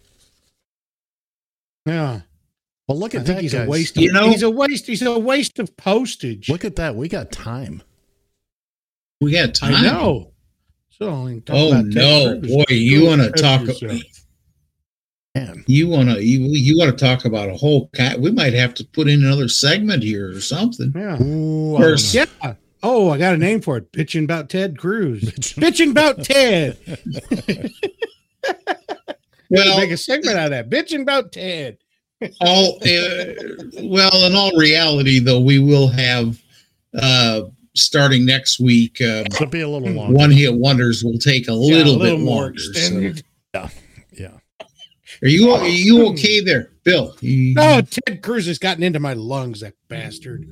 [1.85, 2.21] Yeah.
[2.87, 3.67] Well, look at think that, he's guys.
[3.67, 6.49] a waste of, You know- he's a waste he's a waste of postage.
[6.49, 6.95] Look at that.
[6.95, 7.83] We got time.
[9.21, 9.75] We got time.
[9.75, 10.31] I know.
[10.89, 12.63] So I Oh no, boy!
[12.69, 13.61] You want to talk?
[13.61, 14.01] yourself.
[15.35, 17.87] Man, You want to you you want to talk about a whole?
[17.89, 18.19] cat?
[18.19, 20.91] we might have to put in another segment here or something.
[20.95, 21.21] Yeah.
[21.21, 22.25] Ooh, I Yeah.
[22.81, 23.91] Oh, I got a name for it.
[23.91, 25.21] Bitching about Ted Cruz.
[25.23, 26.77] Bitching about Ted.
[29.51, 30.69] Well, make a segment out of that.
[30.69, 31.79] Bitching about Ted.
[32.41, 33.33] all uh,
[33.81, 36.39] well, in all reality, though, we will have
[36.99, 37.41] uh
[37.75, 39.01] starting next week.
[39.01, 39.21] Uh, know.
[39.31, 40.13] It'll be a little longer.
[40.15, 42.59] one hit wonders will take a little, Yeah, a little bit more longer.
[42.59, 43.13] so- Yeah.
[43.55, 43.69] Yeah.
[45.21, 47.15] Are you are you oh, okay there, Bill?
[47.21, 50.47] You- No, oh, Ted Cruz has gotten into my lungs, that bastard.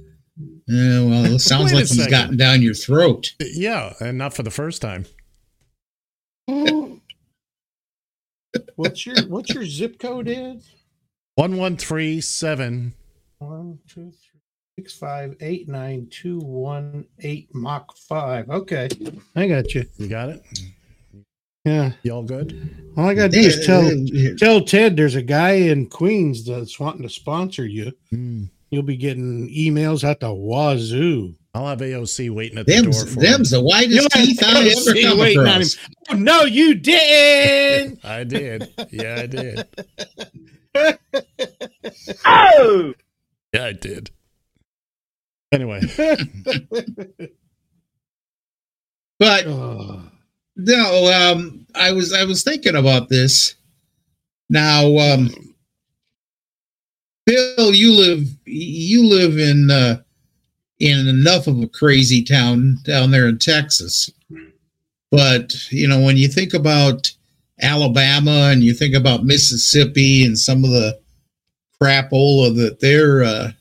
[0.68, 3.34] Yeah, well, it sounds like he's gotten down your throat.
[3.40, 3.94] Yeah.
[4.00, 5.06] And not for the first time.
[8.76, 10.70] What's your what's your zip code is?
[11.36, 12.94] 1137.
[13.40, 14.40] One, two, three,
[14.78, 18.50] six, five, eight, nine, two, one, eight, Mach five.
[18.50, 18.88] Okay.
[19.36, 19.86] I got you.
[19.98, 20.44] You got it?
[21.68, 21.92] Yeah.
[22.04, 22.94] You all good?
[22.96, 23.92] All I gotta do is tell
[24.38, 27.92] tell Ted there's a guy in Queens that's wanting to sponsor you.
[28.10, 28.46] Hmm.
[28.70, 31.36] You'll be getting emails at the wazoo.
[31.54, 34.94] I'll have AOC waiting at the Them's, door for them's the You'll teeth I've ever
[35.02, 35.74] come waiting on across.
[35.76, 35.92] him.
[36.12, 38.00] Oh, no, you didn't.
[38.06, 38.72] I did.
[38.92, 39.68] Yeah, I did.
[42.26, 42.94] Oh!
[43.54, 44.12] Yeah, I did.
[45.54, 45.80] Anyway,
[49.20, 49.97] But Oh,
[50.58, 53.56] no, um, I was I was thinking about this.
[54.50, 55.30] Now, um,
[57.26, 60.02] Bill, you live you live in uh,
[60.80, 64.10] in enough of a crazy town down there in Texas.
[65.12, 67.12] But you know, when you think about
[67.62, 71.00] Alabama and you think about Mississippi and some of the
[71.82, 73.52] crapola that they're uh,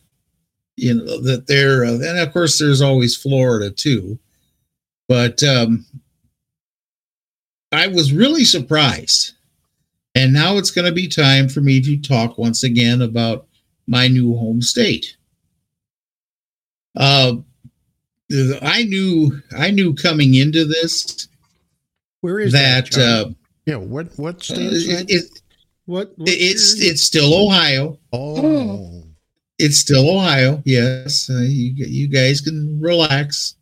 [0.77, 4.19] you know that they're uh, and of course there's always Florida too.
[5.09, 5.85] But um,
[7.77, 9.33] I was really surprised.
[10.15, 13.47] And now it's going to be time for me to talk once again about
[13.87, 15.17] my new home state.
[16.97, 17.35] Uh,
[18.63, 21.29] I knew I knew coming into this
[22.23, 23.31] Where is that, that, uh,
[23.67, 25.43] Yeah, what what state uh, is it,
[25.85, 26.13] What?
[26.17, 27.99] what it's it's still Ohio.
[28.13, 29.05] Oh,
[29.59, 30.63] It's still Ohio.
[30.65, 33.57] Yes, uh, you you guys can relax.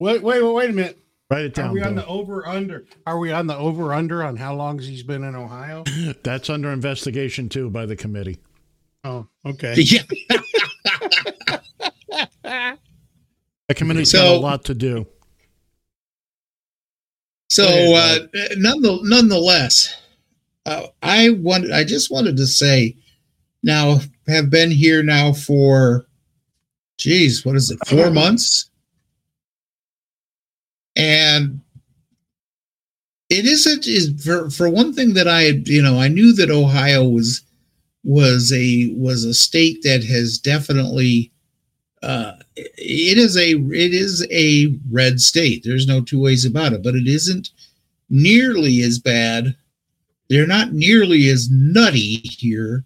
[0.00, 0.98] Wait, wait, wait a minute.
[1.30, 1.70] Write it down.
[1.70, 2.04] Are we on Bill.
[2.04, 2.86] the over under?
[3.06, 5.84] Are we on the over under on how long he's been in Ohio?
[6.22, 8.38] That's under investigation too by the committee.
[9.04, 9.74] Oh, okay.
[12.44, 12.74] Yeah.
[13.68, 15.06] The committee's So- got a lot to do.
[17.50, 18.18] So, uh,
[18.56, 19.94] none, nonetheless,
[20.66, 22.96] uh, I wanted, I just wanted to say,
[23.62, 26.06] now have been here now for,
[26.98, 28.67] geez, what is it, four months?
[30.98, 31.60] And
[33.30, 37.04] it isn't is for for one thing that I you know I knew that Ohio
[37.08, 37.42] was
[38.04, 41.30] was a was a state that has definitely
[42.02, 45.62] uh, it is a it is a red state.
[45.64, 46.82] There's no two ways about it.
[46.82, 47.50] But it isn't
[48.10, 49.54] nearly as bad.
[50.30, 52.84] They're not nearly as nutty here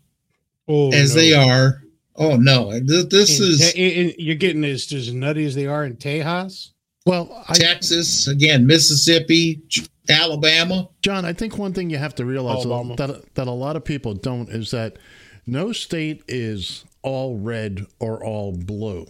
[0.68, 1.20] Oh, as no.
[1.20, 1.82] they are.
[2.16, 5.54] Oh no, Th- this In is Te- in- in- you're getting as as nutty as
[5.54, 6.70] they are in Tejas.
[7.04, 9.60] Well, I, Texas again, Mississippi,
[10.08, 10.88] Alabama.
[11.02, 12.96] John, I think one thing you have to realize Alabama.
[12.96, 14.98] that that a lot of people don't is that
[15.46, 19.06] no state is all red or all blue.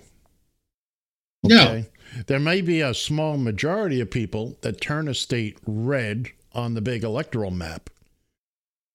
[1.45, 1.85] No.
[2.27, 6.81] There may be a small majority of people that turn a state red on the
[6.81, 7.91] big electoral map,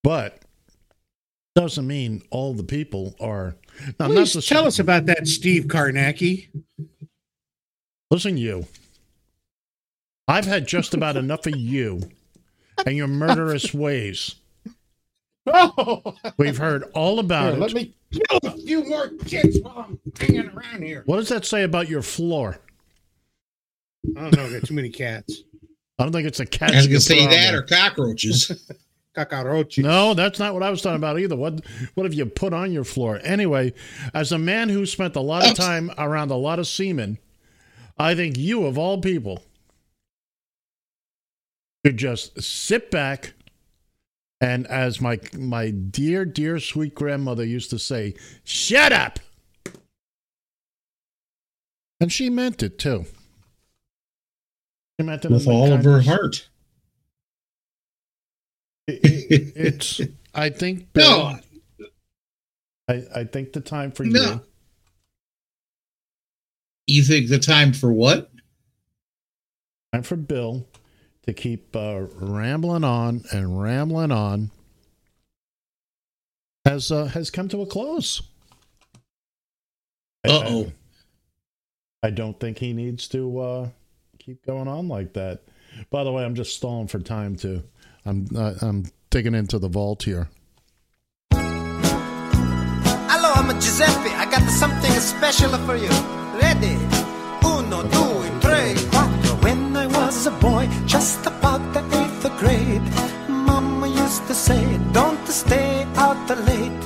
[0.04, 0.40] but
[1.56, 3.56] doesn't mean all the people are.
[4.00, 6.50] Now, Please the- tell us about that, Steve Kornacki.
[8.12, 8.66] Listen, you.
[10.28, 12.02] I've had just about enough of you
[12.86, 14.36] and your murderous ways.
[15.46, 17.60] Oh, We've heard all about here, it.
[17.60, 21.04] let me kill a few more kids while I'm hanging around here.
[21.06, 22.58] What does that say about your floor?
[24.18, 24.46] I don't know.
[24.46, 25.44] I got too many cats.
[25.98, 26.74] I don't think it's a cat.
[26.74, 28.52] I was gonna say that or cockroaches.
[29.16, 29.84] Cockroaches.
[29.84, 31.36] No, that's not what I was talking about either.
[31.36, 31.62] What
[31.96, 33.20] what have you put on your floor?
[33.24, 33.74] Anyway,
[34.14, 37.18] as a man who spent a lot of time around a lot of semen,
[37.98, 39.42] I think you of all people
[41.88, 43.34] should just sit back
[44.42, 49.20] and as my my dear dear sweet grandmother used to say, shut up.
[52.02, 53.06] And she meant it too.
[55.00, 56.50] She meant it with all of her kindest- heart.
[58.88, 60.02] It- it- it's
[60.36, 61.40] I think Bill,
[61.80, 61.88] No,
[62.90, 64.20] I, I think the time for No.
[64.22, 64.42] you
[66.98, 68.30] you think the time for what?
[69.94, 70.68] time for Bill
[71.28, 74.50] to keep uh, rambling on and rambling on
[76.66, 78.22] has uh, has come to a close.
[80.26, 80.72] I- Uh oh.
[82.04, 83.70] I, I don't think he needs to uh,
[84.20, 85.42] keep going on like that.
[85.90, 87.64] By the way, I'm just stalling for time to.
[88.06, 90.30] I'm uh, I'm digging into the vault here.
[91.34, 94.10] Hello, I'm Giuseppe.
[94.12, 95.90] I got something special for you.
[96.40, 96.78] Ready?
[100.08, 102.88] Was a boy, just about the eighth grade,
[103.28, 104.64] Mama used to say,
[104.94, 106.84] Don't stay out late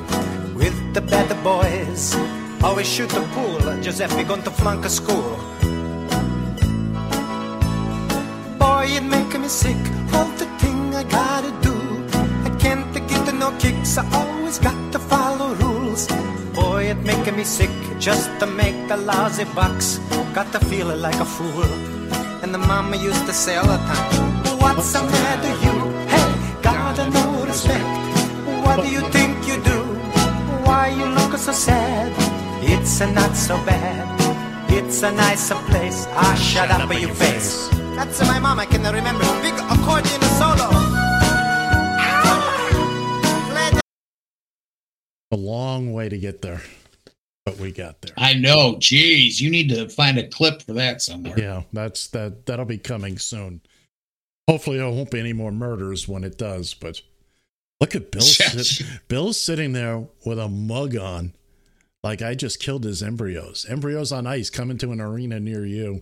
[0.56, 2.16] with the bad boys.
[2.64, 3.62] Always shoot the pool.
[3.84, 5.38] Giuseppe going to flunk a school.
[8.58, 9.82] Boy, it make me sick.
[10.16, 11.78] All the thing I gotta do.
[12.48, 14.00] I can't get no kicks.
[14.00, 16.08] I always got to follow rules.
[16.56, 20.00] Boy, it make me sick just to make the lousy bucks.
[20.34, 22.02] Got to feel like a fool.
[22.54, 25.76] And the mama used to say all the time, What's the matter, you?
[26.12, 27.88] Hey, gotta no respect.
[28.66, 29.80] What do you think you do?
[30.68, 32.12] Why you look so sad?
[32.62, 34.04] It's a not so bad.
[34.70, 36.06] It's a nicer place.
[36.10, 37.70] Ah, shut, up, your face.
[37.96, 38.60] That's my mom.
[38.60, 39.24] I can remember.
[39.42, 40.68] Big accordion solo.
[45.32, 46.62] A long way to get there,
[47.46, 48.14] but we got there.
[48.18, 48.76] I know.
[48.76, 51.38] Jeez, you need to find a clip for that somewhere.
[51.38, 52.46] Yeah, that's that.
[52.46, 53.62] That'll be coming soon.
[54.48, 56.74] Hopefully, there won't be any more murders when it does.
[56.74, 57.02] But
[57.80, 58.22] look at Bill.
[58.22, 61.34] sit, Bill's sitting there with a mug on,
[62.04, 63.66] Like I just killed his embryos.
[63.68, 66.02] Embryos on ice coming to an arena near you.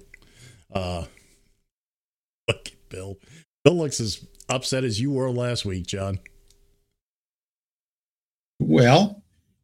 [0.73, 1.05] Uh,
[2.47, 3.17] look at Bill.
[3.63, 6.19] Bill looks as upset as you were last week, John.
[8.59, 9.18] Well,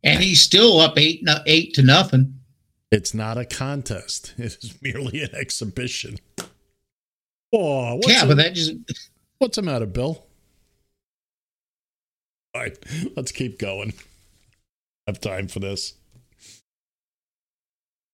[0.05, 2.39] and he's still up eight no- eight to nothing.
[2.91, 4.33] It's not a contest.
[4.37, 6.19] It is merely an exhibition.
[7.53, 8.73] Oh, what's yeah, the- but that just
[9.39, 10.25] what's the matter, Bill?
[12.53, 12.77] All right,
[13.17, 13.93] let's keep going.
[15.07, 15.93] I have time for this.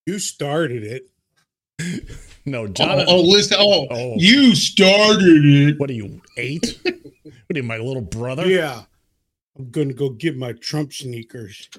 [0.08, 1.10] You started it.
[2.44, 3.02] No, oh, John.
[3.02, 3.58] Oh, oh, listen.
[3.60, 5.80] Oh, you started it.
[5.80, 6.80] What are you eight?
[6.84, 6.96] what
[7.54, 8.48] are you, my little brother?
[8.48, 8.82] Yeah.
[9.58, 11.70] I'm gonna go get my Trump sneakers.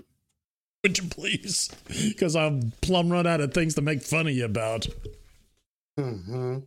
[0.83, 1.71] Would you please?
[1.89, 4.87] Because I'm plumb run out of things to make fun of you about.
[5.97, 6.61] Uh-huh.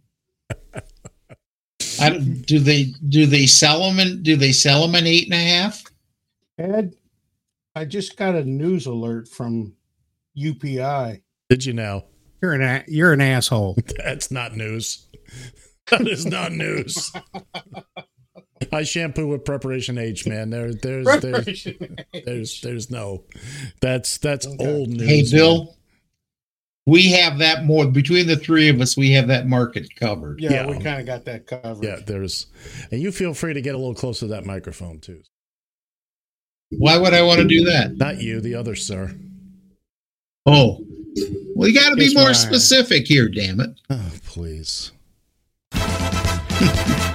[1.99, 5.25] I don't- do they do they sell them in do they sell them in eight
[5.25, 5.83] and a half?
[6.57, 6.93] Ed,
[7.75, 9.73] I just got a news alert from
[10.37, 11.21] UPI.
[11.49, 12.05] Did you now?
[12.41, 13.77] You're an a- you're an asshole.
[13.97, 15.07] That's not news.
[15.91, 17.11] That is not news.
[18.71, 20.49] I shampoo with preparation H, man.
[20.49, 21.67] There, there's, there's,
[22.25, 23.23] there's, there's no.
[23.81, 25.07] That's that's old news.
[25.07, 25.31] Hey, man.
[25.31, 25.75] Bill,
[26.85, 28.95] we have that more between the three of us.
[28.95, 30.39] We have that market covered.
[30.39, 30.67] Yeah, Yeah.
[30.67, 31.83] we kind of got that covered.
[31.83, 32.47] Yeah, there's,
[32.91, 35.21] and you feel free to get a little closer to that microphone too.
[36.69, 37.97] Why would I want to do that?
[37.97, 39.13] Not you, the other sir.
[40.45, 40.79] Oh,
[41.55, 43.27] well, you got to be more specific here.
[43.29, 43.71] Damn it!
[43.89, 44.91] Oh, please.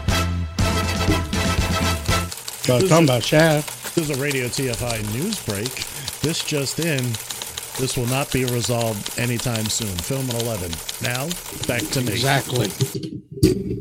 [2.71, 3.97] But talking about Shaft.
[3.97, 5.75] This is a Radio TFI news break.
[6.21, 7.03] This just in.
[7.81, 9.89] This will not be resolved anytime soon.
[9.89, 10.71] Film at 11.
[11.03, 11.29] Now,
[11.67, 12.13] back to me.
[12.13, 12.71] Exactly.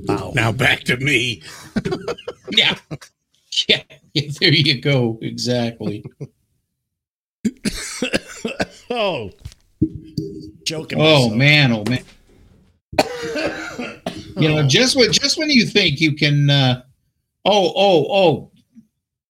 [0.07, 0.31] Wow.
[0.33, 1.43] Now back to me.
[2.49, 2.79] Yeah,
[3.67, 3.83] yeah,
[4.15, 4.31] yeah.
[4.39, 5.19] There you go.
[5.21, 6.03] Exactly.
[8.89, 9.29] oh.
[10.63, 10.99] Joking.
[10.99, 11.33] Oh myself.
[11.35, 11.71] man.
[11.73, 12.03] Oh man.
[14.37, 16.49] you know, just when just when you think you can.
[16.49, 16.81] Uh,
[17.45, 18.49] oh, oh, oh.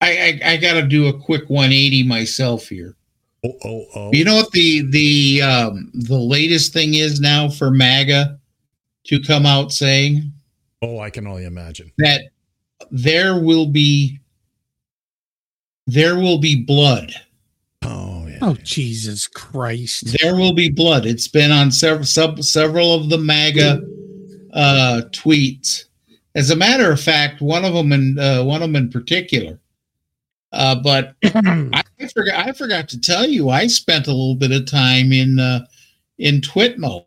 [0.01, 2.95] I I, I got to do a quick 180 myself here.
[3.45, 4.09] Oh, oh, oh.
[4.13, 8.37] You know what the the um, the latest thing is now for MAGA
[9.05, 10.31] to come out saying
[10.81, 11.91] Oh, I can only imagine.
[11.97, 12.21] that
[12.91, 14.19] there will be
[15.87, 17.13] there will be blood.
[17.83, 18.37] Oh, yeah.
[18.41, 20.17] Oh Jesus Christ!
[20.21, 21.05] There will be blood.
[21.05, 23.81] It's been on several sub, several of the MAGA
[24.53, 25.85] uh, tweets.
[26.35, 29.59] As a matter of fact, one of them in uh, one of them in particular.
[30.51, 32.47] Uh, but I forgot.
[32.47, 33.49] I forgot to tell you.
[33.49, 35.65] I spent a little bit of time in uh,
[36.17, 37.05] in Twitmo.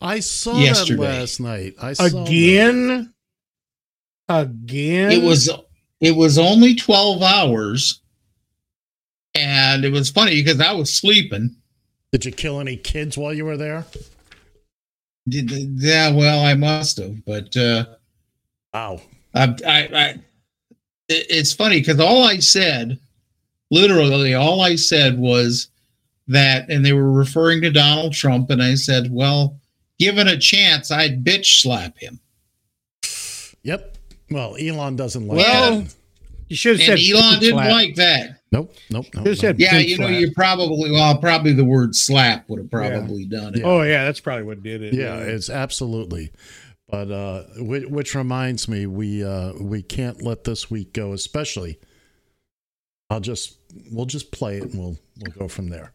[0.00, 1.02] I saw Yesterday.
[1.02, 1.74] that last night.
[1.80, 2.28] I saw that.
[2.28, 3.12] Again.
[4.28, 5.12] Again.
[5.12, 5.50] It was
[6.00, 8.00] it was only twelve hours,
[9.34, 11.56] and it was funny because I was sleeping.
[12.12, 13.84] Did you kill any kids while you were there?
[15.28, 17.86] Did, yeah, well, I must have, but uh,
[18.72, 19.00] Wow.
[19.34, 20.20] I, I, I it-
[21.08, 22.98] it's funny because all I said,
[23.70, 25.68] literally, all I said was
[26.28, 29.58] that, and they were referring to Donald Trump, and I said, well,
[29.98, 32.20] given a chance, I'd bitch slap him.
[33.62, 33.96] Yep.
[34.30, 35.94] Well, Elon doesn't like Well, that.
[36.48, 37.70] You should have said Elon didn't slap.
[37.70, 38.40] like that.
[38.52, 38.74] Nope.
[38.90, 39.06] Nope.
[39.14, 39.24] Nope.
[39.24, 39.36] Nope.
[39.36, 40.20] said Yeah, you know, slap.
[40.20, 43.62] you probably, well, probably the word slap would have probably done it.
[43.64, 44.94] Oh yeah, that's probably what did it.
[44.94, 46.30] Yeah, it's absolutely.
[46.94, 51.12] But uh, which, which reminds me, we uh, we can't let this week go.
[51.12, 51.80] Especially,
[53.10, 53.58] I'll just
[53.90, 55.92] we'll just play it and we'll we'll go from there.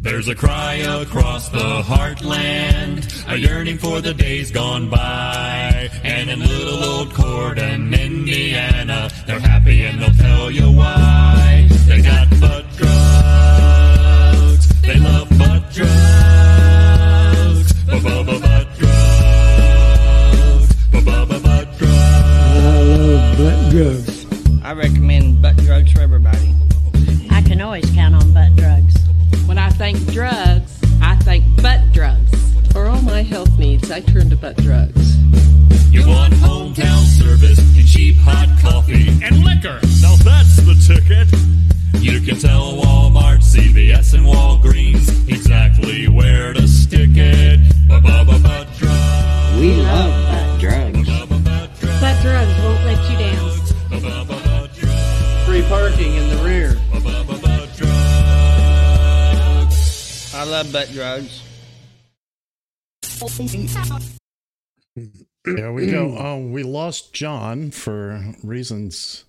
[0.00, 5.88] There's a cry across the heartland, a yearning for the days gone by.
[6.02, 11.68] And in little old Corydon, Indiana, they're happy and they'll tell you why.
[11.86, 16.51] They got butt drugs, they love butt drugs,
[18.00, 18.26] butt
[21.78, 24.26] drugs, butt drugs.
[24.64, 26.54] I recommend butt drugs for everybody.
[27.30, 28.96] I can always count on butt drugs.
[29.46, 32.30] When I think drugs, I think butt drugs.
[32.72, 35.16] For all my health needs, I turn to butt drugs.
[35.92, 39.78] You want hometown service and cheap hot coffee and liquor.
[40.00, 41.28] Now that's the ticket.
[42.00, 47.60] You can tell Walmart, CVS, and Walgreens exactly where to stick it.
[49.58, 51.08] We love butt drugs.
[52.00, 53.50] Butt drugs won't let you down.
[55.46, 56.76] Free parking in the rear.
[60.34, 61.42] I love butt drugs.
[65.44, 66.16] There we go.
[66.18, 69.24] Oh, we lost John for reasons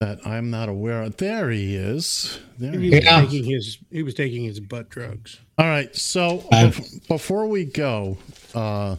[0.00, 1.16] that I'm not aware of.
[1.16, 2.38] There he is.
[2.58, 3.04] There He he was is.
[3.30, 5.40] taking his he was taking his butt drugs.
[5.58, 5.94] All right.
[5.96, 8.18] So bef- before we go,
[8.54, 8.96] uh,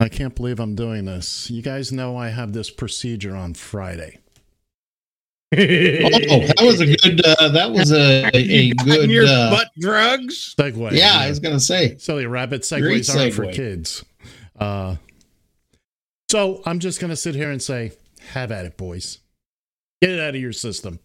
[0.00, 1.50] I can't believe I'm doing this.
[1.50, 4.18] You guys know I have this procedure on Friday.
[5.50, 7.24] Oh, that was a good.
[7.24, 9.10] Uh, that was a a good.
[9.10, 10.54] your uh, butt drugs.
[10.58, 10.92] Segue.
[10.92, 11.96] Yeah, I was gonna say.
[11.98, 14.04] So the rabbit Great segues aren't for kids.
[14.58, 14.96] Uh,
[16.30, 17.92] so I'm just gonna sit here and say,
[18.32, 19.20] have at it, boys.
[20.00, 21.00] Get it out of your system,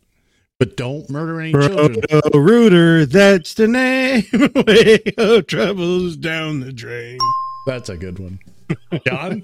[0.59, 2.03] but don't murder any children.
[2.33, 4.25] Rooter, that's the name.
[4.67, 7.17] Way of troubles down the drain.
[7.65, 8.39] That's a good one.
[9.07, 9.43] John,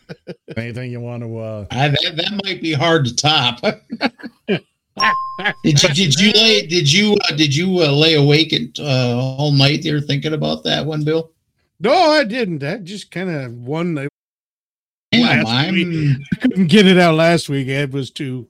[0.56, 1.38] anything you want to?
[1.38, 3.60] Uh, I, that, that might be hard to top.
[5.64, 9.16] did you did you lay did you uh, did you uh, lay awake at, uh,
[9.18, 11.32] all night there thinking about that one, Bill?
[11.80, 12.60] No, I didn't.
[12.60, 14.08] That just kind of won the
[15.10, 16.16] Damn, last I'm week.
[16.32, 17.68] I couldn't get it out last week.
[17.68, 18.48] Ed was too.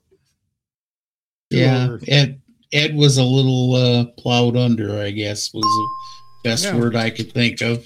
[1.55, 1.83] Too yeah.
[1.85, 1.99] over.
[2.07, 2.41] Ed
[2.73, 6.75] Ed was a little uh, plowed under, I guess was the best Yeah.
[6.77, 7.85] word I could think of.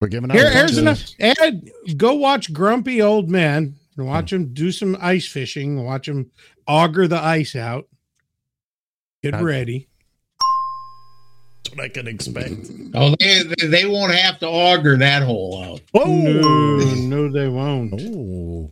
[0.00, 0.36] we're giving out.
[0.36, 1.02] Here, a here's enough.
[1.18, 4.36] Ed, go watch Grumpy Old Man and Watch Hmm.
[4.36, 5.82] him do some ice fishing.
[5.84, 6.30] Watch him
[6.68, 7.88] auger the ice out.
[9.22, 9.88] Get Uh, ready.
[11.64, 12.70] That's what I can expect.
[12.94, 15.80] Oh, they they- they won't have to auger that hole out.
[15.94, 17.94] Oh, No, no, they won't.
[18.00, 18.70] oh.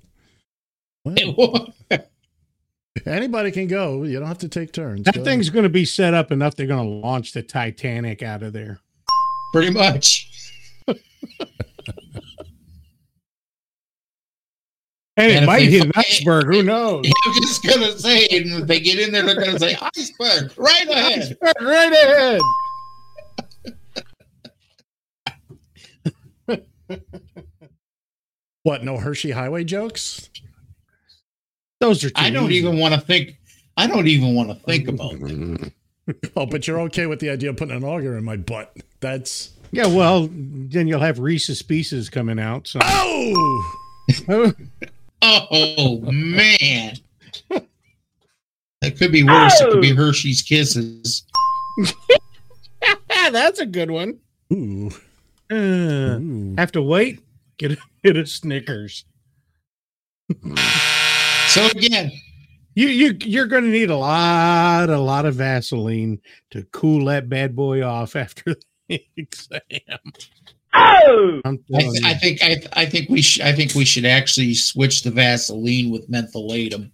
[1.36, 1.74] Well,
[3.06, 4.02] anybody can go.
[4.05, 5.05] You don't have to take turns.
[5.05, 5.24] That Go.
[5.24, 6.56] thing's going to be set up enough.
[6.56, 8.81] They're going to launch the Titanic out of there.
[9.52, 10.31] Pretty much.
[15.16, 16.47] And it And if might hit an iceberg.
[16.47, 17.06] Who knows?
[17.26, 20.89] I'm just gonna say, and if they get in there, they're gonna say iceberg right
[20.89, 21.36] ahead.
[21.40, 22.40] Iceberg right ahead.
[28.64, 28.82] What?
[28.82, 30.31] No Hershey Highway jokes?
[31.80, 32.09] Those are.
[32.10, 32.56] Too I don't easy.
[32.66, 33.36] even want to think.
[33.76, 35.72] I don't even want to think about that.
[36.36, 38.76] Oh, but you're okay with the idea of putting an auger in my butt?
[39.01, 42.66] That's Yeah, well, then you'll have Reese's Pieces coming out.
[42.66, 42.80] So.
[42.82, 43.64] oh.
[45.26, 46.96] Oh man,
[47.48, 49.59] that could be worse.
[49.59, 51.24] It could be Hershey's Kisses.
[53.09, 54.18] That's a good one.
[54.52, 54.90] Ooh.
[55.51, 57.20] Uh, have to wait.
[57.56, 59.06] Get a, get a Snickers.
[61.55, 62.10] So again,
[62.74, 66.20] You you you're going to need a lot a lot of Vaseline
[66.51, 68.56] to cool that bad boy off after
[68.89, 69.60] the exam.
[70.72, 74.05] I, I'm telling th- I think I, I think we should I think we should
[74.05, 76.90] actually switch the Vaseline with mentholatum.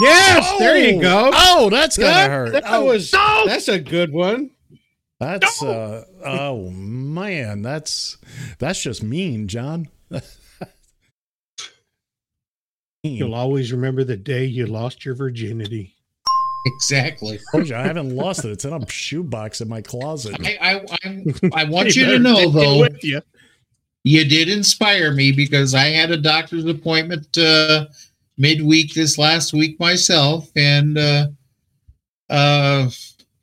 [0.00, 1.30] yes, there you go.
[1.34, 2.52] Oh, that's gonna That- hurt.
[2.52, 4.50] That Oh, was that's a good one.
[5.18, 8.18] That's uh oh man, that's
[8.60, 9.88] that's just mean, John.
[13.14, 15.94] You'll always remember the day you lost your virginity.
[16.66, 17.38] Exactly.
[17.52, 18.50] Told you, I haven't lost it.
[18.50, 20.36] It's in a shoebox in my closet.
[20.44, 21.24] I I, I,
[21.54, 22.80] I want You you to know though.
[22.80, 23.20] with you.
[24.02, 27.86] you did inspire me because I had a doctor's appointment uh,
[28.36, 31.26] midweek this last week myself, and uh,
[32.30, 32.90] uh,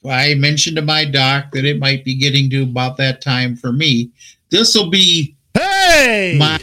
[0.10, 3.72] I mentioned to my doc that it might be getting to about that time for
[3.72, 4.12] me.
[4.50, 6.60] This will be Hey, my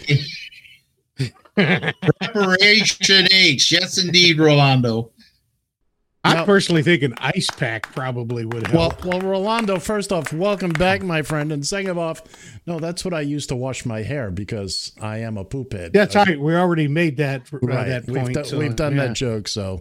[1.57, 3.73] preparation H.
[3.73, 5.11] Yes, indeed, Rolando.
[6.23, 9.05] I Now- personally think an ice pack probably would help.
[9.07, 9.79] well, well, Rolando.
[9.79, 12.21] First off, welcome back, my friend, and second off,
[12.67, 15.95] no, that's what I use to wash my hair because I am a poop head.
[15.95, 16.39] That's all right.
[16.39, 17.89] We already made that uh, right.
[17.89, 18.35] that we've, point.
[18.35, 19.07] done- so, we've done yeah.
[19.07, 19.49] that joke.
[19.49, 19.81] So,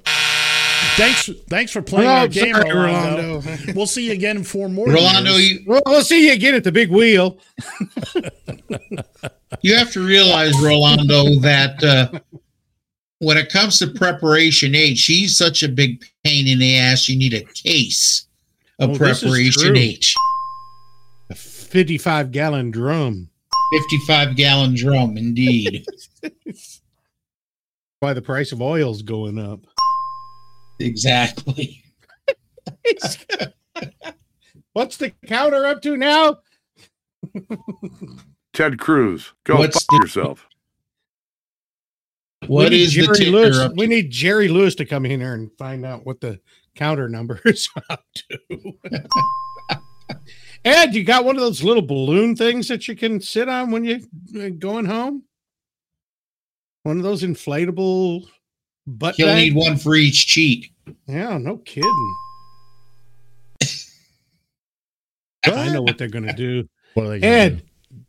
[0.96, 3.42] thanks, thanks for playing Oh, our game, sorry, Rolando.
[3.42, 3.74] Rolando.
[3.76, 4.88] We'll see you again in four more.
[4.88, 7.38] Rolando, you, Well, we'll see you again at the big wheel.
[9.62, 12.20] you have to realize, Rolando, that uh,
[13.20, 17.10] when it comes to preparation H, she's such a big pain in the ass.
[17.10, 18.28] You need a case
[18.80, 19.76] of Oh, preparation.
[19.76, 20.14] H.
[21.30, 23.30] A 55 gallon drum.
[23.74, 25.86] 55 gallon drum, indeed.
[28.00, 29.60] Why the price of oil's going up.
[30.80, 31.84] exactly.
[34.74, 36.38] What's the counter up to now?
[38.60, 40.46] Ted Cruz, go What's fuck yourself.
[42.48, 43.70] What we need the Jerry ticker Lewis?
[43.78, 43.88] We to?
[43.88, 46.42] need Jerry Lewis to come in here and find out what the
[46.76, 48.74] counter number is up to.
[50.66, 53.86] Ed, you got one of those little balloon things that you can sit on when
[53.86, 54.00] you're
[54.38, 55.24] uh, going home?
[56.84, 58.28] One of those inflatable
[58.86, 60.74] butt you'll need one for each cheek.
[61.08, 62.16] Yeah, no kidding.
[65.46, 66.68] I know what they're going to do.
[66.96, 67.64] What are they gonna Ed, do?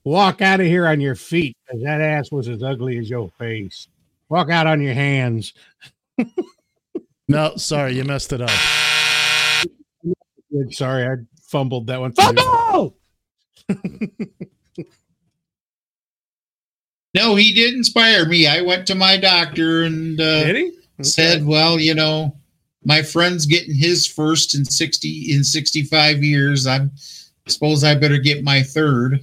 [0.04, 3.30] Walk out of here on your feet because that ass was as ugly as your
[3.38, 3.88] face.
[4.28, 5.52] Walk out on your hands.
[7.28, 8.50] No, sorry, you messed it up.
[10.70, 12.10] Sorry, I fumbled that one.
[12.12, 12.96] Fumble!
[17.14, 18.46] No, he did inspire me.
[18.46, 20.72] I went to my doctor and uh, Did he?
[21.02, 22.36] said, "Well, you know,
[22.84, 26.66] my friend's getting his first in sixty in sixty-five years.
[26.68, 26.92] I'm
[27.48, 29.20] suppose I better get my third.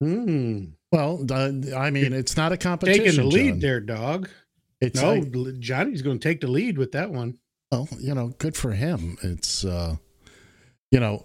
[0.00, 0.64] Hmm.
[0.92, 3.04] Well, uh, I mean, it's not a competition.
[3.04, 3.60] Taking the lead John.
[3.60, 4.28] there, dog.
[4.80, 7.38] It's no, like- Johnny's going to take the lead with that one.
[7.72, 9.16] Well, you know, good for him.
[9.22, 9.96] It's, uh,
[10.90, 11.24] you know,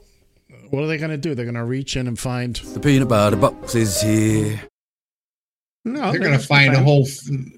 [0.69, 1.35] what are they going to do?
[1.35, 4.61] They're going to reach in and find The peanut butter box is here.
[5.85, 7.07] No, they're gonna find a whole.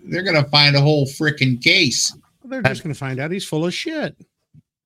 [0.05, 2.15] They're gonna find a whole freaking case.
[2.45, 4.15] They're just going to find out he's full of shit.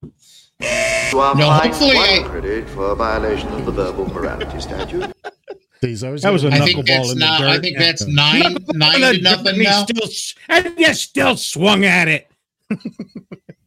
[0.02, 4.60] You are No, fined hopefully one I- credit for a violation of the verbal morality
[4.62, 5.12] statute.
[5.82, 6.04] these.
[6.04, 7.48] Always That was a knuckleball that's in the dirt.
[7.48, 9.84] I think that's nine nine to nothing And he now.
[9.84, 10.10] Still,
[10.50, 12.30] and you still swung at it.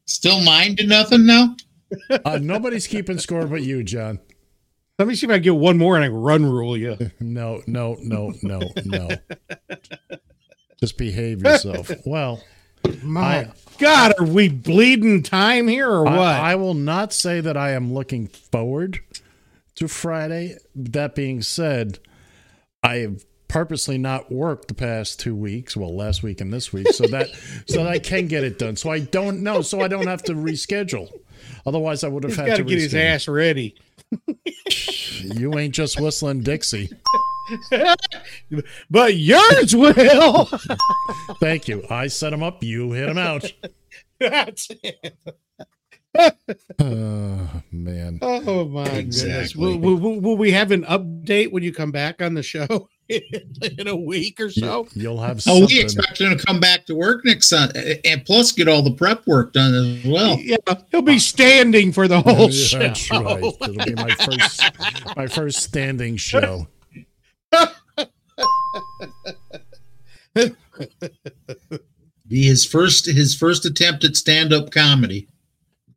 [0.07, 1.55] Still nine to nothing now.
[2.25, 4.19] Uh, nobody's keeping score but you, John.
[4.99, 6.97] Let me see if I get one more and I run rule you.
[7.21, 9.09] No, no, no, no, no.
[10.81, 11.91] Just behave yourself.
[12.07, 12.43] Well,
[13.03, 16.15] My I- God, are we bleeding time here or what?
[16.19, 18.99] I, I will not say that I am looking forward
[19.79, 20.57] to Friday.
[20.75, 21.99] That being said,
[22.83, 26.89] I have purposely not worked the past two weeks, well, last week and this week,
[26.93, 27.29] so that
[27.67, 28.77] so that I can get it done.
[28.77, 31.11] So I don't know, so I don't have to reschedule.
[31.67, 33.75] Otherwise, I would have He's had to to get his ass ready.
[35.23, 36.91] You ain't just whistling Dixie.
[38.91, 40.47] but yours will.
[41.41, 41.85] Thank you.
[41.91, 42.63] I set him up.
[42.63, 43.53] You hit him out.
[44.21, 45.17] That's it.
[46.81, 48.19] Oh man.
[48.23, 49.23] Oh my goodness!
[49.23, 49.61] Exactly.
[49.63, 52.89] Will, will, will, will we have an update when you come back on the show
[53.09, 54.89] in a week or so?
[54.95, 58.25] You, will have Oh, we expect him to come back to work next Sunday, and
[58.25, 60.39] plus get all the prep work done as well.
[60.39, 60.57] Yeah,
[60.91, 62.79] he'll be standing for the whole Yeah, show.
[62.79, 63.45] That's right.
[63.45, 66.69] It'll be my first my first standing show.
[72.29, 75.29] Be his first his first attempt at stand up comedy.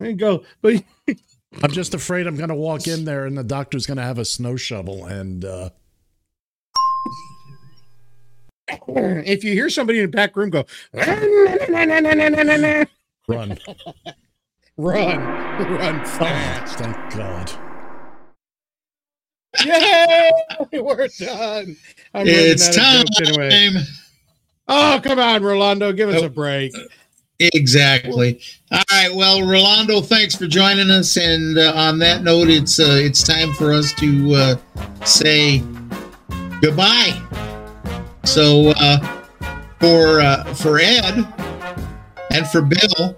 [0.02, 0.44] There you go.
[0.64, 0.84] But
[1.62, 4.18] I'm just afraid I'm going to walk in there and the doctor's going to have
[4.18, 5.70] a snow shovel and uh,
[8.88, 12.88] if you hear somebody in the back room go, run.
[13.28, 13.60] run,
[15.20, 16.80] run fast.
[16.80, 17.52] Thank God.
[19.64, 20.32] Yay!
[20.82, 21.78] We're done.
[22.16, 23.06] I'm It's out time.
[23.24, 23.70] anyway.
[24.68, 26.72] Oh, come on, Rolando, give us a break.
[27.42, 28.40] Exactly.
[28.72, 29.14] All right.
[29.14, 31.18] Well, Rolando, thanks for joining us.
[31.18, 34.56] And uh, on that note, it's uh, it's time for us to uh,
[35.06, 35.64] say
[36.62, 37.20] goodbye.
[38.24, 39.00] So uh,
[39.80, 41.26] for uh, for Ed
[42.32, 43.18] and for Bill,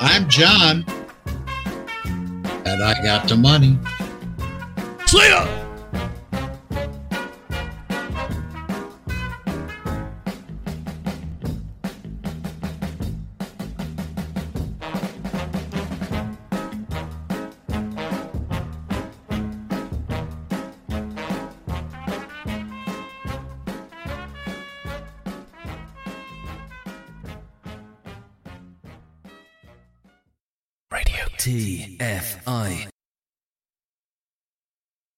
[0.00, 0.84] I'm John,
[2.04, 3.78] and I got the money.
[5.06, 5.67] See ya!